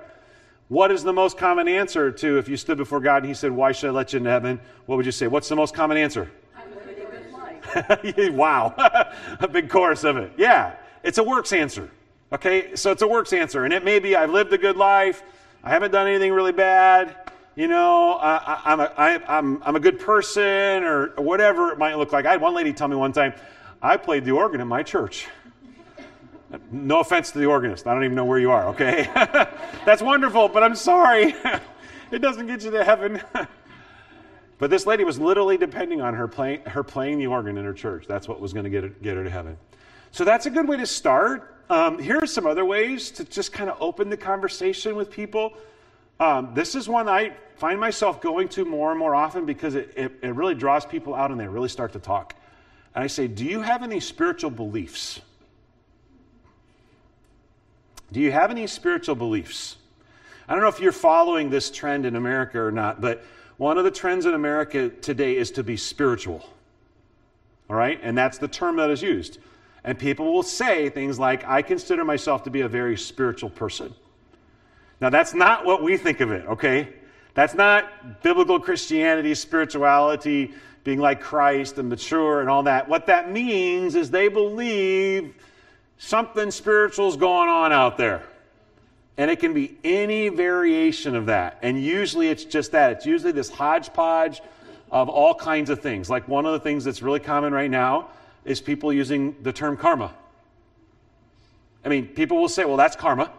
What 0.66 0.90
is 0.90 1.05
the 1.05 1.12
most 1.12 1.38
common 1.38 1.68
answer 1.68 2.11
to 2.11 2.38
if 2.38 2.49
you 2.49 2.57
stood 2.57 2.79
before 2.79 2.99
God 2.99 3.18
and 3.18 3.27
He 3.27 3.35
said, 3.35 3.53
Why 3.53 3.71
should 3.71 3.88
I 3.88 3.92
let 3.92 4.12
you 4.12 4.16
into 4.16 4.31
heaven? 4.31 4.61
What 4.87 4.97
would 4.97 5.07
you 5.07 5.12
say? 5.12 5.29
What's 5.29 5.49
the 5.49 5.55
most 5.55 5.75
common 5.75 5.97
answer? 5.97 6.29
I'm 6.57 6.73
a 6.73 8.12
good 8.12 8.35
life. 8.35 8.35
Wow, 8.35 8.75
a 9.40 9.47
big 9.47 9.68
chorus 9.68 10.03
of 10.03 10.16
it. 10.16 10.33
Yeah, 10.37 10.75
it's 11.05 11.18
a 11.18 11.23
works 11.23 11.53
answer. 11.53 11.90
Okay, 12.33 12.75
so 12.75 12.90
it's 12.90 13.03
a 13.03 13.07
works 13.07 13.33
answer. 13.33 13.64
And 13.64 13.73
it 13.73 13.85
may 13.85 13.99
be 13.99 14.16
I've 14.16 14.31
lived 14.31 14.53
a 14.55 14.59
good 14.59 14.77
life, 14.77 15.23
I 15.62 15.71
haven't 15.71 15.90
done 15.90 16.09
anything 16.09 16.33
really 16.33 16.53
bad, 16.53 17.22
you 17.55 17.69
know, 17.69 18.15
I, 18.15 18.73
am 18.73 18.81
a, 18.81 18.93
I, 18.97 19.38
I'm, 19.38 19.62
I'm 19.62 19.77
a 19.77 19.81
good 19.81 20.01
person, 20.01 20.85
or 20.85 21.09
whatever 21.17 21.71
it 21.71 21.79
might 21.79 21.97
look 21.97 22.12
like. 22.12 22.27
I 22.27 22.33
had 22.33 22.41
one 22.41 22.55
lady 22.55 22.73
tell 22.73 22.88
me 22.88 22.97
one 22.97 23.12
time, 23.12 23.35
I 23.83 23.97
played 23.97 24.25
the 24.25 24.33
organ 24.33 24.61
in 24.61 24.69
my 24.69 24.83
church. 24.83 25.27
No 26.71 27.01
offense 27.01 27.31
to 27.33 27.38
the 27.38 27.47
organist. 27.47 27.87
I 27.87 27.95
don't 27.95 28.05
even 28.05 28.15
know 28.15 28.25
where 28.25 28.38
you 28.38 28.51
are, 28.51 28.69
okay? 28.69 29.09
That's 29.85 30.03
wonderful, 30.03 30.49
but 30.49 30.62
I'm 30.62 30.77
sorry. 30.77 31.35
it 32.11 32.21
doesn't 32.21 32.47
get 32.47 32.62
you 32.62 32.71
to 32.71 32.85
heaven. 32.85 33.23
But 34.62 34.71
this 34.71 34.87
lady 34.87 35.03
was 35.03 35.19
literally 35.19 35.57
depending 35.57 36.01
on 36.01 36.15
her 36.15 36.29
playing, 36.29 36.61
her 36.67 36.85
playing 36.85 37.19
the 37.19 37.27
organ 37.27 37.59
in 37.59 37.65
her 37.65 37.73
church. 37.73 38.07
That's 38.07 38.29
what 38.29 38.41
was 38.41 38.53
going 38.53 38.62
to 38.62 38.71
get 38.71 38.85
her, 38.85 38.91
get 38.91 39.17
her 39.17 39.25
to 39.25 39.29
heaven. 39.29 39.57
So 40.12 40.25
that's 40.25 40.47
a 40.47 40.51
good 40.51 40.69
way 40.69 40.77
to 40.77 40.87
start. 40.87 41.57
Um, 41.69 41.99
here 41.99 42.23
are 42.23 42.27
some 42.27 42.47
other 42.47 42.65
ways 42.65 43.11
to 43.11 43.25
just 43.25 43.53
kind 43.53 43.69
of 43.69 43.77
open 43.81 44.09
the 44.09 44.17
conversation 44.17 44.95
with 44.95 45.11
people. 45.11 45.55
Um, 46.23 46.55
this 46.55 46.77
is 46.77 46.89
one 46.89 47.09
I 47.09 47.33
find 47.57 47.81
myself 47.81 48.21
going 48.21 48.49
to 48.51 48.65
more 48.65 48.93
and 48.93 48.99
more 48.99 49.13
often 49.13 49.45
because 49.45 49.75
it, 49.75 49.93
it, 49.97 50.13
it 50.23 50.37
really 50.37 50.55
draws 50.55 50.87
people 50.87 51.17
out 51.17 51.33
and 51.33 51.41
they 51.41 51.49
really 51.49 51.69
start 51.69 51.95
to 51.95 51.99
talk. 51.99 52.37
And 52.95 53.03
I 53.03 53.09
say, 53.09 53.27
Do 53.27 53.45
you 53.45 53.61
have 53.61 53.83
any 53.83 53.99
spiritual 53.99 54.53
beliefs? 54.53 55.21
Do 58.13 58.21
you 58.21 58.31
have 58.31 58.53
any 58.53 58.69
spiritual 58.69 59.17
beliefs? 59.17 59.79
I 60.47 60.53
don't 60.53 60.63
know 60.63 60.69
if 60.69 60.79
you're 60.79 60.93
following 60.93 61.51
this 61.51 61.73
trend 61.73 62.07
in 62.07 62.15
America 62.15 62.61
or 62.61 62.71
not, 62.71 63.01
but 63.01 63.25
one 63.57 63.77
of 63.77 63.83
the 63.83 63.91
trends 63.91 64.25
in 64.25 64.35
America 64.35 64.91
today 64.91 65.37
is 65.37 65.51
to 65.53 65.65
be 65.65 65.77
spiritual. 65.77 66.49
All 67.69 67.75
right? 67.75 67.99
And 68.01 68.17
that's 68.17 68.39
the 68.39 68.47
term 68.47 68.77
that 68.77 68.91
is 68.91 69.03
used. 69.03 69.39
And 69.83 69.99
people 69.99 70.33
will 70.33 70.45
say 70.45 70.89
things 70.89 71.19
like, 71.19 71.45
I 71.49 71.63
consider 71.63 72.05
myself 72.05 72.45
to 72.45 72.51
be 72.51 72.61
a 72.61 72.69
very 72.69 72.97
spiritual 72.97 73.51
person. 73.51 73.93
Now, 75.03 75.11
that's 75.11 75.35
not 75.35 75.65
what 75.65 75.83
we 75.83 75.97
think 75.97 76.21
of 76.21 76.31
it, 76.31 76.47
okay? 76.47 76.88
That's 77.35 77.55
not 77.55 78.23
biblical 78.23 78.61
Christianity, 78.61 79.35
spirituality, 79.35 80.55
being 80.85 81.01
like 81.01 81.21
Christ 81.21 81.77
and 81.79 81.88
mature 81.88 82.41
and 82.41 82.49
all 82.49 82.62
that. 82.62 82.88
What 82.88 83.07
that 83.07 83.29
means 83.29 83.97
is 83.97 84.12
they 84.12 84.29
believe 84.29 85.35
something 85.99 86.53
spiritual 86.53 87.09
is 87.09 87.17
going 87.17 87.49
on 87.49 87.73
out 87.73 87.99
there. 87.99 88.23
And 89.17 89.29
it 89.29 89.41
can 89.41 89.53
be 89.53 89.77
any 89.83 90.29
variation 90.29 91.17
of 91.17 91.27
that. 91.27 91.59
And 91.62 91.83
usually 91.83 92.29
it's 92.29 92.45
just 92.45 92.71
that. 92.71 92.93
It's 92.93 93.07
usually 93.07 93.33
this 93.33 93.51
hodgepodge 93.51 94.41
of 94.93 95.09
all 95.09 95.35
kinds 95.35 95.69
of 95.69 95.81
things. 95.81 96.09
Like 96.11 96.29
one 96.29 96.47
of 96.47 96.53
the 96.53 96.61
things 96.61 96.85
that's 96.85 97.03
really 97.03 97.21
common 97.21 97.53
right 97.53 97.71
now 97.71 98.11
is 98.45 98.61
people 98.61 98.93
using 98.93 99.35
the 99.43 99.53
term 99.53 99.77
karma. 99.77 100.15
I 101.85 101.88
mean, 101.88 102.07
people 102.07 102.41
will 102.41 102.49
say, 102.49 102.65
well, 102.65 102.77
that's 102.77 102.95
karma. 102.95 103.33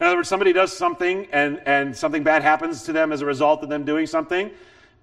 In 0.00 0.06
other 0.06 0.16
words, 0.16 0.30
somebody 0.30 0.54
does 0.54 0.74
something 0.74 1.28
and, 1.30 1.60
and 1.66 1.94
something 1.94 2.22
bad 2.22 2.42
happens 2.42 2.84
to 2.84 2.92
them 2.92 3.12
as 3.12 3.20
a 3.20 3.26
result 3.26 3.62
of 3.62 3.68
them 3.68 3.84
doing 3.84 4.06
something. 4.06 4.50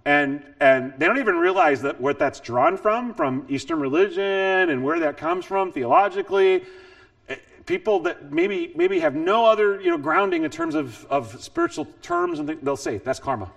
And, 0.05 0.41
and 0.59 0.93
they 0.97 1.05
don't 1.05 1.19
even 1.19 1.35
realize 1.35 1.83
that 1.83 2.01
what 2.01 2.17
that's 2.17 2.39
drawn 2.39 2.77
from, 2.77 3.13
from 3.13 3.45
Eastern 3.47 3.79
religion 3.79 4.23
and 4.23 4.83
where 4.83 4.99
that 5.01 5.17
comes 5.17 5.45
from 5.45 5.71
theologically 5.71 6.63
eh, 7.29 7.35
people 7.67 7.99
that 8.01 8.31
maybe 8.31 8.71
maybe 8.75 8.99
have 8.99 9.13
no 9.13 9.45
other 9.45 9.79
you 9.81 9.91
know 9.91 9.97
grounding 9.97 10.43
in 10.43 10.49
terms 10.49 10.73
of, 10.73 11.05
of 11.11 11.39
spiritual 11.43 11.85
terms 12.01 12.39
and 12.39 12.49
they'll 12.63 12.75
say 12.75 12.97
that's 12.97 13.19
karma. 13.19 13.51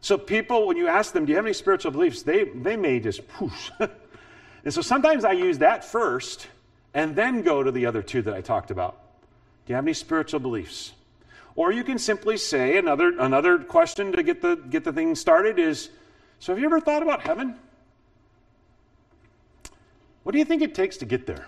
So 0.00 0.16
people 0.16 0.66
when 0.66 0.76
you 0.76 0.86
ask 0.86 1.12
them 1.12 1.26
do 1.26 1.30
you 1.30 1.36
have 1.36 1.44
any 1.44 1.52
spiritual 1.54 1.90
beliefs? 1.90 2.22
they 2.22 2.44
they 2.44 2.76
may 2.76 3.00
just 3.00 3.20
whoosh 3.40 3.70
and 4.64 4.72
so 4.72 4.82
sometimes 4.82 5.24
i 5.24 5.32
use 5.32 5.58
that 5.58 5.84
first 5.84 6.46
and 6.94 7.16
then 7.16 7.42
go 7.42 7.62
to 7.62 7.72
the 7.72 7.86
other 7.86 8.02
two 8.02 8.22
that 8.22 8.34
i 8.34 8.40
talked 8.40 8.70
about 8.70 9.03
do 9.66 9.72
you 9.72 9.74
have 9.74 9.84
any 9.84 9.94
spiritual 9.94 10.40
beliefs 10.40 10.92
or 11.56 11.72
you 11.72 11.84
can 11.84 11.98
simply 11.98 12.36
say 12.36 12.78
another 12.78 13.18
another 13.18 13.58
question 13.58 14.12
to 14.12 14.22
get 14.22 14.42
the 14.42 14.56
get 14.56 14.84
the 14.84 14.92
thing 14.92 15.14
started 15.14 15.58
is 15.58 15.90
so 16.38 16.52
have 16.52 16.58
you 16.58 16.66
ever 16.66 16.80
thought 16.80 17.02
about 17.02 17.22
heaven 17.22 17.54
what 20.22 20.32
do 20.32 20.38
you 20.38 20.44
think 20.44 20.62
it 20.62 20.74
takes 20.74 20.96
to 20.98 21.04
get 21.04 21.26
there 21.26 21.46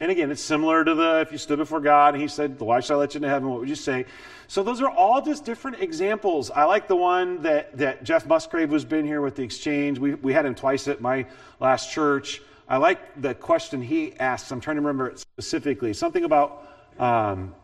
and 0.00 0.10
again, 0.10 0.30
it's 0.30 0.42
similar 0.42 0.84
to 0.84 0.94
the 0.94 1.20
if 1.20 1.32
you 1.32 1.38
stood 1.38 1.58
before 1.58 1.80
God 1.80 2.14
and 2.14 2.22
He 2.22 2.28
said, 2.28 2.58
Why 2.60 2.80
shall 2.80 2.96
I 2.96 3.00
let 3.00 3.14
you 3.14 3.18
into 3.18 3.28
heaven? 3.28 3.48
What 3.48 3.60
would 3.60 3.68
you 3.68 3.74
say? 3.74 4.06
So 4.48 4.62
those 4.62 4.82
are 4.82 4.90
all 4.90 5.22
just 5.22 5.44
different 5.44 5.80
examples. 5.80 6.50
I 6.50 6.64
like 6.64 6.88
the 6.88 6.96
one 6.96 7.42
that, 7.42 7.78
that 7.78 8.04
Jeff 8.04 8.26
Musgrave 8.26 8.70
was 8.70 8.84
been 8.84 9.06
here 9.06 9.20
with 9.20 9.36
the 9.36 9.42
exchange. 9.42 9.98
We, 9.98 10.14
we 10.14 10.32
had 10.32 10.44
him 10.44 10.54
twice 10.54 10.88
at 10.88 11.00
my 11.00 11.26
last 11.60 11.90
church. 11.90 12.42
I 12.68 12.78
like 12.78 13.20
the 13.20 13.34
question 13.34 13.82
he 13.82 14.14
asks. 14.18 14.50
I'm 14.50 14.60
trying 14.60 14.76
to 14.76 14.80
remember 14.80 15.08
it 15.08 15.18
specifically. 15.18 15.92
Something 15.92 16.24
about 16.24 16.66
um, 16.98 17.54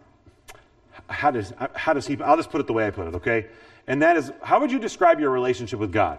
how 1.08 1.30
does 1.30 1.52
how 1.74 1.92
does 1.92 2.06
he? 2.06 2.20
I'll 2.22 2.36
just 2.36 2.50
put 2.50 2.60
it 2.60 2.66
the 2.66 2.72
way 2.72 2.86
I 2.86 2.90
put 2.90 3.08
it, 3.08 3.14
okay? 3.14 3.46
And 3.86 4.02
that 4.02 4.16
is, 4.16 4.32
how 4.42 4.60
would 4.60 4.70
you 4.70 4.78
describe 4.78 5.18
your 5.20 5.30
relationship 5.30 5.80
with 5.80 5.92
God? 5.92 6.18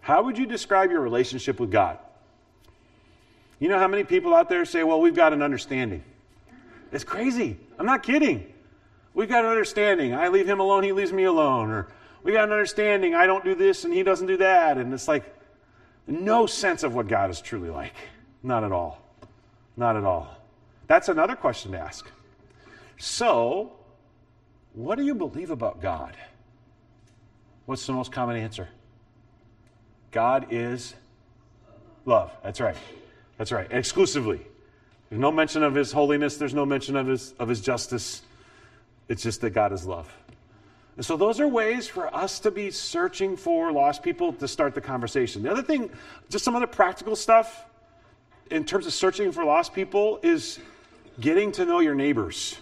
How 0.00 0.22
would 0.22 0.38
you 0.38 0.46
describe 0.46 0.90
your 0.90 1.00
relationship 1.00 1.60
with 1.60 1.70
God? 1.70 1.98
You 3.60 3.68
know 3.68 3.78
how 3.78 3.88
many 3.88 4.04
people 4.04 4.34
out 4.34 4.48
there 4.48 4.64
say, 4.64 4.82
well, 4.84 5.00
we've 5.00 5.14
got 5.14 5.32
an 5.32 5.42
understanding? 5.42 6.02
It's 6.92 7.04
crazy. 7.04 7.58
I'm 7.78 7.86
not 7.86 8.02
kidding. 8.02 8.52
We've 9.14 9.28
got 9.28 9.44
an 9.44 9.50
understanding. 9.50 10.14
I 10.14 10.28
leave 10.28 10.48
him 10.48 10.60
alone, 10.60 10.82
he 10.84 10.92
leaves 10.92 11.12
me 11.12 11.24
alone. 11.24 11.70
Or 11.70 11.88
we 12.22 12.32
got 12.32 12.44
an 12.44 12.52
understanding. 12.52 13.14
I 13.14 13.26
don't 13.26 13.44
do 13.44 13.54
this 13.54 13.84
and 13.84 13.92
he 13.92 14.02
doesn't 14.02 14.26
do 14.26 14.38
that. 14.38 14.78
And 14.78 14.94
it's 14.94 15.08
like 15.08 15.37
no 16.08 16.46
sense 16.46 16.82
of 16.82 16.94
what 16.94 17.06
God 17.06 17.30
is 17.30 17.40
truly 17.40 17.70
like. 17.70 17.94
Not 18.42 18.64
at 18.64 18.72
all. 18.72 19.00
Not 19.76 19.96
at 19.96 20.04
all. 20.04 20.36
That's 20.86 21.08
another 21.08 21.36
question 21.36 21.72
to 21.72 21.78
ask. 21.78 22.10
So, 22.96 23.72
what 24.72 24.96
do 24.96 25.04
you 25.04 25.14
believe 25.14 25.50
about 25.50 25.80
God? 25.80 26.16
What's 27.66 27.86
the 27.86 27.92
most 27.92 28.10
common 28.10 28.36
answer? 28.36 28.68
God 30.10 30.46
is 30.50 30.94
love. 32.06 32.32
That's 32.42 32.60
right. 32.60 32.76
That's 33.36 33.52
right, 33.52 33.68
exclusively. 33.70 34.40
There's 35.08 35.20
no 35.20 35.30
mention 35.30 35.62
of 35.62 35.74
his 35.74 35.92
holiness, 35.92 36.36
there's 36.36 36.54
no 36.54 36.66
mention 36.66 36.96
of 36.96 37.06
his, 37.06 37.32
of 37.38 37.48
his 37.48 37.60
justice. 37.60 38.22
It's 39.08 39.22
just 39.22 39.40
that 39.42 39.50
God 39.50 39.72
is 39.72 39.86
love. 39.86 40.12
And 40.98 41.06
so 41.06 41.16
those 41.16 41.38
are 41.38 41.46
ways 41.46 41.86
for 41.86 42.12
us 42.12 42.40
to 42.40 42.50
be 42.50 42.72
searching 42.72 43.36
for 43.36 43.70
lost 43.70 44.02
people 44.02 44.32
to 44.32 44.48
start 44.48 44.74
the 44.74 44.80
conversation. 44.80 45.44
The 45.44 45.50
other 45.52 45.62
thing, 45.62 45.90
just 46.28 46.44
some 46.44 46.56
other 46.56 46.66
practical 46.66 47.14
stuff 47.14 47.66
in 48.50 48.64
terms 48.64 48.84
of 48.84 48.92
searching 48.92 49.30
for 49.30 49.44
lost 49.44 49.72
people 49.72 50.18
is 50.24 50.58
getting 51.20 51.52
to 51.52 51.64
know 51.64 51.78
your 51.78 51.94
neighbors. 51.94 52.58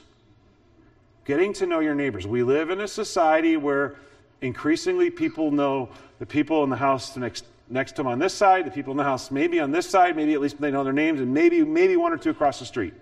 Getting 1.24 1.54
to 1.54 1.66
know 1.66 1.80
your 1.80 1.94
neighbors. 1.94 2.26
We 2.26 2.42
live 2.42 2.68
in 2.68 2.82
a 2.82 2.88
society 2.88 3.56
where 3.56 3.96
increasingly 4.42 5.08
people 5.08 5.50
know 5.50 5.88
the 6.18 6.26
people 6.26 6.62
in 6.62 6.68
the 6.68 6.76
house 6.76 7.16
next 7.16 7.46
next 7.70 7.92
to 7.92 7.96
them 7.96 8.06
on 8.06 8.18
this 8.18 8.34
side, 8.34 8.66
the 8.66 8.70
people 8.70 8.90
in 8.90 8.98
the 8.98 9.02
house 9.02 9.30
maybe 9.30 9.60
on 9.60 9.70
this 9.70 9.88
side, 9.88 10.14
maybe 10.14 10.34
at 10.34 10.42
least 10.42 10.60
they 10.60 10.70
know 10.70 10.84
their 10.84 10.92
names, 10.92 11.20
and 11.20 11.32
maybe 11.32 11.64
maybe 11.64 11.96
one 11.96 12.12
or 12.12 12.18
two 12.18 12.30
across 12.30 12.58
the 12.58 12.66
street. 12.66 12.92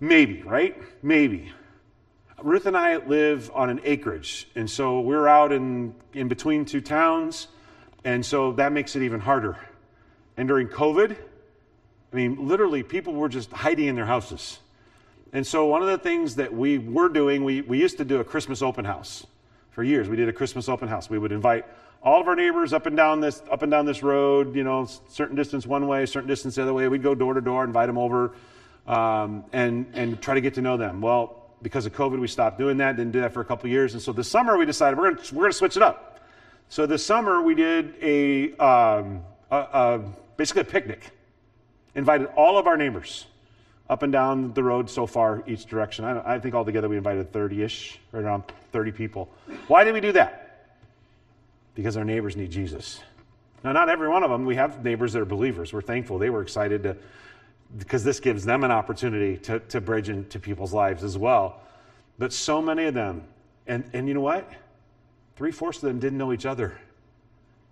Maybe, 0.00 0.42
right? 0.42 0.76
Maybe. 1.00 1.52
Ruth 2.42 2.66
and 2.66 2.76
I 2.76 2.96
live 2.98 3.50
on 3.52 3.68
an 3.68 3.80
acreage, 3.82 4.46
and 4.54 4.70
so 4.70 5.00
we're 5.00 5.26
out 5.26 5.50
in, 5.50 5.92
in 6.14 6.28
between 6.28 6.64
two 6.64 6.80
towns, 6.80 7.48
and 8.04 8.24
so 8.24 8.52
that 8.52 8.70
makes 8.70 8.94
it 8.94 9.02
even 9.02 9.18
harder. 9.18 9.56
And 10.36 10.46
during 10.46 10.68
COVID, 10.68 11.16
I 12.12 12.16
mean, 12.16 12.46
literally, 12.46 12.84
people 12.84 13.12
were 13.14 13.28
just 13.28 13.50
hiding 13.50 13.86
in 13.86 13.96
their 13.96 14.06
houses. 14.06 14.60
And 15.32 15.44
so, 15.44 15.66
one 15.66 15.82
of 15.82 15.88
the 15.88 15.98
things 15.98 16.36
that 16.36 16.54
we 16.54 16.78
were 16.78 17.08
doing, 17.08 17.42
we, 17.42 17.60
we 17.60 17.80
used 17.80 17.98
to 17.98 18.04
do 18.04 18.20
a 18.20 18.24
Christmas 18.24 18.62
open 18.62 18.84
house. 18.84 19.26
For 19.70 19.82
years, 19.82 20.08
we 20.08 20.14
did 20.14 20.28
a 20.28 20.32
Christmas 20.32 20.68
open 20.68 20.86
house. 20.86 21.10
We 21.10 21.18
would 21.18 21.32
invite 21.32 21.66
all 22.04 22.20
of 22.20 22.28
our 22.28 22.36
neighbors 22.36 22.72
up 22.72 22.86
and 22.86 22.96
down 22.96 23.20
this 23.20 23.42
up 23.50 23.62
and 23.62 23.70
down 23.70 23.84
this 23.84 24.04
road. 24.04 24.54
You 24.54 24.62
know, 24.62 24.88
certain 25.08 25.34
distance 25.34 25.66
one 25.66 25.88
way, 25.88 26.06
certain 26.06 26.28
distance 26.28 26.54
the 26.54 26.62
other 26.62 26.72
way. 26.72 26.86
We'd 26.86 27.02
go 27.02 27.16
door 27.16 27.34
to 27.34 27.40
door, 27.40 27.64
invite 27.64 27.88
them 27.88 27.98
over, 27.98 28.32
um, 28.86 29.44
and 29.52 29.86
and 29.92 30.22
try 30.22 30.34
to 30.34 30.40
get 30.40 30.54
to 30.54 30.62
know 30.62 30.76
them. 30.76 31.00
Well, 31.00 31.37
because 31.62 31.86
of 31.86 31.92
COVID, 31.92 32.20
we 32.20 32.28
stopped 32.28 32.58
doing 32.58 32.76
that, 32.78 32.96
didn't 32.96 33.12
do 33.12 33.20
that 33.20 33.32
for 33.32 33.40
a 33.40 33.44
couple 33.44 33.68
years. 33.68 33.94
And 33.94 34.02
so 34.02 34.12
this 34.12 34.30
summer, 34.30 34.56
we 34.56 34.66
decided 34.66 34.98
we're 34.98 35.12
going 35.12 35.26
we're 35.32 35.44
gonna 35.44 35.52
switch 35.52 35.76
it 35.76 35.82
up. 35.82 36.20
So 36.68 36.86
this 36.86 37.04
summer, 37.04 37.42
we 37.42 37.54
did 37.54 37.94
a, 38.02 38.52
um, 38.58 39.22
a, 39.50 39.56
a, 39.56 40.04
basically 40.36 40.62
a 40.62 40.66
picnic. 40.66 41.10
Invited 41.94 42.28
all 42.36 42.58
of 42.58 42.66
our 42.66 42.76
neighbors 42.76 43.26
up 43.88 44.02
and 44.02 44.12
down 44.12 44.52
the 44.52 44.62
road 44.62 44.90
so 44.90 45.06
far, 45.06 45.42
each 45.46 45.66
direction. 45.66 46.04
I, 46.04 46.34
I 46.34 46.38
think 46.38 46.54
altogether 46.54 46.88
we 46.88 46.96
invited 46.96 47.32
30 47.32 47.62
ish, 47.62 47.98
right 48.12 48.22
around 48.22 48.44
30 48.72 48.92
people. 48.92 49.28
Why 49.66 49.84
did 49.84 49.94
we 49.94 50.00
do 50.00 50.12
that? 50.12 50.74
Because 51.74 51.96
our 51.96 52.04
neighbors 52.04 52.36
need 52.36 52.50
Jesus. 52.50 53.00
Now, 53.64 53.72
not 53.72 53.88
every 53.88 54.08
one 54.08 54.22
of 54.22 54.30
them. 54.30 54.44
We 54.44 54.56
have 54.56 54.84
neighbors 54.84 55.14
that 55.14 55.22
are 55.22 55.24
believers. 55.24 55.72
We're 55.72 55.80
thankful. 55.80 56.18
They 56.18 56.30
were 56.30 56.42
excited 56.42 56.82
to 56.84 56.96
because 57.76 58.02
this 58.02 58.20
gives 58.20 58.44
them 58.44 58.64
an 58.64 58.70
opportunity 58.70 59.36
to, 59.36 59.60
to 59.60 59.80
bridge 59.80 60.08
into 60.08 60.38
people's 60.38 60.72
lives 60.72 61.04
as 61.04 61.18
well. 61.18 61.60
But 62.18 62.32
so 62.32 62.62
many 62.62 62.84
of 62.84 62.94
them, 62.94 63.24
and, 63.66 63.84
and 63.92 64.08
you 64.08 64.14
know 64.14 64.20
what? 64.20 64.50
Three 65.36 65.52
fourths 65.52 65.78
of 65.78 65.88
them 65.88 66.00
didn't 66.00 66.18
know 66.18 66.32
each 66.32 66.46
other, 66.46 66.78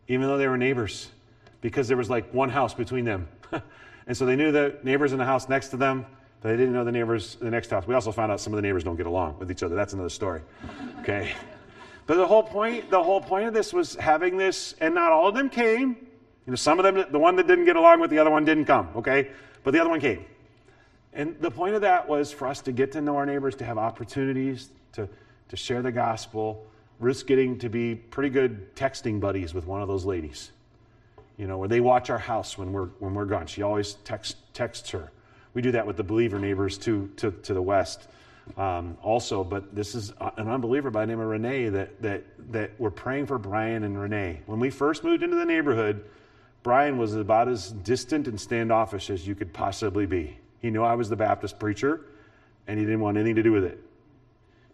even 0.09 0.27
though 0.27 0.39
they 0.39 0.47
were 0.47 0.59
neighbors, 0.59 1.09
because 1.61 1.89
there 1.89 1.97
was 1.97 2.11
like 2.11 2.33
one 2.33 2.51
house 2.51 2.75
between 2.75 3.05
them. 3.05 3.27
and 4.07 4.17
so 4.17 4.27
they 4.27 4.37
knew 4.37 4.53
the 4.53 4.79
neighbors 4.83 5.13
in 5.13 5.19
the 5.19 5.25
house 5.25 5.49
next 5.49 5.69
to 5.69 5.77
them, 5.77 6.07
but 6.43 6.51
they 6.51 6.57
didn't 6.57 6.75
know 6.75 6.85
the 6.85 6.93
neighbors 6.93 7.39
in 7.41 7.47
the 7.47 7.51
next 7.51 7.71
house. 7.71 7.87
We 7.87 7.95
also 7.95 8.13
found 8.13 8.31
out 8.31 8.41
some 8.41 8.53
of 8.53 8.57
the 8.57 8.63
neighbors 8.63 8.85
don't 8.85 8.97
get 8.97 9.07
along 9.07 9.39
with 9.39 9.51
each 9.51 9.63
other. 9.63 9.75
That's 9.75 9.95
another 9.95 10.11
story. 10.11 10.43
Okay. 11.01 11.33
But 12.07 12.19
the 12.19 12.27
whole 12.29 12.45
point, 12.45 12.89
the 12.89 13.03
whole 13.03 13.21
point 13.21 13.49
of 13.49 13.53
this 13.53 13.73
was 13.73 13.97
having 13.97 14.37
this, 14.37 14.77
and 14.81 14.95
not 14.95 15.11
all 15.11 15.27
of 15.27 15.35
them 15.35 15.51
came. 15.51 16.06
You 16.47 16.53
know, 16.53 16.57
some 16.57 16.79
of 16.79 16.85
them, 16.85 17.05
the 17.11 17.19
one 17.19 17.37
that 17.37 17.47
didn't 17.47 17.65
get 17.65 17.77
along 17.77 18.01
with 18.01 18.11
the 18.11 18.19
other 18.19 18.31
one 18.31 18.45
didn't 18.45 18.67
come. 18.67 18.89
Okay, 18.97 19.31
but 19.65 19.73
the 19.73 19.81
other 19.81 19.91
one 19.91 20.01
came. 20.01 20.25
And 21.13 21.37
the 21.41 21.51
point 21.51 21.75
of 21.75 21.81
that 21.81 22.09
was 22.09 22.31
for 22.31 22.47
us 22.47 22.61
to 22.63 22.73
get 22.73 22.93
to 22.93 23.01
know 23.01 23.17
our 23.17 23.27
neighbors, 23.27 23.57
to 23.57 23.65
have 23.65 23.79
opportunities 23.79 24.69
to, 24.93 25.09
to 25.49 25.57
share 25.57 25.83
the 25.83 25.91
gospel. 25.91 26.67
Ruth's 27.01 27.23
getting 27.23 27.59
to 27.59 27.69
be 27.69 27.95
pretty 27.95 28.31
good 28.31 28.77
texting 28.77 29.19
buddies 29.19 29.55
with 29.55 29.67
one 29.67 29.83
of 29.83 29.89
those 29.89 30.05
ladies. 30.05 30.53
You 31.37 31.47
know, 31.47 31.59
where 31.59 31.69
they 31.69 31.81
watch 31.81 32.11
our 32.11 32.19
house 32.19 32.57
when 32.57 32.73
we're, 32.73 32.87
when 32.99 33.15
we're 33.15 33.25
gone. 33.25 33.47
She 33.47 33.63
always 33.63 33.95
text, 34.05 34.37
texts 34.55 34.91
her. 34.91 35.11
We 35.55 35.63
do 35.63 35.73
that 35.73 35.87
with 35.87 35.97
the 35.97 36.05
believer 36.05 36.39
neighbors 36.39 36.79
to, 36.79 37.11
to, 37.17 37.31
to 37.31 37.55
the 37.55 37.63
west 37.63 38.09
um, 38.57 38.97
also. 39.03 39.43
But 39.43 39.75
this 39.75 39.95
is 39.95 40.13
an 40.37 40.49
unbeliever 40.49 40.91
by 40.91 41.03
the 41.03 41.09
name 41.09 41.21
of 41.21 41.29
Renee 41.29 41.71
that, 41.71 42.01
that, 42.03 42.25
that 42.53 42.73
we're 42.79 42.91
praying 42.91 43.27
for 43.27 43.39
Brian 43.39 43.85
and 43.85 43.99
Renee. 43.99 44.41
When 44.47 44.61
we 44.61 44.71
first 44.71 45.03
moved 45.03 45.23
into 45.23 45.37
the 45.37 45.45
neighborhood, 45.47 46.05
Brian 46.67 46.99
was 46.99 47.15
about 47.15 47.47
as 47.47 47.71
distant 47.71 48.27
and 48.27 48.41
standoffish 48.41 49.09
as 49.09 49.25
you 49.25 49.37
could 49.37 49.53
possibly 49.53 50.05
be. 50.05 50.37
He 50.59 50.69
knew 50.69 50.83
I 50.83 50.97
was 50.97 51.09
the 51.09 51.15
Baptist 51.15 51.61
preacher, 51.61 52.01
and 52.67 52.77
he 52.77 52.85
didn't 52.85 52.99
want 52.99 53.17
anything 53.17 53.37
to 53.37 53.43
do 53.45 53.53
with 53.53 53.63
it. 53.63 53.79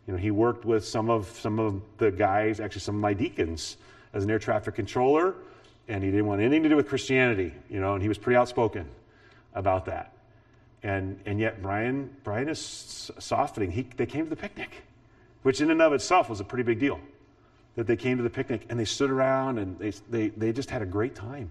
You 0.07 0.14
know, 0.14 0.18
he 0.18 0.30
worked 0.30 0.64
with 0.64 0.86
some 0.86 1.11
of 1.11 1.26
some 1.38 1.59
of 1.59 1.82
the 1.99 2.11
guys, 2.11 2.61
actually 2.61 2.80
some 2.80 2.95
of 2.95 3.03
my 3.03 3.12
deacons, 3.12 3.76
as 4.14 4.24
an 4.24 4.30
air 4.30 4.38
traffic 4.38 4.74
controller, 4.74 5.34
and 5.86 6.03
he 6.03 6.11
didn't 6.11 6.24
want 6.24 6.40
anything 6.40 6.62
to 6.62 6.70
do 6.70 6.76
with 6.76 6.88
Christianity. 6.88 7.53
You 7.68 7.80
know, 7.80 7.93
and 7.93 8.01
he 8.03 8.09
was 8.09 8.16
pretty 8.16 8.38
outspoken 8.38 8.88
about 9.53 9.84
that. 9.84 10.14
And 10.82 11.20
and 11.26 11.38
yet 11.38 11.61
Brian 11.61 12.09
Brian 12.24 12.49
is 12.49 13.12
softening. 13.18 13.70
He 13.70 13.82
they 13.99 14.07
came 14.07 14.24
to 14.24 14.30
the 14.30 14.36
picnic, 14.36 14.70
which 15.43 15.61
in 15.61 15.70
and 15.70 15.82
of 15.82 15.93
itself 15.93 16.30
was 16.30 16.40
a 16.40 16.45
pretty 16.45 16.64
big 16.64 16.80
deal. 16.80 17.01
That 17.76 17.86
they 17.86 17.97
came 17.97 18.16
to 18.16 18.22
the 18.22 18.30
picnic 18.30 18.64
and 18.70 18.80
they 18.80 18.86
stood 18.86 19.11
around 19.11 19.59
and 19.59 19.78
they 19.78 19.90
they 20.09 20.28
they 20.28 20.53
just 20.55 20.70
had 20.70 20.80
a 20.80 20.86
great 20.86 21.14
time. 21.14 21.51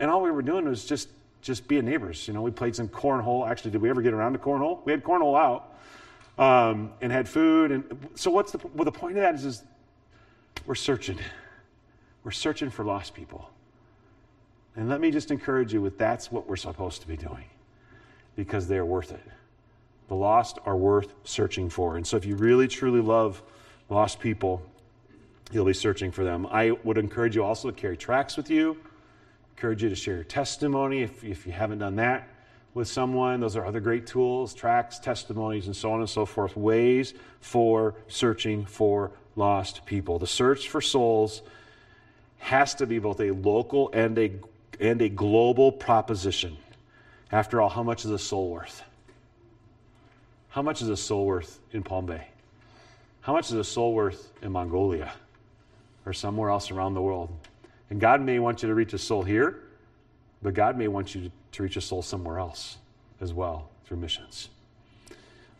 And 0.00 0.10
all 0.10 0.22
we 0.22 0.30
were 0.30 0.42
doing 0.42 0.68
was 0.68 0.84
just 0.84 1.08
just 1.40 1.68
being 1.68 1.84
neighbors. 1.84 2.26
You 2.26 2.34
know, 2.34 2.42
we 2.42 2.50
played 2.50 2.74
some 2.74 2.88
cornhole. 2.88 3.48
Actually, 3.48 3.72
did 3.72 3.82
we 3.82 3.90
ever 3.90 4.02
get 4.02 4.12
around 4.12 4.32
to 4.32 4.38
cornhole? 4.38 4.84
We 4.84 4.92
had 4.92 5.02
cornhole 5.02 5.38
out 5.38 5.74
um, 6.38 6.92
and 7.00 7.12
had 7.12 7.28
food. 7.28 7.70
And 7.70 8.08
so, 8.14 8.30
what's 8.30 8.52
the 8.52 8.58
well? 8.74 8.84
The 8.84 8.92
point 8.92 9.16
of 9.16 9.22
that 9.22 9.34
is, 9.34 9.44
is 9.44 9.62
we're 10.66 10.74
searching. 10.74 11.18
We're 12.24 12.30
searching 12.32 12.70
for 12.70 12.84
lost 12.84 13.14
people. 13.14 13.50
And 14.76 14.88
let 14.88 15.00
me 15.00 15.10
just 15.10 15.30
encourage 15.30 15.72
you 15.72 15.80
with 15.80 15.98
that's 15.98 16.30
what 16.30 16.48
we're 16.48 16.56
supposed 16.56 17.00
to 17.02 17.08
be 17.08 17.16
doing 17.16 17.44
because 18.36 18.68
they're 18.68 18.84
worth 18.84 19.10
it. 19.12 19.22
The 20.08 20.14
lost 20.14 20.58
are 20.64 20.76
worth 20.76 21.14
searching 21.24 21.70
for. 21.70 21.96
And 21.96 22.06
so, 22.06 22.16
if 22.16 22.24
you 22.24 22.36
really 22.36 22.68
truly 22.68 23.00
love 23.00 23.42
lost 23.88 24.20
people, 24.20 24.62
you'll 25.52 25.64
be 25.64 25.72
searching 25.72 26.10
for 26.10 26.24
them. 26.24 26.46
I 26.50 26.72
would 26.72 26.98
encourage 26.98 27.34
you 27.36 27.44
also 27.44 27.70
to 27.70 27.76
carry 27.76 27.96
tracts 27.96 28.36
with 28.36 28.50
you 28.50 28.76
encourage 29.58 29.82
you 29.82 29.88
to 29.88 29.96
share 29.96 30.14
your 30.14 30.22
testimony 30.22 31.02
if, 31.02 31.24
if 31.24 31.44
you 31.44 31.50
haven't 31.50 31.80
done 31.80 31.96
that 31.96 32.28
with 32.74 32.86
someone. 32.86 33.40
Those 33.40 33.56
are 33.56 33.66
other 33.66 33.80
great 33.80 34.06
tools, 34.06 34.54
tracks, 34.54 35.00
testimonies, 35.00 35.66
and 35.66 35.74
so 35.74 35.90
on 35.90 35.98
and 35.98 36.08
so 36.08 36.24
forth. 36.24 36.56
Ways 36.56 37.12
for 37.40 37.96
searching 38.06 38.64
for 38.64 39.10
lost 39.34 39.84
people. 39.84 40.20
The 40.20 40.28
search 40.28 40.68
for 40.68 40.80
souls 40.80 41.42
has 42.38 42.76
to 42.76 42.86
be 42.86 43.00
both 43.00 43.18
a 43.18 43.32
local 43.32 43.90
and 43.92 44.16
a, 44.16 44.30
and 44.78 45.02
a 45.02 45.08
global 45.08 45.72
proposition. 45.72 46.56
After 47.32 47.60
all, 47.60 47.68
how 47.68 47.82
much 47.82 48.04
is 48.04 48.12
a 48.12 48.18
soul 48.18 48.50
worth? 48.50 48.84
How 50.50 50.62
much 50.62 50.82
is 50.82 50.88
a 50.88 50.96
soul 50.96 51.26
worth 51.26 51.58
in 51.72 51.82
Palm 51.82 52.06
Bay? 52.06 52.28
How 53.22 53.32
much 53.32 53.46
is 53.46 53.54
a 53.54 53.64
soul 53.64 53.92
worth 53.92 54.30
in 54.40 54.52
Mongolia 54.52 55.12
or 56.06 56.12
somewhere 56.12 56.48
else 56.48 56.70
around 56.70 56.94
the 56.94 57.02
world? 57.02 57.28
And 57.90 58.00
God 58.00 58.20
may 58.20 58.38
want 58.38 58.62
you 58.62 58.68
to 58.68 58.74
reach 58.74 58.92
a 58.92 58.98
soul 58.98 59.22
here, 59.22 59.60
but 60.42 60.54
God 60.54 60.76
may 60.76 60.88
want 60.88 61.14
you 61.14 61.30
to 61.52 61.62
reach 61.62 61.76
a 61.76 61.80
soul 61.80 62.02
somewhere 62.02 62.38
else 62.38 62.78
as 63.20 63.32
well 63.32 63.68
through 63.84 63.98
missions. 63.98 64.50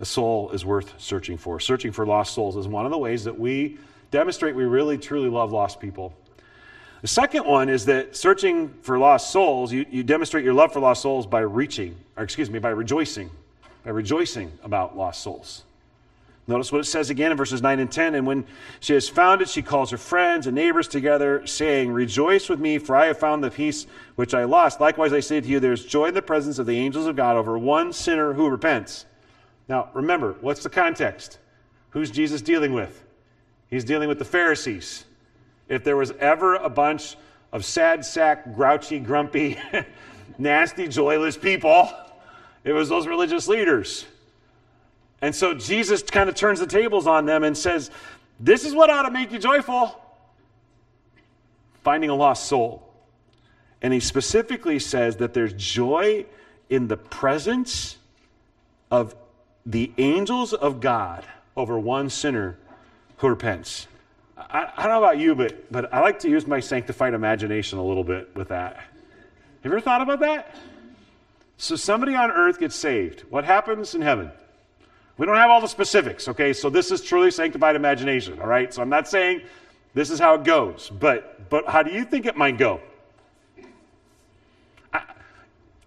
A 0.01 0.05
soul 0.05 0.51
is 0.51 0.65
worth 0.65 0.95
searching 0.99 1.37
for. 1.37 1.59
Searching 1.59 1.91
for 1.91 2.07
lost 2.07 2.35
souls 2.35 2.57
is 2.57 2.69
one 2.69 2.85
of 2.85 2.93
the 2.93 2.99
ways 2.99 3.25
that 3.25 3.39
we 3.39 3.79
demonstrate 4.11 4.55
we 4.55 4.65
really 4.65 4.97
truly 4.97 5.29
love 5.29 5.53
lost 5.53 5.81
people. 5.81 6.15
The 7.01 7.09
second 7.09 7.47
one 7.47 7.69
is 7.69 7.85
that 7.87 8.17
searching 8.17 8.75
for 8.83 8.99
lost 8.99 9.31
souls, 9.31 9.73
you, 9.73 9.87
you 9.91 10.03
demonstrate 10.03 10.45
your 10.45 10.55
love 10.55 10.73
for 10.73 10.81
lost 10.81 11.03
souls 11.03 11.27
by 11.27 11.41
reaching, 11.41 11.97
or 12.17 12.25
excuse 12.25 12.51
me, 12.51 12.59
by 12.59 12.71
rejoicing, 12.71 13.31
by 13.85 13.91
rejoicing 13.91 14.53
about 14.63 14.97
lost 14.97 15.23
souls. 15.23 15.63
Notice 16.49 16.73
what 16.73 16.81
it 16.81 16.85
says 16.85 17.11
again 17.11 17.31
in 17.31 17.37
verses 17.37 17.61
9 17.61 17.79
and 17.79 17.93
10. 17.93 18.15
And 18.15 18.27
when 18.27 18.47
she 18.81 18.95
has 18.95 19.07
found 19.07 19.43
it, 19.43 19.51
she 19.51 19.61
calls 19.61 19.91
her 19.91 19.99
friends 19.99 20.47
and 20.47 20.55
neighbors 20.57 20.89
together, 20.89 21.47
saying, 21.47 21.93
Rejoice 21.93 22.49
with 22.49 22.59
me, 22.59 22.79
for 22.79 22.97
I 22.97 23.07
have 23.07 23.19
found 23.19 23.45
the 23.45 23.51
piece 23.51 23.87
which 24.17 24.33
I 24.33 24.45
lost. 24.45 24.81
Likewise, 24.81 25.13
I 25.13 25.21
say 25.21 25.43
to 25.43 25.47
you, 25.47 25.61
there 25.61 25.75
is 25.75 25.85
joy 25.85 26.07
in 26.07 26.15
the 26.15 26.23
presence 26.23 26.59
of 26.59 26.65
the 26.65 26.79
angels 26.79 27.05
of 27.05 27.17
God 27.17 27.37
over 27.37 27.59
one 27.59 27.93
sinner 27.93 28.33
who 28.33 28.49
repents. 28.49 29.05
Now, 29.69 29.91
remember, 29.93 30.37
what's 30.41 30.63
the 30.63 30.71
context? 30.71 31.39
Who's 31.91 32.11
Jesus 32.11 32.41
dealing 32.41 32.73
with? 32.73 33.05
He's 33.69 33.85
dealing 33.85 34.09
with 34.09 34.19
the 34.19 34.25
Pharisees. 34.25 35.05
If 35.69 35.85
there 35.85 35.99
was 35.99 36.13
ever 36.13 36.55
a 36.55 36.71
bunch 36.71 37.17
of 37.53 37.63
sad 37.63 38.07
sack, 38.07 38.55
grouchy, 38.55 39.01
grumpy, 39.01 39.59
nasty, 40.39 40.89
joyless 40.89 41.37
people, 41.37 41.91
it 42.65 42.73
was 42.73 42.89
those 42.89 43.07
religious 43.07 43.49
leaders. 43.49 44.07
And 45.21 45.35
so 45.35 45.55
Jesus 45.55 46.03
kind 46.03 46.29
of 46.29 46.35
turns 46.35 46.61
the 46.61 46.67
tables 46.67 47.07
on 47.07 47.27
them 47.27 47.45
and 47.45 47.57
says, 47.57 47.91
This 48.39 48.65
is 48.65 48.75
what 48.75 48.91
ought 48.91 49.03
to 49.03 49.11
make 49.11 49.33
you 49.33 49.39
joyful 49.39 50.01
finding 51.83 52.11
a 52.11 52.15
lost 52.15 52.47
soul. 52.47 52.83
And 53.81 53.93
he 53.93 54.01
specifically 54.01 54.79
says 54.79 55.17
that 55.17 55.33
there's 55.35 55.53
joy 55.55 56.27
in 56.69 56.89
the 56.89 56.97
presence 56.97 57.97
of 58.91 59.15
the 59.65 59.93
angels 59.99 60.53
of 60.53 60.81
God 60.81 61.25
over 61.57 61.79
one 61.79 62.11
sinner 62.11 62.59
who 63.19 63.29
repents. 63.29 63.87
I, 64.37 64.71
I, 64.77 64.83
don't 64.83 64.93
know 64.93 65.05
about 65.05 65.19
you, 65.19 65.35
but, 65.35 65.71
but 65.73 65.93
I 65.93 66.01
like 66.01 66.19
to 66.21 66.29
use 66.29 66.47
my 66.47 66.61
sanctified 66.61 67.15
imagination 67.15 67.79
a 67.79 67.85
little 67.85 68.05
bit 68.05 68.35
with 68.37 68.49
that. 68.49 68.77
Have 68.77 68.85
you 69.65 69.71
ever 69.73 69.81
thought 69.81 70.01
about 70.01 70.21
that? 70.21 70.57
So 71.57 71.75
somebody 71.75 72.15
on 72.15 72.31
earth 72.31 72.61
gets 72.61 72.77
saved. 72.77 73.21
What 73.31 73.45
happens 73.45 73.95
in 73.95 74.03
heaven? 74.03 74.31
We 75.19 75.27
don't 75.27 75.37
have 75.37 75.51
all 75.51 75.61
the 75.61 75.67
specifics, 75.69 76.29
okay? 76.29 76.53
So 76.53 76.71
this 76.71 76.93
is 76.93 77.03
truly 77.03 77.33
sanctified 77.33 77.75
imagination, 77.75 78.41
all 78.41 78.47
right? 78.47 78.73
So 78.73 78.81
I'm 78.81 78.89
not 78.89 79.09
saying 79.09 79.43
this 79.93 80.11
is 80.11 80.19
how 80.21 80.35
it 80.35 80.45
goes, 80.45 80.91
but 80.91 81.51
but 81.51 81.67
how 81.67 81.83
do 81.83 81.91
you 81.91 82.05
think 82.05 82.27
it 82.27 82.37
might 82.37 82.57
go? 82.57 82.81
I, 84.93 85.03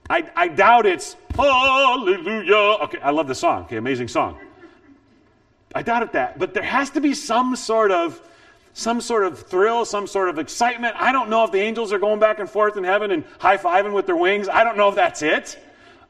I, 0.09 0.29
I 0.35 0.47
doubt 0.49 0.85
it's 0.85 1.15
hallelujah. 1.35 2.83
Okay, 2.83 2.99
I 2.99 3.11
love 3.11 3.27
the 3.27 3.35
song. 3.35 3.63
Okay, 3.63 3.77
amazing 3.77 4.09
song. 4.09 4.37
I 5.73 5.81
doubt 5.81 6.03
it 6.03 6.11
that, 6.11 6.37
but 6.37 6.53
there 6.53 6.63
has 6.63 6.89
to 6.91 7.01
be 7.01 7.13
some 7.13 7.55
sort 7.55 7.91
of 7.91 8.21
some 8.73 8.99
sort 8.99 9.25
of 9.25 9.39
thrill, 9.47 9.85
some 9.85 10.07
sort 10.07 10.29
of 10.29 10.39
excitement. 10.39 10.95
I 10.97 11.11
don't 11.11 11.29
know 11.29 11.43
if 11.43 11.51
the 11.51 11.59
angels 11.59 11.93
are 11.93 11.99
going 11.99 12.19
back 12.19 12.39
and 12.39 12.49
forth 12.49 12.77
in 12.77 12.83
heaven 12.83 13.11
and 13.11 13.23
high 13.37 13.57
fiving 13.57 13.93
with 13.93 14.05
their 14.05 14.15
wings. 14.15 14.49
I 14.49 14.63
don't 14.63 14.77
know 14.77 14.89
if 14.89 14.95
that's 14.95 15.21
it. 15.21 15.57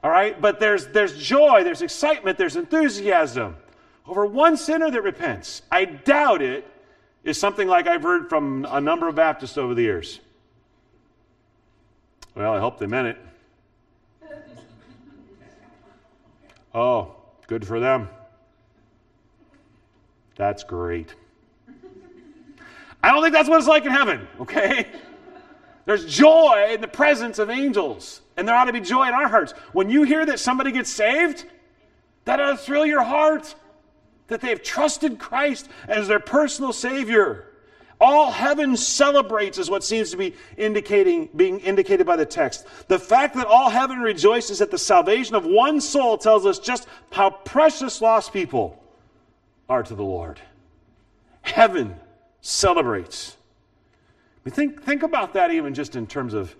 All 0.03 0.11
right? 0.11 0.39
But 0.39 0.59
there's, 0.59 0.87
there's 0.87 1.17
joy, 1.17 1.63
there's 1.63 1.81
excitement, 1.81 2.37
there's 2.37 2.55
enthusiasm 2.55 3.55
over 4.07 4.25
one 4.25 4.57
sinner 4.57 4.89
that 4.91 5.01
repents. 5.01 5.61
I 5.71 5.85
doubt 5.85 6.41
it 6.41 6.67
is 7.23 7.39
something 7.39 7.67
like 7.67 7.87
I've 7.87 8.03
heard 8.03 8.29
from 8.29 8.65
a 8.69 8.81
number 8.81 9.07
of 9.07 9.15
Baptists 9.15 9.57
over 9.57 9.73
the 9.73 9.83
years. 9.83 10.19
Well, 12.35 12.53
I 12.53 12.59
hope 12.59 12.79
they 12.79 12.87
meant 12.87 13.07
it. 13.07 13.17
Oh, 16.73 17.15
good 17.47 17.67
for 17.67 17.79
them. 17.79 18.09
That's 20.35 20.63
great. 20.63 21.13
I 23.03 23.11
don't 23.11 23.21
think 23.21 23.33
that's 23.33 23.49
what 23.49 23.59
it's 23.59 23.67
like 23.67 23.85
in 23.85 23.91
heaven, 23.91 24.27
okay? 24.39 24.87
There's 25.85 26.05
joy 26.05 26.69
in 26.73 26.81
the 26.81 26.87
presence 26.87 27.39
of 27.39 27.49
angels, 27.49 28.21
and 28.37 28.47
there 28.47 28.55
ought 28.55 28.65
to 28.65 28.73
be 28.73 28.81
joy 28.81 29.07
in 29.07 29.13
our 29.13 29.27
hearts. 29.27 29.53
When 29.73 29.89
you 29.89 30.03
hear 30.03 30.25
that 30.25 30.39
somebody 30.39 30.71
gets 30.71 30.91
saved, 30.91 31.45
that 32.25 32.39
ought 32.39 32.51
to 32.51 32.57
thrill 32.57 32.85
your 32.85 33.03
heart 33.03 33.55
that 34.27 34.39
they 34.39 34.49
have 34.49 34.63
trusted 34.63 35.19
Christ 35.19 35.67
as 35.87 36.07
their 36.07 36.19
personal 36.19 36.71
Savior. 36.71 37.47
All 37.99 38.31
heaven 38.31 38.77
celebrates 38.77 39.57
is 39.57 39.69
what 39.69 39.83
seems 39.83 40.09
to 40.11 40.17
be 40.17 40.33
indicating, 40.57 41.29
being 41.35 41.59
indicated 41.59 42.07
by 42.07 42.15
the 42.15 42.25
text. 42.25 42.65
The 42.87 42.97
fact 42.97 43.35
that 43.35 43.45
all 43.45 43.69
heaven 43.69 43.99
rejoices 43.99 44.61
at 44.61 44.71
the 44.71 44.77
salvation 44.77 45.35
of 45.35 45.45
one 45.45 45.81
soul 45.81 46.17
tells 46.17 46.45
us 46.45 46.57
just 46.57 46.87
how 47.11 47.29
precious 47.29 48.01
lost 48.01 48.33
people 48.33 48.81
are 49.69 49.83
to 49.83 49.93
the 49.93 50.03
Lord. 50.03 50.39
Heaven 51.41 51.95
celebrates. 52.39 53.37
I 54.43 54.49
mean, 54.49 54.55
think, 54.55 54.83
think 54.83 55.03
about 55.03 55.33
that 55.33 55.51
even 55.51 55.73
just 55.73 55.95
in 55.95 56.07
terms 56.07 56.33
of 56.33 56.55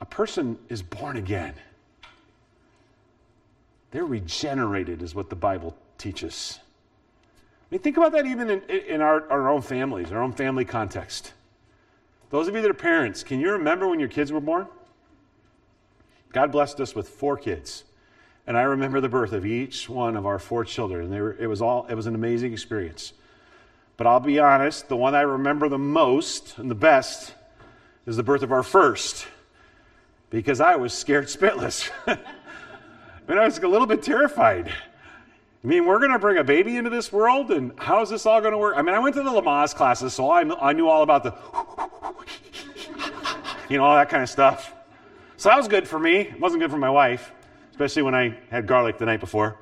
a 0.00 0.04
person 0.04 0.58
is 0.68 0.82
born 0.82 1.16
again. 1.16 1.54
They're 3.92 4.04
regenerated, 4.04 5.02
is 5.02 5.14
what 5.14 5.30
the 5.30 5.36
Bible 5.36 5.76
teaches. 5.98 6.58
I 6.60 7.66
mean, 7.70 7.80
think 7.80 7.96
about 7.96 8.12
that 8.12 8.26
even 8.26 8.50
in, 8.50 8.62
in 8.62 9.00
our, 9.00 9.30
our 9.30 9.48
own 9.48 9.62
families, 9.62 10.10
our 10.10 10.20
own 10.20 10.32
family 10.32 10.64
context. 10.64 11.32
Those 12.30 12.48
of 12.48 12.54
you 12.54 12.62
that 12.62 12.70
are 12.70 12.74
parents, 12.74 13.22
can 13.22 13.38
you 13.38 13.52
remember 13.52 13.86
when 13.86 14.00
your 14.00 14.08
kids 14.08 14.32
were 14.32 14.40
born? 14.40 14.66
God 16.32 16.50
blessed 16.50 16.80
us 16.80 16.94
with 16.94 17.08
four 17.08 17.36
kids. 17.36 17.84
And 18.46 18.56
I 18.56 18.62
remember 18.62 19.00
the 19.00 19.08
birth 19.08 19.32
of 19.32 19.46
each 19.46 19.88
one 19.88 20.16
of 20.16 20.26
our 20.26 20.38
four 20.38 20.64
children. 20.64 21.12
And 21.12 21.22
were, 21.22 21.36
it, 21.38 21.46
was 21.46 21.62
all, 21.62 21.86
it 21.86 21.94
was 21.94 22.06
an 22.06 22.14
amazing 22.14 22.52
experience. 22.52 23.12
But 24.02 24.08
I'll 24.08 24.18
be 24.18 24.40
honest, 24.40 24.88
the 24.88 24.96
one 24.96 25.14
I 25.14 25.20
remember 25.20 25.68
the 25.68 25.78
most 25.78 26.58
and 26.58 26.68
the 26.68 26.74
best 26.74 27.34
is 28.04 28.16
the 28.16 28.24
birth 28.24 28.42
of 28.42 28.50
our 28.50 28.64
first, 28.64 29.28
because 30.28 30.60
I 30.60 30.74
was 30.74 30.92
scared 30.92 31.26
spitless. 31.26 31.88
I 32.08 32.18
mean, 33.28 33.38
I 33.38 33.44
was 33.44 33.58
a 33.58 33.68
little 33.68 33.86
bit 33.86 34.02
terrified. 34.02 34.66
I 34.66 34.72
mean, 35.62 35.86
we're 35.86 36.00
going 36.00 36.10
to 36.10 36.18
bring 36.18 36.38
a 36.38 36.42
baby 36.42 36.78
into 36.78 36.90
this 36.90 37.12
world, 37.12 37.52
and 37.52 37.78
how 37.78 38.02
is 38.02 38.10
this 38.10 38.26
all 38.26 38.40
going 38.40 38.50
to 38.50 38.58
work? 38.58 38.74
I 38.76 38.82
mean, 38.82 38.96
I 38.96 38.98
went 38.98 39.14
to 39.14 39.22
the 39.22 39.30
Lamaze 39.30 39.72
classes, 39.72 40.14
so 40.14 40.28
I, 40.28 40.40
I 40.70 40.72
knew 40.72 40.88
all 40.88 41.04
about 41.04 41.22
the, 41.22 41.32
you 43.68 43.76
know, 43.76 43.84
all 43.84 43.94
that 43.94 44.08
kind 44.08 44.24
of 44.24 44.28
stuff. 44.28 44.74
So 45.36 45.48
that 45.48 45.56
was 45.56 45.68
good 45.68 45.86
for 45.86 46.00
me. 46.00 46.22
It 46.22 46.40
wasn't 46.40 46.60
good 46.60 46.72
for 46.72 46.76
my 46.76 46.90
wife, 46.90 47.30
especially 47.70 48.02
when 48.02 48.16
I 48.16 48.36
had 48.50 48.66
garlic 48.66 48.98
the 48.98 49.06
night 49.06 49.20
before 49.20 49.58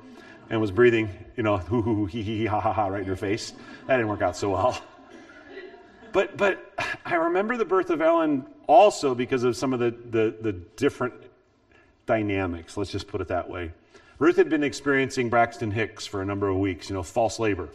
and 0.51 0.59
was 0.59 0.69
breathing, 0.69 1.09
you 1.37 1.43
know, 1.43 1.57
hoo 1.71 1.81
hoo 1.81 1.95
hoo, 1.95 2.05
hee 2.05 2.21
hee, 2.21 2.45
ha 2.45 2.59
ha 2.59 2.73
ha, 2.73 2.87
right 2.87 3.01
in 3.01 3.07
her 3.07 3.15
face. 3.15 3.53
That 3.87 3.95
didn't 3.95 4.09
work 4.09 4.21
out 4.21 4.37
so 4.37 4.51
well. 4.51 4.79
But, 6.11 6.35
but 6.35 6.73
I 7.05 7.15
remember 7.15 7.55
the 7.55 7.63
birth 7.63 7.89
of 7.89 8.01
Ellen 8.01 8.45
also 8.67 9.15
because 9.15 9.45
of 9.45 9.55
some 9.55 9.71
of 9.71 9.79
the, 9.79 9.91
the, 9.91 10.35
the 10.41 10.51
different 10.51 11.13
dynamics, 12.05 12.75
let's 12.75 12.91
just 12.91 13.07
put 13.07 13.21
it 13.21 13.29
that 13.29 13.49
way. 13.49 13.71
Ruth 14.19 14.35
had 14.35 14.49
been 14.49 14.63
experiencing 14.63 15.29
Braxton 15.29 15.71
Hicks 15.71 16.05
for 16.05 16.21
a 16.21 16.25
number 16.25 16.49
of 16.49 16.57
weeks, 16.57 16.89
you 16.89 16.95
know, 16.95 17.01
false 17.01 17.39
labor. 17.39 17.69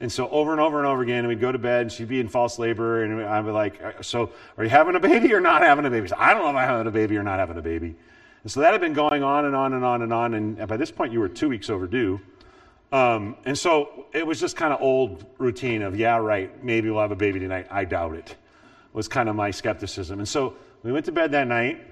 And 0.00 0.10
so 0.10 0.28
over 0.28 0.52
and 0.52 0.60
over 0.60 0.78
and 0.78 0.86
over 0.86 1.02
again, 1.02 1.26
we'd 1.26 1.40
go 1.40 1.50
to 1.50 1.58
bed 1.58 1.82
and 1.82 1.92
she'd 1.92 2.08
be 2.08 2.20
in 2.20 2.28
false 2.28 2.60
labor. 2.60 3.02
And 3.02 3.22
I'd 3.22 3.44
be 3.44 3.50
like, 3.50 3.82
uh, 3.82 4.02
So 4.02 4.30
are 4.56 4.62
you 4.62 4.70
having 4.70 4.94
a 4.94 5.00
baby 5.00 5.34
or 5.34 5.40
not 5.40 5.62
having 5.62 5.84
a 5.84 5.90
baby? 5.90 6.08
I 6.16 6.32
don't 6.32 6.44
know 6.44 6.50
if 6.50 6.56
I'm 6.56 6.68
having 6.68 6.86
a 6.86 6.92
baby 6.92 7.16
or 7.16 7.24
not 7.24 7.40
having 7.40 7.58
a 7.58 7.62
baby. 7.62 7.96
And 8.44 8.52
so 8.52 8.60
that 8.60 8.72
had 8.72 8.80
been 8.80 8.92
going 8.92 9.22
on 9.22 9.46
and 9.46 9.56
on 9.56 9.72
and 9.72 9.84
on 9.84 10.02
and 10.02 10.12
on. 10.12 10.34
And 10.34 10.68
by 10.68 10.76
this 10.76 10.90
point, 10.90 11.12
you 11.12 11.18
were 11.18 11.28
two 11.28 11.48
weeks 11.48 11.70
overdue. 11.70 12.20
Um, 12.92 13.36
and 13.46 13.58
so 13.58 14.06
it 14.12 14.24
was 14.24 14.38
just 14.38 14.54
kind 14.54 14.72
of 14.72 14.80
old 14.80 15.24
routine 15.38 15.82
of, 15.82 15.98
yeah, 15.98 16.16
right, 16.18 16.62
maybe 16.62 16.90
we'll 16.90 17.00
have 17.00 17.10
a 17.10 17.16
baby 17.16 17.40
tonight. 17.40 17.66
I 17.70 17.84
doubt 17.84 18.14
it, 18.14 18.36
was 18.92 19.08
kind 19.08 19.28
of 19.28 19.34
my 19.34 19.50
skepticism. 19.50 20.20
And 20.20 20.28
so 20.28 20.54
we 20.82 20.92
went 20.92 21.06
to 21.06 21.12
bed 21.12 21.32
that 21.32 21.48
night, 21.48 21.82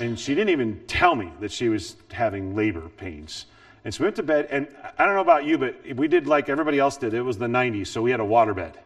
and 0.00 0.18
she 0.18 0.34
didn't 0.34 0.48
even 0.48 0.82
tell 0.86 1.14
me 1.14 1.30
that 1.40 1.52
she 1.52 1.68
was 1.68 1.94
having 2.10 2.56
labor 2.56 2.88
pains. 2.96 3.44
And 3.84 3.94
so 3.94 4.00
we 4.00 4.06
went 4.06 4.16
to 4.16 4.22
bed, 4.22 4.48
and 4.50 4.66
I 4.98 5.04
don't 5.04 5.14
know 5.14 5.20
about 5.20 5.44
you, 5.44 5.58
but 5.58 5.76
we 5.94 6.08
did 6.08 6.26
like 6.26 6.48
everybody 6.48 6.78
else 6.78 6.96
did. 6.96 7.14
It 7.14 7.22
was 7.22 7.38
the 7.38 7.46
90s, 7.46 7.86
so 7.86 8.02
we 8.02 8.10
had 8.10 8.20
a 8.20 8.24
water 8.24 8.54
bed. 8.54 8.78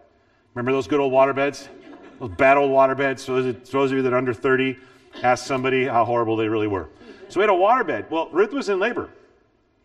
Remember 0.54 0.72
those 0.72 0.88
good 0.88 1.00
old 1.00 1.12
water 1.12 1.32
beds? 1.32 1.68
Those 2.18 2.30
bad 2.30 2.58
old 2.58 2.70
water 2.70 2.94
beds? 2.96 3.22
So 3.22 3.40
those 3.40 3.90
of 3.90 3.96
you 3.96 4.02
that 4.02 4.12
are 4.12 4.18
under 4.18 4.34
30, 4.34 4.76
ask 5.22 5.46
somebody 5.46 5.86
how 5.86 6.04
horrible 6.04 6.36
they 6.36 6.48
really 6.48 6.66
were. 6.66 6.88
So 7.28 7.40
we 7.40 7.44
had 7.44 7.50
a 7.50 7.52
waterbed. 7.52 8.10
Well, 8.10 8.28
Ruth 8.30 8.52
was 8.52 8.68
in 8.68 8.78
labor. 8.78 9.10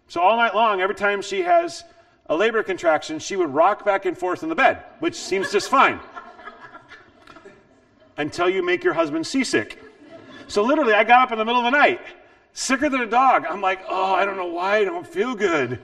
So 0.07 0.21
all 0.21 0.37
night 0.37 0.55
long, 0.55 0.81
every 0.81 0.95
time 0.95 1.21
she 1.21 1.41
has 1.41 1.83
a 2.27 2.35
labor 2.35 2.63
contraction, 2.63 3.19
she 3.19 3.35
would 3.35 3.53
rock 3.53 3.85
back 3.85 4.05
and 4.05 4.17
forth 4.17 4.43
in 4.43 4.49
the 4.49 4.55
bed, 4.55 4.83
which 4.99 5.15
seems 5.15 5.51
just 5.51 5.69
fine. 5.69 5.99
Until 8.17 8.49
you 8.49 8.63
make 8.63 8.83
your 8.83 8.93
husband 8.93 9.27
seasick. 9.27 9.81
So 10.47 10.63
literally, 10.63 10.93
I 10.93 11.03
got 11.03 11.21
up 11.21 11.31
in 11.31 11.37
the 11.37 11.45
middle 11.45 11.59
of 11.59 11.71
the 11.71 11.77
night, 11.77 12.01
sicker 12.53 12.89
than 12.89 13.01
a 13.01 13.05
dog. 13.05 13.45
I'm 13.47 13.61
like, 13.61 13.81
oh, 13.87 14.13
I 14.13 14.25
don't 14.25 14.37
know 14.37 14.47
why 14.47 14.77
I 14.77 14.83
don't 14.85 15.05
feel 15.05 15.35
good. 15.35 15.79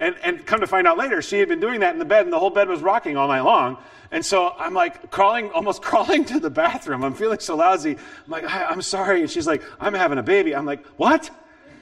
And, 0.00 0.16
and 0.22 0.46
come 0.46 0.60
to 0.60 0.66
find 0.66 0.86
out 0.86 0.96
later, 0.96 1.20
she 1.20 1.38
had 1.38 1.48
been 1.48 1.60
doing 1.60 1.80
that 1.80 1.92
in 1.92 1.98
the 1.98 2.04
bed, 2.04 2.24
and 2.24 2.32
the 2.32 2.38
whole 2.38 2.50
bed 2.50 2.68
was 2.68 2.80
rocking 2.80 3.16
all 3.16 3.28
night 3.28 3.40
long. 3.40 3.78
And 4.10 4.24
so 4.24 4.54
I'm 4.58 4.74
like 4.74 5.10
crawling, 5.10 5.50
almost 5.50 5.82
crawling 5.90 6.24
to 6.26 6.40
the 6.40 6.50
bathroom. 6.50 7.04
I'm 7.04 7.14
feeling 7.14 7.40
so 7.40 7.56
lousy. 7.56 7.92
I'm 7.92 8.30
like, 8.30 8.44
I'm 8.46 8.82
sorry. 8.82 9.20
And 9.20 9.30
she's 9.30 9.46
like, 9.46 9.62
I'm 9.80 9.94
having 9.94 10.18
a 10.18 10.22
baby. 10.22 10.54
I'm 10.54 10.66
like, 10.66 10.86
what? 10.96 11.30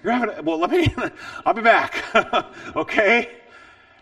You're 0.02 0.12
having 0.12 0.36
a, 0.36 0.42
well, 0.42 0.58
let 0.58 0.70
me, 0.70 0.94
I'll 1.46 1.54
be 1.54 1.62
back. 1.62 2.04
okay? 2.76 3.30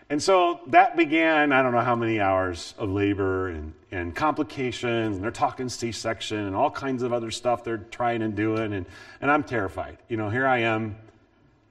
And 0.09 0.21
so 0.21 0.59
that 0.67 0.95
began, 0.95 1.51
I 1.51 1.63
don't 1.63 1.71
know 1.71 1.81
how 1.81 1.95
many 1.95 2.19
hours 2.19 2.75
of 2.77 2.89
labor 2.89 3.49
and, 3.49 3.73
and 3.91 4.15
complications, 4.15 5.15
and 5.15 5.23
they're 5.23 5.31
talking 5.31 5.67
C 5.67 5.91
section 5.91 6.37
and 6.37 6.55
all 6.55 6.69
kinds 6.69 7.01
of 7.01 7.11
other 7.11 7.31
stuff 7.31 7.63
they're 7.63 7.77
trying 7.77 8.21
and 8.21 8.35
doing. 8.35 8.73
And, 8.73 8.85
and 9.19 9.31
I'm 9.31 9.43
terrified. 9.43 9.97
You 10.07 10.17
know, 10.17 10.29
here 10.29 10.45
I 10.45 10.59
am, 10.59 10.95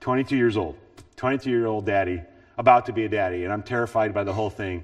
22 0.01 0.37
years 0.37 0.57
old, 0.57 0.77
22 1.17 1.49
year 1.49 1.67
old 1.67 1.87
daddy 1.87 2.23
about 2.59 2.87
to 2.87 2.93
be 2.93 3.05
a 3.05 3.09
daddy, 3.09 3.45
and 3.45 3.53
I'm 3.53 3.63
terrified 3.63 4.13
by 4.13 4.25
the 4.25 4.33
whole 4.33 4.51
thing. 4.51 4.83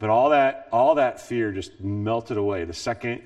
But 0.00 0.10
all 0.10 0.30
that, 0.30 0.68
all 0.72 0.96
that 0.96 1.20
fear 1.20 1.52
just 1.52 1.78
melted 1.80 2.36
away 2.36 2.64
the 2.64 2.74
second 2.74 3.22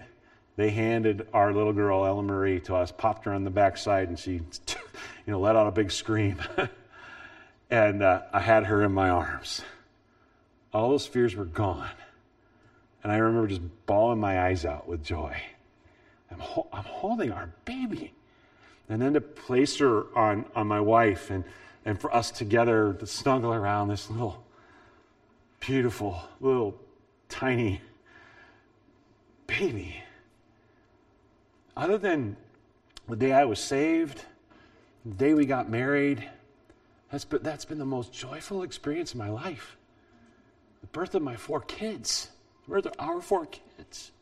they 0.56 0.70
handed 0.70 1.26
our 1.32 1.52
little 1.52 1.72
girl, 1.72 2.04
Ellen 2.04 2.26
Marie, 2.26 2.60
to 2.60 2.76
us, 2.76 2.92
popped 2.92 3.24
her 3.24 3.32
on 3.32 3.42
the 3.42 3.50
backside, 3.50 4.08
and 4.08 4.18
she, 4.18 4.32
you 4.36 4.42
know, 5.26 5.40
let 5.40 5.56
out 5.56 5.66
a 5.66 5.72
big 5.72 5.90
scream. 5.90 6.36
and 7.70 8.02
uh, 8.02 8.22
I 8.32 8.40
had 8.40 8.66
her 8.66 8.82
in 8.82 8.92
my 8.92 9.10
arms. 9.10 9.62
All 10.72 10.90
those 10.90 11.06
fears 11.06 11.34
were 11.34 11.44
gone. 11.44 11.90
And 13.02 13.10
I 13.10 13.16
remember 13.16 13.48
just 13.48 13.62
bawling 13.86 14.20
my 14.20 14.42
eyes 14.46 14.64
out 14.64 14.86
with 14.86 15.02
joy. 15.02 15.36
I'm, 16.30 16.38
ho- 16.38 16.68
I'm 16.72 16.84
holding 16.84 17.32
our 17.32 17.52
baby. 17.64 18.12
And 18.88 19.02
then 19.02 19.14
to 19.14 19.20
place 19.20 19.78
her 19.78 20.04
on, 20.16 20.44
on 20.54 20.68
my 20.68 20.80
wife 20.80 21.30
and 21.30 21.44
and 21.84 22.00
for 22.00 22.14
us 22.14 22.30
together 22.30 22.96
to 22.98 23.06
snuggle 23.06 23.52
around 23.52 23.88
this 23.88 24.10
little 24.10 24.42
beautiful, 25.66 26.20
little 26.40 26.74
tiny 27.28 27.80
baby. 29.46 29.96
Other 31.74 31.96
than 31.96 32.36
the 33.08 33.16
day 33.16 33.32
I 33.32 33.44
was 33.44 33.58
saved, 33.58 34.24
the 35.06 35.14
day 35.14 35.32
we 35.32 35.46
got 35.46 35.70
married, 35.70 36.28
that's 37.10 37.24
been, 37.24 37.42
that's 37.42 37.64
been 37.64 37.78
the 37.78 37.86
most 37.86 38.12
joyful 38.12 38.62
experience 38.62 39.12
of 39.12 39.18
my 39.18 39.30
life. 39.30 39.76
the 40.82 40.86
birth 40.88 41.14
of 41.14 41.22
my 41.22 41.34
four 41.34 41.62
kids, 41.62 42.28
the 42.64 42.72
birth 42.72 42.86
of 42.86 42.92
our 42.98 43.22
four 43.22 43.46
kids. 43.46 44.12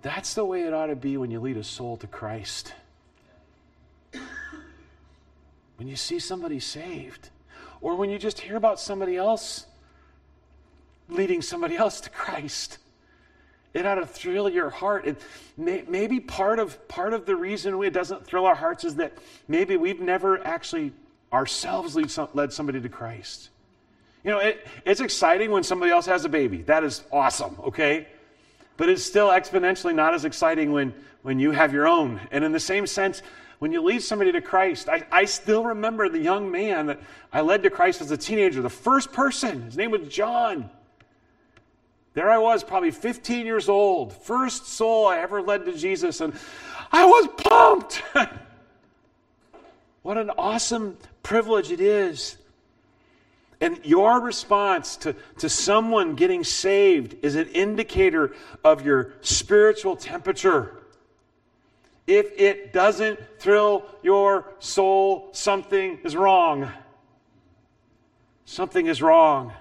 That's 0.00 0.34
the 0.34 0.44
way 0.44 0.62
it 0.62 0.72
ought 0.72 0.86
to 0.86 0.96
be 0.96 1.16
when 1.16 1.32
you 1.32 1.40
lead 1.40 1.56
a 1.56 1.64
soul 1.64 1.96
to 1.96 2.06
Christ. 2.06 2.72
When 5.76 5.88
you 5.88 5.96
see 5.96 6.20
somebody 6.20 6.60
saved, 6.60 7.30
or 7.80 7.94
when 7.96 8.10
you 8.10 8.18
just 8.18 8.40
hear 8.40 8.56
about 8.56 8.80
somebody 8.80 9.16
else 9.16 9.66
leading 11.08 11.42
somebody 11.42 11.76
else 11.76 12.00
to 12.02 12.10
Christ. 12.10 12.78
It 13.74 13.86
ought 13.86 13.96
to 13.96 14.06
thrill 14.06 14.48
your 14.48 14.70
heart. 14.70 15.06
It 15.06 15.20
may, 15.56 15.84
maybe 15.86 16.20
part 16.20 16.58
of 16.58 16.88
part 16.88 17.12
of 17.12 17.26
the 17.26 17.36
reason 17.36 17.80
it 17.82 17.92
doesn't 17.92 18.26
thrill 18.26 18.46
our 18.46 18.54
hearts 18.54 18.84
is 18.84 18.96
that 18.96 19.12
maybe 19.46 19.76
we've 19.76 20.00
never 20.00 20.44
actually 20.46 20.92
ourselves 21.32 21.94
lead 21.94 22.10
some, 22.10 22.28
led 22.34 22.52
somebody 22.52 22.80
to 22.80 22.88
Christ. 22.88 23.50
You 24.24 24.30
know, 24.32 24.38
it, 24.40 24.66
it's 24.84 25.00
exciting 25.00 25.50
when 25.50 25.62
somebody 25.62 25.92
else 25.92 26.06
has 26.06 26.24
a 26.24 26.28
baby. 26.28 26.62
That 26.62 26.82
is 26.82 27.04
awesome, 27.12 27.56
okay? 27.60 28.08
But 28.76 28.88
it's 28.88 29.02
still 29.02 29.28
exponentially 29.28 29.94
not 29.94 30.14
as 30.14 30.24
exciting 30.24 30.72
when, 30.72 30.94
when 31.22 31.38
you 31.38 31.50
have 31.50 31.72
your 31.72 31.86
own. 31.86 32.20
And 32.30 32.44
in 32.44 32.52
the 32.52 32.60
same 32.60 32.86
sense, 32.86 33.22
when 33.58 33.72
you 33.72 33.82
lead 33.82 34.02
somebody 34.02 34.32
to 34.32 34.40
Christ, 34.40 34.88
I, 34.88 35.04
I 35.10 35.24
still 35.24 35.64
remember 35.64 36.08
the 36.08 36.18
young 36.18 36.50
man 36.50 36.86
that 36.86 37.00
I 37.32 37.40
led 37.40 37.64
to 37.64 37.70
Christ 37.70 38.00
as 38.00 38.10
a 38.10 38.16
teenager, 38.16 38.62
the 38.62 38.70
first 38.70 39.12
person. 39.12 39.62
His 39.62 39.76
name 39.76 39.90
was 39.90 40.02
John. 40.08 40.70
There 42.14 42.30
I 42.30 42.38
was, 42.38 42.64
probably 42.64 42.90
15 42.90 43.46
years 43.46 43.68
old, 43.68 44.12
first 44.12 44.66
soul 44.66 45.06
I 45.06 45.18
ever 45.18 45.42
led 45.42 45.64
to 45.66 45.76
Jesus, 45.76 46.20
and 46.20 46.34
I 46.90 47.04
was 47.04 47.28
pumped. 47.36 48.02
what 50.02 50.18
an 50.18 50.30
awesome 50.30 50.96
privilege 51.22 51.70
it 51.70 51.80
is. 51.80 52.36
And 53.60 53.80
your 53.84 54.20
response 54.20 54.96
to, 54.98 55.16
to 55.38 55.48
someone 55.48 56.14
getting 56.14 56.44
saved 56.44 57.24
is 57.24 57.34
an 57.34 57.48
indicator 57.48 58.34
of 58.62 58.86
your 58.86 59.14
spiritual 59.20 59.96
temperature. 59.96 60.77
If 62.08 62.40
it 62.40 62.72
doesn't 62.72 63.20
thrill 63.38 63.84
your 64.02 64.46
soul, 64.60 65.28
something 65.32 65.98
is 66.04 66.16
wrong. 66.16 66.72
Something 68.46 68.86
is 68.86 69.02
wrong. 69.02 69.52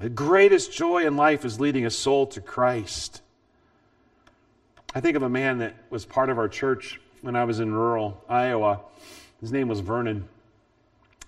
The 0.00 0.08
greatest 0.08 0.72
joy 0.72 1.06
in 1.06 1.16
life 1.16 1.44
is 1.44 1.60
leading 1.60 1.86
a 1.86 1.90
soul 1.90 2.26
to 2.26 2.40
Christ. 2.40 3.22
I 4.92 5.00
think 5.00 5.16
of 5.16 5.22
a 5.22 5.28
man 5.28 5.58
that 5.58 5.76
was 5.88 6.04
part 6.04 6.30
of 6.30 6.38
our 6.38 6.48
church 6.48 7.00
when 7.22 7.36
I 7.36 7.44
was 7.44 7.60
in 7.60 7.72
rural 7.72 8.20
Iowa. 8.28 8.80
His 9.40 9.52
name 9.52 9.68
was 9.68 9.78
Vernon. 9.78 10.28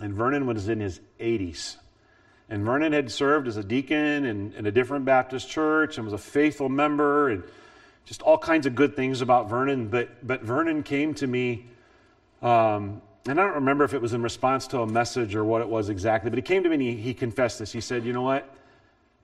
And 0.00 0.14
Vernon 0.14 0.48
was 0.48 0.68
in 0.68 0.80
his 0.80 1.00
80s. 1.20 1.76
And 2.50 2.64
Vernon 2.64 2.92
had 2.92 3.12
served 3.12 3.46
as 3.46 3.57
a 3.57 3.62
deacon 3.62 4.24
in, 4.24 4.52
in 4.54 4.66
a 4.66 4.72
different 4.72 5.04
Baptist 5.04 5.48
church 5.48 5.96
and 5.96 6.04
was 6.04 6.12
a 6.12 6.18
faithful 6.18 6.68
member 6.68 7.28
and 7.28 7.44
just 8.07 8.22
all 8.22 8.38
kinds 8.38 8.66
of 8.66 8.74
good 8.74 8.96
things 8.96 9.20
about 9.20 9.50
Vernon. 9.50 9.88
But, 9.88 10.26
but 10.26 10.42
Vernon 10.42 10.82
came 10.82 11.12
to 11.14 11.26
me, 11.26 11.66
um, 12.40 13.02
and 13.26 13.40
I 13.40 13.44
don't 13.44 13.57
remember 13.57 13.84
if 13.84 13.92
it 13.92 14.00
was 14.00 14.14
in 14.14 14.22
response 14.22 14.68
to 14.68 14.80
a 14.80 14.86
message 14.86 15.34
or 15.34 15.44
what 15.44 15.61
it 15.61 15.68
was 15.68 15.88
exactly, 15.88 16.30
but 16.30 16.38
he 16.38 16.42
came 16.42 16.62
to 16.62 16.68
me 16.68 16.74
and 16.74 16.82
he, 16.82 16.96
he 16.96 17.14
confessed 17.14 17.59
this. 17.59 17.72
He 17.72 17.80
said, 17.80 18.04
You 18.04 18.12
know 18.12 18.22
what? 18.22 18.48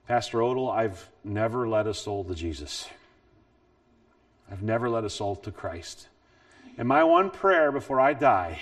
Pastor 0.07 0.43
Odell, 0.43 0.69
I've 0.69 1.09
never 1.23 1.67
led 1.67 1.87
a 1.87 1.93
soul 1.93 2.25
to 2.25 2.35
Jesus. 2.35 2.89
I've 4.51 4.61
never 4.61 4.89
led 4.89 5.05
a 5.05 5.09
soul 5.09 5.37
to 5.37 5.51
Christ. 5.51 6.09
And 6.77 6.87
my 6.87 7.03
one 7.05 7.31
prayer 7.31 7.71
before 7.71 8.01
I 8.01 8.13
die 8.13 8.59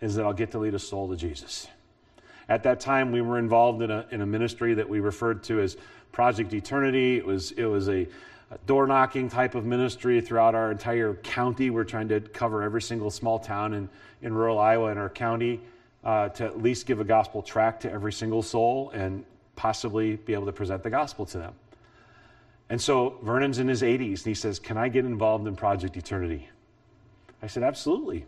is 0.00 0.14
that 0.16 0.26
I'll 0.26 0.34
get 0.34 0.50
to 0.52 0.58
lead 0.58 0.74
a 0.74 0.78
soul 0.78 1.08
to 1.08 1.16
Jesus. 1.16 1.66
At 2.48 2.62
that 2.62 2.80
time, 2.80 3.12
we 3.12 3.20
were 3.20 3.38
involved 3.38 3.82
in 3.82 3.90
a, 3.90 4.06
in 4.10 4.22
a 4.22 4.26
ministry 4.26 4.74
that 4.74 4.88
we 4.88 5.00
referred 5.00 5.42
to 5.44 5.60
as 5.60 5.76
Project 6.12 6.54
Eternity. 6.54 7.16
It 7.16 7.26
was, 7.26 7.52
it 7.52 7.66
was 7.66 7.88
a, 7.88 8.08
a 8.50 8.58
door 8.66 8.86
knocking 8.86 9.28
type 9.28 9.54
of 9.54 9.66
ministry 9.66 10.20
throughout 10.20 10.54
our 10.54 10.70
entire 10.70 11.14
county. 11.14 11.68
We're 11.68 11.84
trying 11.84 12.08
to 12.08 12.20
cover 12.20 12.62
every 12.62 12.80
single 12.80 13.10
small 13.10 13.38
town 13.38 13.74
in, 13.74 13.88
in 14.22 14.32
rural 14.32 14.58
Iowa 14.58 14.90
in 14.90 14.98
our 14.98 15.10
county 15.10 15.60
uh, 16.04 16.30
to 16.30 16.44
at 16.46 16.62
least 16.62 16.86
give 16.86 17.00
a 17.00 17.04
gospel 17.04 17.42
tract 17.42 17.82
to 17.82 17.92
every 17.92 18.12
single 18.12 18.42
soul 18.42 18.90
and 18.90 19.24
possibly 19.54 20.16
be 20.16 20.32
able 20.32 20.46
to 20.46 20.52
present 20.52 20.82
the 20.82 20.90
gospel 20.90 21.26
to 21.26 21.38
them. 21.38 21.52
And 22.70 22.80
so 22.80 23.18
Vernon's 23.22 23.58
in 23.58 23.68
his 23.68 23.82
80s 23.82 24.18
and 24.18 24.26
he 24.26 24.34
says, 24.34 24.58
Can 24.58 24.76
I 24.76 24.88
get 24.88 25.04
involved 25.04 25.46
in 25.46 25.56
Project 25.56 25.96
Eternity? 25.96 26.48
I 27.42 27.46
said, 27.46 27.62
Absolutely. 27.62 28.24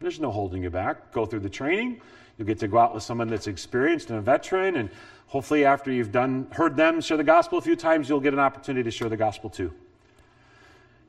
There's 0.00 0.20
no 0.20 0.30
holding 0.30 0.62
you 0.62 0.70
back. 0.70 1.12
Go 1.12 1.26
through 1.26 1.40
the 1.40 1.48
training. 1.50 2.00
You'll 2.38 2.46
get 2.46 2.58
to 2.60 2.68
go 2.68 2.78
out 2.78 2.94
with 2.94 3.02
someone 3.02 3.28
that's 3.28 3.48
experienced 3.48 4.10
and 4.10 4.18
a 4.18 4.22
veteran. 4.22 4.76
And 4.76 4.90
hopefully, 5.26 5.64
after 5.64 5.90
you've 5.90 6.12
done, 6.12 6.46
heard 6.52 6.76
them 6.76 7.00
share 7.00 7.16
the 7.16 7.24
gospel 7.24 7.58
a 7.58 7.60
few 7.60 7.76
times, 7.76 8.08
you'll 8.08 8.20
get 8.20 8.32
an 8.32 8.38
opportunity 8.38 8.84
to 8.84 8.90
share 8.90 9.08
the 9.08 9.16
gospel 9.16 9.50
too. 9.50 9.72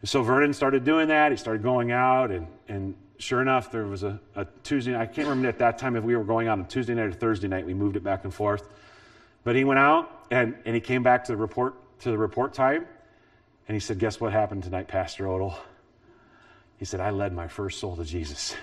So 0.03 0.23
Vernon 0.23 0.53
started 0.53 0.83
doing 0.83 1.07
that. 1.09 1.31
He 1.31 1.37
started 1.37 1.61
going 1.61 1.91
out 1.91 2.31
and, 2.31 2.47
and 2.67 2.95
sure 3.19 3.41
enough, 3.41 3.71
there 3.71 3.85
was 3.85 4.03
a, 4.03 4.19
a 4.35 4.47
Tuesday. 4.63 4.95
I 4.95 5.05
can't 5.05 5.27
remember 5.27 5.49
at 5.49 5.59
that 5.59 5.77
time 5.77 5.95
if 5.95 6.03
we 6.03 6.15
were 6.15 6.23
going 6.23 6.47
out 6.47 6.57
on 6.57 6.65
a 6.65 6.67
Tuesday 6.67 6.95
night 6.95 7.05
or 7.05 7.11
Thursday 7.11 7.47
night. 7.47 7.65
We 7.65 7.73
moved 7.73 7.95
it 7.95 8.03
back 8.03 8.23
and 8.23 8.33
forth. 8.33 8.67
But 9.43 9.55
he 9.55 9.63
went 9.63 9.79
out 9.79 10.25
and, 10.31 10.55
and 10.65 10.73
he 10.73 10.81
came 10.81 11.03
back 11.03 11.25
to 11.25 11.33
the 11.33 11.37
report 11.37 11.75
to 11.99 12.11
the 12.11 12.17
report 12.17 12.53
time, 12.53 12.85
and 13.67 13.75
he 13.75 13.79
said, 13.79 13.99
"Guess 13.99 14.21
what 14.21 14.31
happened 14.31 14.63
tonight, 14.63 14.87
Pastor 14.87 15.27
Odell?" 15.27 15.59
He 16.77 16.85
said, 16.85 17.01
"I 17.01 17.09
led 17.09 17.33
my 17.33 17.47
first 17.47 17.79
soul 17.79 17.97
to 17.97 18.05
Jesus." 18.05 18.55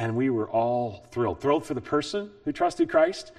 And 0.00 0.16
we 0.16 0.30
were 0.30 0.48
all 0.48 1.04
thrilled. 1.10 1.42
Thrilled 1.42 1.66
for 1.66 1.74
the 1.74 1.82
person 1.82 2.30
who 2.46 2.52
trusted 2.52 2.88
Christ, 2.88 3.32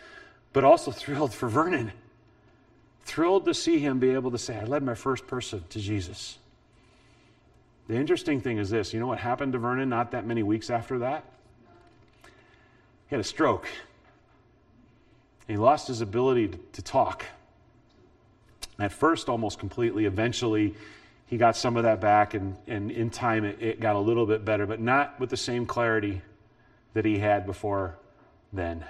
but 0.54 0.64
also 0.64 0.92
thrilled 0.92 1.34
for 1.34 1.50
Vernon. 1.50 1.92
Thrilled 3.00 3.46
to 3.46 3.54
see 3.56 3.80
him 3.80 3.98
be 3.98 4.12
able 4.12 4.30
to 4.30 4.38
say, 4.38 4.60
I 4.60 4.66
led 4.66 4.84
my 4.84 4.94
first 4.94 5.26
person 5.26 5.64
to 5.70 5.80
Jesus. 5.80 6.38
The 7.88 7.96
interesting 7.96 8.42
thing 8.42 8.60
is 8.60 8.70
this 8.70 8.94
you 8.94 9.00
know 9.00 9.08
what 9.08 9.18
happened 9.18 9.54
to 9.54 9.60
Vernon 9.60 9.90
not 9.90 10.12
that 10.12 10.28
many 10.28 10.44
weeks 10.44 10.70
after 10.70 11.00
that? 11.00 11.26
He 12.22 13.16
had 13.16 13.20
a 13.20 13.24
stroke. 13.24 13.68
He 15.48 15.58
lost 15.58 15.88
his 15.88 16.02
ability 16.02 16.60
to, 16.74 16.82
talk. 16.84 17.26
At 18.78 18.92
first, 18.92 19.30
almost 19.30 19.58
completely. 19.58 20.06
Eventually, 20.06 20.76
he 21.26 21.38
got 21.38 21.58
some 21.58 21.76
of 21.76 21.84
that 21.84 22.00
back, 22.00 22.36
and, 22.36 22.56
and 22.68 22.92
in 22.92 23.10
time, 23.10 23.46
it, 23.46 23.58
it 23.60 23.80
got 23.80 23.96
a 23.96 24.00
little 24.00 24.28
bit 24.28 24.46
better, 24.46 24.68
but 24.68 24.80
not 24.80 25.20
with 25.20 25.32
the 25.32 25.38
same 25.38 25.66
clarity 25.66 26.22
that 26.94 27.06
he 27.06 27.20
had 27.20 27.46
before 27.46 27.98
then. 28.54 28.86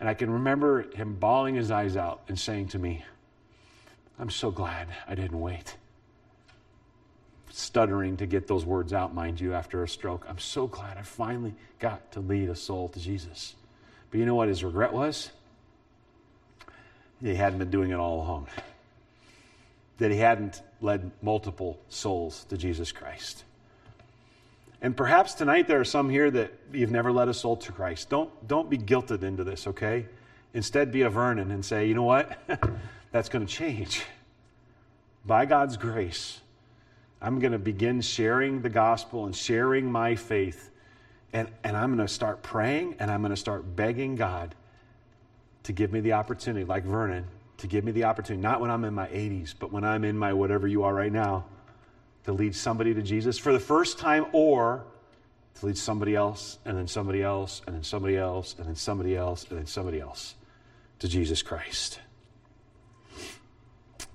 And 0.00 0.08
I 0.08 0.14
can 0.14 0.30
remember 0.30 0.82
him 0.94 1.14
bawling 1.14 1.54
his 1.54 1.70
eyes 1.70 1.96
out 1.96 2.22
and 2.28 2.38
saying 2.38 2.68
to 2.68 2.78
me, 2.78 3.04
I'm 4.18 4.30
so 4.30 4.50
glad 4.50 4.88
I 5.06 5.14
didn't 5.14 5.40
wait 5.40 5.76
stuttering 7.56 8.18
to 8.18 8.26
get 8.26 8.46
those 8.46 8.66
words 8.66 8.92
out, 8.92 9.14
mind 9.14 9.40
you, 9.40 9.54
after 9.54 9.82
a 9.82 9.88
stroke. 9.88 10.26
I'm 10.28 10.38
so 10.38 10.66
glad 10.66 10.98
I 10.98 11.02
finally 11.02 11.54
got 11.78 12.12
to 12.12 12.20
lead 12.20 12.50
a 12.50 12.54
soul 12.54 12.88
to 12.90 13.00
Jesus. 13.00 13.54
But 14.10 14.20
you 14.20 14.26
know 14.26 14.34
what 14.34 14.48
his 14.48 14.62
regret 14.62 14.92
was? 14.92 15.30
He 17.22 17.34
hadn't 17.34 17.58
been 17.58 17.70
doing 17.70 17.92
it 17.92 17.94
all 17.94 18.16
along, 18.16 18.48
that 19.96 20.10
he 20.10 20.18
hadn't 20.18 20.60
led 20.82 21.10
multiple 21.22 21.80
souls 21.88 22.44
to 22.50 22.58
Jesus 22.58 22.92
Christ. 22.92 23.44
And 24.82 24.96
perhaps 24.96 25.34
tonight 25.34 25.66
there 25.66 25.80
are 25.80 25.84
some 25.84 26.10
here 26.10 26.30
that 26.30 26.52
you've 26.72 26.90
never 26.90 27.10
led 27.10 27.28
a 27.28 27.34
soul 27.34 27.56
to 27.56 27.72
Christ. 27.72 28.10
Don't, 28.10 28.30
don't 28.46 28.68
be 28.68 28.78
guilted 28.78 29.22
into 29.22 29.42
this, 29.42 29.66
okay? 29.66 30.06
Instead, 30.54 30.92
be 30.92 31.02
a 31.02 31.10
Vernon 31.10 31.50
and 31.50 31.64
say, 31.64 31.86
you 31.86 31.94
know 31.94 32.02
what? 32.02 32.38
That's 33.12 33.28
going 33.28 33.46
to 33.46 33.52
change. 33.52 34.04
By 35.24 35.46
God's 35.46 35.76
grace, 35.76 36.40
I'm 37.20 37.38
going 37.40 37.52
to 37.52 37.58
begin 37.58 38.00
sharing 38.00 38.60
the 38.60 38.68
gospel 38.68 39.24
and 39.24 39.34
sharing 39.34 39.90
my 39.90 40.14
faith. 40.14 40.70
And, 41.32 41.48
and 41.64 41.76
I'm 41.76 41.94
going 41.94 42.06
to 42.06 42.12
start 42.12 42.42
praying 42.42 42.96
and 42.98 43.10
I'm 43.10 43.20
going 43.20 43.30
to 43.30 43.36
start 43.36 43.76
begging 43.76 44.14
God 44.14 44.54
to 45.64 45.72
give 45.72 45.92
me 45.92 46.00
the 46.00 46.12
opportunity, 46.12 46.64
like 46.64 46.84
Vernon, 46.84 47.26
to 47.58 47.66
give 47.66 47.82
me 47.82 47.92
the 47.92 48.04
opportunity, 48.04 48.40
not 48.40 48.60
when 48.60 48.70
I'm 48.70 48.84
in 48.84 48.94
my 48.94 49.08
80s, 49.08 49.54
but 49.58 49.72
when 49.72 49.84
I'm 49.84 50.04
in 50.04 50.16
my 50.16 50.32
whatever 50.32 50.68
you 50.68 50.84
are 50.84 50.94
right 50.94 51.12
now, 51.12 51.46
to 52.26 52.32
lead 52.32 52.54
somebody 52.54 52.92
to 52.92 53.02
Jesus 53.02 53.38
for 53.38 53.52
the 53.52 53.60
first 53.60 53.98
time 53.98 54.26
or 54.32 54.84
to 55.54 55.66
lead 55.66 55.78
somebody 55.78 56.14
else 56.16 56.58
and 56.64 56.76
then 56.76 56.88
somebody 56.88 57.22
else 57.22 57.62
and 57.66 57.74
then 57.74 57.84
somebody 57.84 58.16
else 58.16 58.56
and 58.58 58.66
then 58.66 58.74
somebody 58.74 59.16
else 59.16 59.46
and 59.48 59.58
then 59.58 59.66
somebody 59.66 60.00
else 60.00 60.34
to 60.98 61.08
Jesus 61.08 61.40
Christ. 61.40 62.00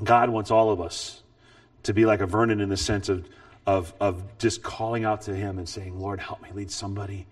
God 0.03 0.29
wants 0.29 0.51
all 0.51 0.71
of 0.71 0.81
us 0.81 1.23
to 1.83 1.93
be 1.93 2.05
like 2.05 2.19
a 2.19 2.25
Vernon 2.25 2.59
in 2.59 2.67
the 2.67 2.77
sense 2.77 3.07
of, 3.07 3.27
of, 3.65 3.93
of 4.01 4.37
just 4.37 4.61
calling 4.61 5.05
out 5.05 5.21
to 5.21 5.35
him 5.35 5.57
and 5.57 5.67
saying, 5.67 5.99
Lord, 5.99 6.19
help 6.19 6.41
me 6.41 6.49
lead 6.53 6.69
somebody 6.69 7.27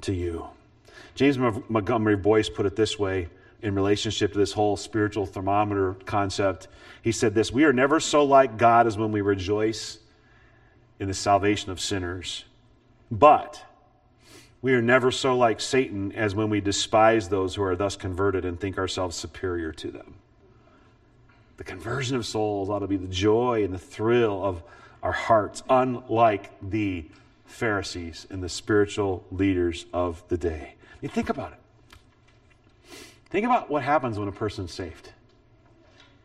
to 0.00 0.14
you. 0.14 0.46
James 1.14 1.36
Montgomery 1.38 2.16
Boice 2.16 2.48
put 2.48 2.64
it 2.64 2.76
this 2.76 2.98
way 2.98 3.28
in 3.60 3.74
relationship 3.74 4.32
to 4.32 4.38
this 4.38 4.52
whole 4.52 4.78
spiritual 4.78 5.26
thermometer 5.26 5.94
concept. 6.06 6.68
He 7.02 7.12
said 7.12 7.34
this 7.34 7.52
We 7.52 7.64
are 7.64 7.74
never 7.74 8.00
so 8.00 8.24
like 8.24 8.56
God 8.56 8.86
as 8.86 8.96
when 8.96 9.12
we 9.12 9.20
rejoice 9.20 9.98
in 10.98 11.08
the 11.08 11.14
salvation 11.14 11.70
of 11.70 11.80
sinners. 11.80 12.44
But 13.10 13.62
We 14.64 14.72
are 14.72 14.80
never 14.80 15.10
so 15.10 15.36
like 15.36 15.60
Satan 15.60 16.12
as 16.12 16.34
when 16.34 16.48
we 16.48 16.62
despise 16.62 17.28
those 17.28 17.54
who 17.54 17.62
are 17.62 17.76
thus 17.76 17.96
converted 17.96 18.46
and 18.46 18.58
think 18.58 18.78
ourselves 18.78 19.14
superior 19.14 19.72
to 19.72 19.90
them. 19.90 20.14
The 21.58 21.64
conversion 21.64 22.16
of 22.16 22.24
souls 22.24 22.70
ought 22.70 22.78
to 22.78 22.86
be 22.86 22.96
the 22.96 23.06
joy 23.06 23.62
and 23.62 23.74
the 23.74 23.78
thrill 23.78 24.42
of 24.42 24.62
our 25.02 25.12
hearts, 25.12 25.62
unlike 25.68 26.50
the 26.62 27.04
Pharisees 27.44 28.26
and 28.30 28.42
the 28.42 28.48
spiritual 28.48 29.22
leaders 29.30 29.84
of 29.92 30.24
the 30.28 30.38
day. 30.38 30.76
I 30.80 30.96
mean, 31.02 31.10
think 31.10 31.28
about 31.28 31.52
it. 31.52 31.60
Think 33.28 33.44
about 33.44 33.68
what 33.68 33.82
happens 33.82 34.18
when 34.18 34.28
a 34.28 34.32
person's 34.32 34.72
saved. 34.72 35.10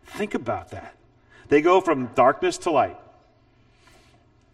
Think 0.06 0.34
about 0.34 0.72
that. 0.72 0.96
They 1.50 1.60
go 1.60 1.82
from 1.82 2.06
darkness 2.16 2.58
to 2.60 2.72
light. 2.72 2.98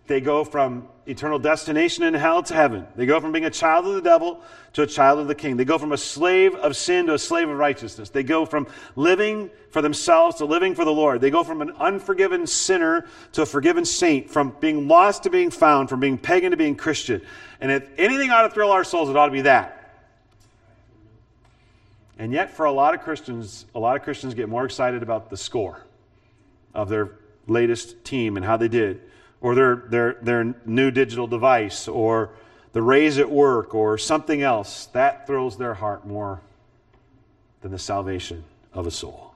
They 0.08 0.22
go 0.22 0.44
from 0.44 0.88
eternal 1.08 1.40
destination 1.40 2.04
in 2.04 2.14
hell 2.14 2.44
to 2.44 2.54
heaven. 2.54 2.86
They 2.96 3.08
go 3.08 3.20
from 3.20 3.32
being 3.32 3.46
a 3.46 3.50
child 3.50 3.88
of 3.88 3.96
the 3.96 4.02
devil 4.02 4.42
to 4.74 4.84
a 4.84 4.88
child 4.88 5.20
of 5.20 5.28
the 5.28 5.34
king. 5.34 5.58
They 5.58 5.66
go 5.66 5.80
from 5.80 5.94
a 5.94 5.98
slave 5.98 6.54
of 6.56 6.76
sin 6.76 7.08
to 7.08 7.16
a 7.16 7.20
slave 7.20 7.50
of 7.50 7.58
righteousness. 7.58 8.10
They 8.10 8.22
go 8.22 8.46
from 8.46 8.68
living 8.96 9.50
for 9.72 9.82
themselves 9.82 10.38
to 10.38 10.46
living 10.46 10.76
for 10.76 10.86
the 10.86 10.92
Lord. 10.92 11.22
They 11.22 11.32
go 11.32 11.44
from 11.44 11.62
an 11.62 11.72
unforgiven 11.80 12.46
sinner 12.46 13.08
to 13.34 13.42
a 13.42 13.46
forgiven 13.48 13.84
saint, 13.84 14.30
from 14.30 14.56
being 14.60 14.88
lost 14.88 15.24
to 15.24 15.32
being 15.32 15.50
found, 15.50 15.90
from 15.90 16.00
being 16.00 16.20
pagan 16.20 16.52
to 16.52 16.58
being 16.58 16.76
Christian. 16.76 17.22
And 17.60 17.72
if 17.72 17.88
anything 17.98 18.30
ought 18.30 18.44
to 18.44 18.50
thrill 18.50 18.72
our 18.72 18.84
souls, 18.84 19.10
it 19.10 19.16
ought 19.16 19.28
to 19.28 19.32
be 19.32 19.42
that. 19.42 19.72
And 22.20 22.32
yet, 22.32 22.52
for 22.52 22.66
a 22.66 22.72
lot 22.72 22.94
of 22.94 23.02
Christians, 23.02 23.66
a 23.74 23.80
lot 23.80 23.96
of 23.96 24.04
Christians 24.04 24.36
get 24.36 24.50
more 24.50 24.66
excited 24.66 25.02
about 25.04 25.30
the 25.30 25.38
score 25.38 25.84
of 26.74 26.90
their 26.90 27.12
latest 27.48 28.04
team 28.06 28.38
and 28.38 28.46
how 28.46 28.58
they 28.58 28.68
did 28.68 29.02
or 29.42 29.56
their, 29.56 29.76
their, 29.76 30.14
their 30.22 30.56
new 30.66 30.92
digital 30.92 31.28
device 31.28 31.88
or 31.88 32.32
the 32.74 32.82
raise 32.82 33.18
at 33.18 33.30
work 33.30 33.74
or 33.74 33.98
something 33.98 34.42
else, 34.42 34.88
that 34.88 35.28
thrills 35.28 35.58
their 35.58 35.74
heart 35.74 36.06
more 36.06 36.42
than 37.62 37.72
the 37.72 37.80
salvation 37.80 38.44
of 38.74 38.86
a 38.86 38.92
soul. 38.92 39.34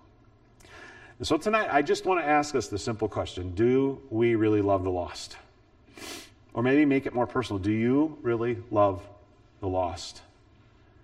And 1.17 1.27
so 1.27 1.37
tonight, 1.37 1.67
I 1.71 1.81
just 1.81 2.05
want 2.05 2.21
to 2.21 2.25
ask 2.25 2.55
us 2.55 2.67
the 2.67 2.77
simple 2.77 3.07
question 3.07 3.51
Do 3.55 4.01
we 4.09 4.35
really 4.35 4.61
love 4.61 4.83
the 4.83 4.91
lost? 4.91 5.37
Or 6.53 6.63
maybe 6.63 6.85
make 6.85 7.05
it 7.05 7.13
more 7.13 7.27
personal. 7.27 7.59
Do 7.59 7.71
you 7.71 8.17
really 8.21 8.57
love 8.71 9.01
the 9.59 9.67
lost? 9.67 10.21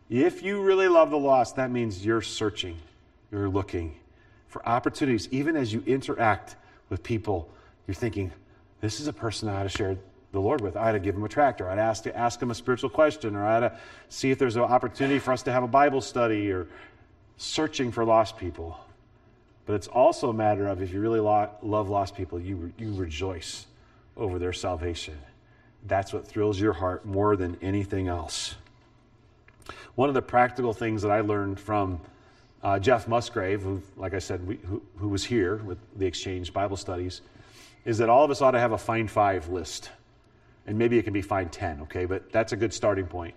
If 0.09 0.43
you 0.43 0.61
really 0.61 0.87
love 0.87 1.09
the 1.09 1.17
lost, 1.17 1.55
that 1.55 1.71
means 1.71 2.05
you're 2.05 2.21
searching, 2.21 2.77
you're 3.31 3.49
looking 3.49 3.95
for 4.47 4.67
opportunities. 4.67 5.27
Even 5.31 5.55
as 5.55 5.73
you 5.73 5.83
interact 5.85 6.55
with 6.89 7.01
people, 7.03 7.49
you're 7.87 7.95
thinking, 7.95 8.31
this 8.85 8.99
is 8.99 9.07
a 9.07 9.13
person 9.13 9.49
I 9.49 9.61
ought 9.61 9.63
to 9.63 9.69
share 9.69 9.97
the 10.31 10.39
Lord 10.39 10.61
with. 10.61 10.77
I 10.77 10.89
ought 10.89 10.91
to 10.91 10.99
give 10.99 11.15
him 11.15 11.23
a 11.23 11.29
tractor. 11.29 11.67
I'd 11.67 11.79
ask 11.79 12.03
to 12.03 12.15
ask 12.15 12.39
him 12.39 12.51
a 12.51 12.55
spiritual 12.55 12.91
question, 12.91 13.35
or 13.35 13.43
I 13.43 13.57
ought 13.57 13.59
to 13.61 13.79
see 14.09 14.29
if 14.29 14.37
there's 14.37 14.57
an 14.57 14.61
opportunity 14.61 15.17
for 15.17 15.31
us 15.31 15.41
to 15.43 15.51
have 15.51 15.63
a 15.63 15.67
Bible 15.67 16.01
study, 16.01 16.51
or 16.51 16.67
searching 17.37 17.91
for 17.91 18.05
lost 18.05 18.37
people. 18.37 18.79
But 19.65 19.73
it's 19.73 19.87
also 19.87 20.29
a 20.29 20.33
matter 20.33 20.67
of 20.67 20.83
if 20.83 20.93
you 20.93 21.01
really 21.01 21.19
lo- 21.19 21.49
love 21.63 21.89
lost 21.89 22.15
people, 22.15 22.39
you, 22.39 22.71
you 22.77 22.93
rejoice 22.93 23.65
over 24.15 24.37
their 24.37 24.53
salvation. 24.53 25.17
That's 25.87 26.13
what 26.13 26.27
thrills 26.27 26.59
your 26.59 26.73
heart 26.73 27.05
more 27.05 27.35
than 27.35 27.57
anything 27.63 28.07
else. 28.07 28.53
One 29.95 30.09
of 30.09 30.15
the 30.15 30.21
practical 30.21 30.73
things 30.73 31.01
that 31.01 31.09
I 31.09 31.21
learned 31.21 31.59
from 31.59 31.99
uh, 32.61 32.77
Jeff 32.77 33.07
Musgrave, 33.07 33.63
who, 33.63 33.81
like 33.97 34.13
I 34.13 34.19
said, 34.19 34.45
we, 34.45 34.57
who, 34.57 34.81
who 34.97 35.07
was 35.07 35.23
here 35.23 35.57
with 35.57 35.79
the 35.97 36.05
Exchange 36.05 36.53
Bible 36.53 36.77
Studies, 36.77 37.21
is 37.85 37.99
that 37.99 38.09
all 38.09 38.25
of 38.25 38.31
us 38.31 38.41
ought 38.41 38.51
to 38.51 38.59
have 38.59 38.71
a 38.71 38.77
find 38.77 39.09
five 39.09 39.47
list. 39.49 39.91
And 40.67 40.79
maybe 40.79 40.97
it 40.97 41.03
can 41.03 41.13
be 41.13 41.21
find 41.21 41.51
10, 41.51 41.81
okay? 41.81 42.05
But 42.05 42.31
that's 42.31 42.51
a 42.51 42.57
good 42.57 42.73
starting 42.73 43.05
point. 43.05 43.35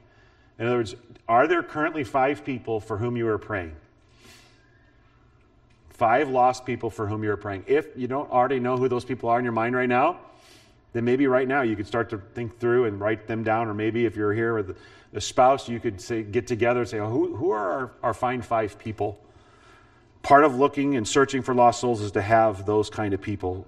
In 0.59 0.67
other 0.67 0.79
words, 0.79 0.97
are 1.29 1.47
there 1.47 1.63
currently 1.63 2.03
five 2.03 2.45
people 2.45 2.81
for 2.81 2.97
whom 2.97 3.17
you 3.17 3.29
are 3.29 3.39
praying? 3.39 3.77
Five 5.91 6.31
lost 6.31 6.65
people 6.65 6.91
for 6.91 7.07
whom 7.07 7.23
you 7.23 7.31
are 7.31 7.37
praying. 7.37 7.65
If 7.67 7.97
you 7.97 8.09
don't 8.09 8.31
already 8.31 8.59
know 8.59 8.77
who 8.77 8.89
those 8.89 9.05
people 9.05 9.29
are 9.29 9.39
in 9.39 9.45
your 9.45 9.53
mind 9.53 9.77
right 9.77 9.89
now, 9.89 10.19
then 10.93 11.05
maybe 11.05 11.27
right 11.27 11.47
now 11.47 11.63
you 11.63 11.77
could 11.77 11.87
start 11.87 12.11
to 12.11 12.19
think 12.19 12.59
through 12.59 12.87
and 12.87 12.99
write 12.99 13.27
them 13.27 13.45
down. 13.45 13.69
Or 13.69 13.75
maybe 13.75 14.07
if 14.07 14.17
you're 14.17 14.33
here 14.33 14.55
with 14.55 14.79
a 15.13 15.21
spouse, 15.21 15.69
you 15.69 15.81
could 15.81 16.01
say, 16.01 16.23
get 16.23 16.47
together 16.47 16.81
and 16.81 16.89
say, 16.89 16.99
oh, 16.99 17.11
who, 17.11 17.37
who 17.37 17.51
are 17.51 17.71
our, 17.71 17.93
our 18.03 18.15
find 18.15 18.45
five 18.45 18.79
people? 18.79 19.21
Part 20.23 20.45
of 20.45 20.57
looking 20.57 20.97
and 20.97 21.07
searching 21.07 21.43
for 21.43 21.55
lost 21.55 21.81
souls 21.81 22.01
is 22.01 22.13
to 22.13 22.23
have 22.23 22.65
those 22.65 22.91
kind 22.91 23.13
of 23.13 23.21
people 23.21 23.67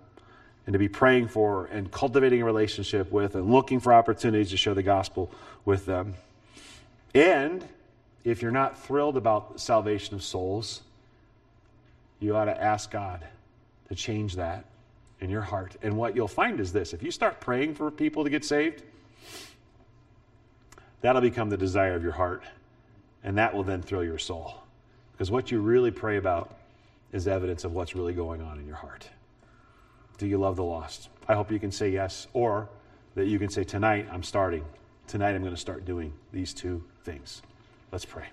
and 0.66 0.72
to 0.72 0.78
be 0.78 0.88
praying 0.88 1.28
for 1.28 1.66
and 1.66 1.90
cultivating 1.90 2.42
a 2.42 2.44
relationship 2.44 3.10
with 3.10 3.34
and 3.34 3.50
looking 3.50 3.80
for 3.80 3.92
opportunities 3.92 4.50
to 4.50 4.56
share 4.56 4.74
the 4.74 4.82
gospel 4.82 5.30
with 5.64 5.86
them. 5.86 6.14
And 7.14 7.66
if 8.24 8.42
you're 8.42 8.50
not 8.50 8.78
thrilled 8.78 9.16
about 9.16 9.54
the 9.54 9.58
salvation 9.58 10.14
of 10.14 10.22
souls, 10.22 10.82
you 12.20 12.36
ought 12.36 12.44
to 12.44 12.62
ask 12.62 12.90
God 12.90 13.24
to 13.88 13.94
change 13.94 14.36
that 14.36 14.64
in 15.20 15.30
your 15.30 15.42
heart. 15.42 15.76
And 15.82 15.96
what 15.96 16.14
you'll 16.14 16.28
find 16.28 16.60
is 16.60 16.72
this 16.72 16.92
if 16.92 17.02
you 17.02 17.10
start 17.10 17.40
praying 17.40 17.74
for 17.74 17.90
people 17.90 18.24
to 18.24 18.30
get 18.30 18.44
saved, 18.44 18.82
that'll 21.00 21.22
become 21.22 21.50
the 21.50 21.56
desire 21.56 21.94
of 21.94 22.02
your 22.02 22.12
heart. 22.12 22.44
And 23.22 23.36
that 23.36 23.54
will 23.54 23.64
then 23.64 23.82
thrill 23.82 24.04
your 24.04 24.18
soul. 24.18 24.54
Because 25.12 25.30
what 25.30 25.50
you 25.50 25.60
really 25.60 25.90
pray 25.90 26.16
about 26.16 26.56
is 27.12 27.28
evidence 27.28 27.64
of 27.64 27.72
what's 27.72 27.94
really 27.94 28.14
going 28.14 28.40
on 28.40 28.58
in 28.58 28.66
your 28.66 28.76
heart. 28.76 29.08
Do 30.20 30.26
you 30.26 30.36
love 30.36 30.56
the 30.56 30.64
lost? 30.64 31.08
I 31.28 31.34
hope 31.34 31.50
you 31.50 31.58
can 31.58 31.72
say 31.72 31.88
yes, 31.88 32.26
or 32.34 32.68
that 33.14 33.24
you 33.24 33.38
can 33.38 33.48
say, 33.48 33.64
Tonight 33.64 34.06
I'm 34.12 34.22
starting. 34.22 34.62
Tonight 35.06 35.34
I'm 35.34 35.40
going 35.40 35.54
to 35.54 35.60
start 35.60 35.86
doing 35.86 36.12
these 36.30 36.52
two 36.52 36.84
things. 37.04 37.40
Let's 37.90 38.04
pray. 38.04 38.26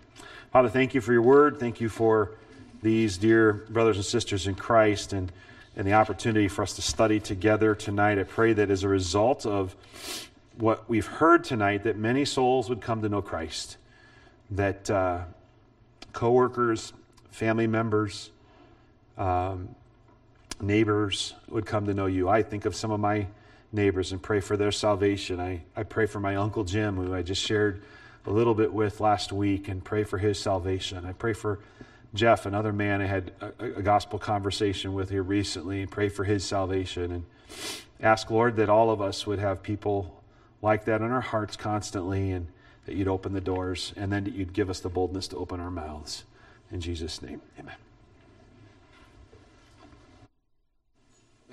Father, 0.51 0.67
thank 0.67 0.93
you 0.93 0.99
for 0.99 1.13
your 1.13 1.21
word. 1.21 1.61
Thank 1.61 1.79
you 1.79 1.87
for 1.87 2.31
these 2.83 3.17
dear 3.17 3.53
brothers 3.69 3.95
and 3.95 4.03
sisters 4.03 4.47
in 4.47 4.55
Christ 4.55 5.13
and, 5.13 5.31
and 5.77 5.87
the 5.87 5.93
opportunity 5.93 6.49
for 6.49 6.61
us 6.61 6.73
to 6.73 6.81
study 6.81 7.21
together 7.21 7.73
tonight. 7.73 8.19
I 8.19 8.23
pray 8.23 8.51
that 8.51 8.69
as 8.69 8.83
a 8.83 8.89
result 8.89 9.45
of 9.45 9.73
what 10.57 10.89
we've 10.89 11.07
heard 11.07 11.45
tonight, 11.45 11.83
that 11.83 11.95
many 11.95 12.25
souls 12.25 12.67
would 12.67 12.81
come 12.81 13.01
to 13.01 13.07
know 13.07 13.21
Christ, 13.21 13.77
that 14.51 14.89
uh, 14.89 15.21
coworkers, 16.11 16.91
family 17.31 17.65
members, 17.65 18.31
um, 19.17 19.69
neighbors 20.61 21.33
would 21.49 21.65
come 21.65 21.85
to 21.85 21.93
know 21.93 22.05
you. 22.05 22.29
I 22.29 22.43
think 22.43 22.65
of 22.65 22.75
some 22.75 22.91
of 22.91 22.99
my 22.99 23.27
neighbors 23.71 24.11
and 24.11 24.21
pray 24.21 24.39
for 24.39 24.57
their 24.57 24.71
salvation. 24.71 25.39
I, 25.39 25.63
I 25.75 25.83
pray 25.83 26.05
for 26.05 26.19
my 26.19 26.35
Uncle 26.35 26.63
Jim, 26.63 26.95
who 26.95 27.13
I 27.13 27.21
just 27.21 27.41
shared 27.41 27.81
a 28.25 28.31
little 28.31 28.55
bit 28.55 28.73
with 28.73 28.99
last 28.99 29.31
week, 29.31 29.67
and 29.67 29.83
pray 29.83 30.03
for 30.03 30.17
his 30.17 30.39
salvation. 30.39 31.05
I 31.05 31.13
pray 31.13 31.33
for 31.33 31.59
Jeff, 32.13 32.45
another 32.45 32.73
man 32.73 33.01
I 33.01 33.05
had 33.05 33.31
a, 33.41 33.65
a 33.77 33.81
gospel 33.81 34.19
conversation 34.19 34.93
with 34.93 35.09
here 35.09 35.23
recently, 35.23 35.81
and 35.81 35.91
pray 35.91 36.09
for 36.09 36.23
his 36.23 36.43
salvation. 36.43 37.11
And 37.11 37.25
ask, 38.01 38.29
Lord, 38.29 38.55
that 38.57 38.69
all 38.69 38.91
of 38.91 39.01
us 39.01 39.27
would 39.27 39.39
have 39.39 39.63
people 39.63 40.21
like 40.61 40.85
that 40.85 41.01
in 41.01 41.11
our 41.11 41.21
hearts 41.21 41.55
constantly, 41.55 42.31
and 42.31 42.47
that 42.85 42.95
you'd 42.95 43.07
open 43.07 43.33
the 43.33 43.41
doors, 43.41 43.93
and 43.95 44.11
then 44.11 44.23
that 44.23 44.33
you'd 44.33 44.53
give 44.53 44.69
us 44.69 44.79
the 44.79 44.89
boldness 44.89 45.27
to 45.29 45.37
open 45.37 45.59
our 45.59 45.71
mouths. 45.71 46.23
In 46.71 46.81
Jesus' 46.81 47.21
name, 47.21 47.41
amen. 47.59 47.75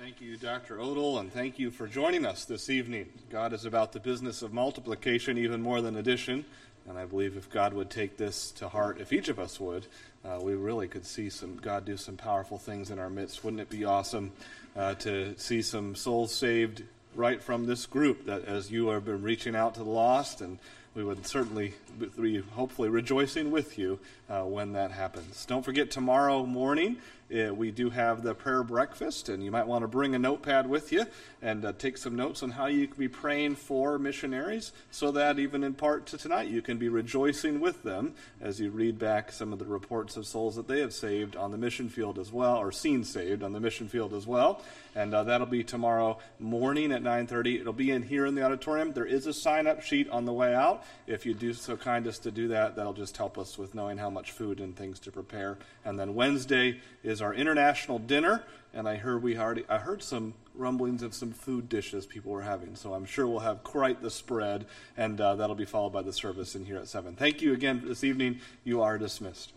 Thank 0.05 0.21
you, 0.21 0.37
Dr. 0.37 0.79
Odell, 0.79 1.17
and 1.17 1.33
thank 1.33 1.57
you 1.57 1.71
for 1.71 1.87
joining 1.87 2.27
us 2.27 2.45
this 2.45 2.69
evening. 2.69 3.11
God 3.31 3.53
is 3.53 3.65
about 3.65 3.91
the 3.91 3.99
business 3.99 4.43
of 4.43 4.53
multiplication 4.53 5.35
even 5.35 5.63
more 5.63 5.81
than 5.81 5.95
addition, 5.95 6.45
and 6.87 6.95
I 6.95 7.05
believe 7.05 7.35
if 7.35 7.49
God 7.49 7.73
would 7.73 7.89
take 7.89 8.15
this 8.15 8.51
to 8.51 8.69
heart, 8.69 9.01
if 9.01 9.11
each 9.11 9.29
of 9.29 9.39
us 9.39 9.59
would, 9.59 9.87
uh, 10.23 10.37
we 10.39 10.53
really 10.53 10.87
could 10.87 11.07
see 11.07 11.31
some 11.31 11.57
God 11.57 11.85
do 11.85 11.97
some 11.97 12.17
powerful 12.17 12.59
things 12.59 12.91
in 12.91 12.99
our 12.99 13.09
midst. 13.09 13.43
Wouldn't 13.43 13.61
it 13.61 13.69
be 13.71 13.83
awesome 13.83 14.31
uh, 14.75 14.93
to 14.93 15.33
see 15.39 15.63
some 15.63 15.95
souls 15.95 16.31
saved 16.31 16.83
right 17.15 17.41
from 17.41 17.65
this 17.65 17.87
group? 17.87 18.27
That 18.27 18.45
as 18.45 18.69
you 18.69 18.89
have 18.89 19.05
been 19.05 19.23
reaching 19.23 19.55
out 19.55 19.73
to 19.73 19.79
the 19.79 19.89
lost 19.89 20.39
and 20.39 20.59
we 20.95 21.03
would 21.03 21.27
certainly 21.27 21.73
be 22.17 22.39
hopefully 22.39 22.89
rejoicing 22.89 23.51
with 23.51 23.77
you 23.77 23.99
uh, 24.29 24.43
when 24.43 24.73
that 24.73 24.91
happens. 24.91 25.45
Don't 25.45 25.65
forget 25.65 25.91
tomorrow 25.91 26.45
morning 26.45 26.97
we 27.29 27.71
do 27.71 27.89
have 27.89 28.23
the 28.23 28.33
prayer 28.35 28.63
breakfast, 28.63 29.29
and 29.29 29.43
you 29.43 29.51
might 29.51 29.67
want 29.67 29.83
to 29.83 29.87
bring 29.87 30.15
a 30.15 30.19
notepad 30.19 30.69
with 30.69 30.91
you 30.91 31.05
and 31.41 31.65
uh, 31.65 31.73
take 31.73 31.97
some 31.97 32.15
notes 32.15 32.43
on 32.43 32.51
how 32.51 32.65
you 32.67 32.87
can 32.87 32.97
be 32.97 33.07
praying 33.07 33.55
for 33.55 33.99
missionaries 33.99 34.71
so 34.91 35.11
that 35.11 35.39
even 35.39 35.63
in 35.63 35.73
part 35.73 36.05
to 36.07 36.17
tonight 36.17 36.47
you 36.47 36.61
can 36.61 36.77
be 36.77 36.89
rejoicing 36.89 37.59
with 37.59 37.83
them 37.83 38.13
as 38.41 38.59
you 38.59 38.69
read 38.69 38.97
back 38.97 39.31
some 39.31 39.53
of 39.53 39.59
the 39.59 39.65
reports 39.65 40.17
of 40.17 40.25
souls 40.25 40.55
that 40.55 40.67
they 40.67 40.79
have 40.79 40.93
saved 40.93 41.35
on 41.35 41.51
the 41.51 41.57
mission 41.57 41.89
field 41.89 42.19
as 42.19 42.31
well, 42.31 42.57
or 42.57 42.71
seen 42.71 43.03
saved 43.03 43.43
on 43.43 43.53
the 43.53 43.59
mission 43.59 43.87
field 43.87 44.13
as 44.13 44.25
well. 44.25 44.61
And 44.95 45.13
uh, 45.13 45.23
that'll 45.23 45.47
be 45.47 45.63
tomorrow 45.63 46.17
morning 46.39 46.93
at 46.93 47.03
9.30. 47.03 47.59
It'll 47.59 47.73
be 47.73 47.91
in 47.91 48.01
here 48.01 48.25
in 48.25 48.33
the 48.33 48.43
auditorium. 48.43 48.93
There 48.93 49.05
is 49.05 49.27
a 49.27 49.33
sign-up 49.33 49.81
sheet 49.81 50.09
on 50.09 50.25
the 50.25 50.31
way 50.31 50.55
out. 50.55 50.83
If 51.05 51.25
you 51.25 51.33
do 51.33 51.53
so 51.53 51.75
kind 51.75 52.07
as 52.07 52.17
to 52.19 52.31
do 52.31 52.47
that, 52.49 52.77
that'll 52.77 52.93
just 52.93 53.17
help 53.17 53.37
us 53.37 53.57
with 53.57 53.75
knowing 53.75 53.97
how 53.97 54.09
much 54.09 54.31
food 54.31 54.61
and 54.61 54.75
things 54.75 54.99
to 55.01 55.11
prepare. 55.11 55.57
And 55.83 55.99
then 55.99 56.15
Wednesday 56.15 56.79
is 57.03 57.14
our 57.21 57.33
international 57.33 57.99
dinner, 57.99 58.43
and 58.73 58.87
I 58.87 58.97
heard 58.97 59.23
we 59.23 59.37
already 59.37 59.63
I 59.69 59.77
heard 59.77 60.03
some 60.03 60.33
rumblings 60.53 61.03
of 61.03 61.13
some 61.13 61.31
food 61.31 61.69
dishes 61.69 62.05
people 62.05 62.31
were 62.31 62.41
having. 62.41 62.75
So 62.75 62.93
I'm 62.93 63.05
sure 63.05 63.27
we'll 63.27 63.39
have 63.39 63.63
quite 63.63 64.01
the 64.01 64.09
spread, 64.09 64.65
and 64.97 65.19
uh, 65.19 65.35
that'll 65.35 65.55
be 65.55 65.65
followed 65.65 65.91
by 65.91 66.01
the 66.01 66.13
service 66.13 66.55
in 66.55 66.65
here 66.65 66.77
at 66.77 66.87
7. 66.87 67.15
Thank 67.15 67.41
you 67.41 67.53
again 67.53 67.83
this 67.85 68.03
evening. 68.03 68.39
You 68.63 68.81
are 68.81 68.97
dismissed. 68.97 69.51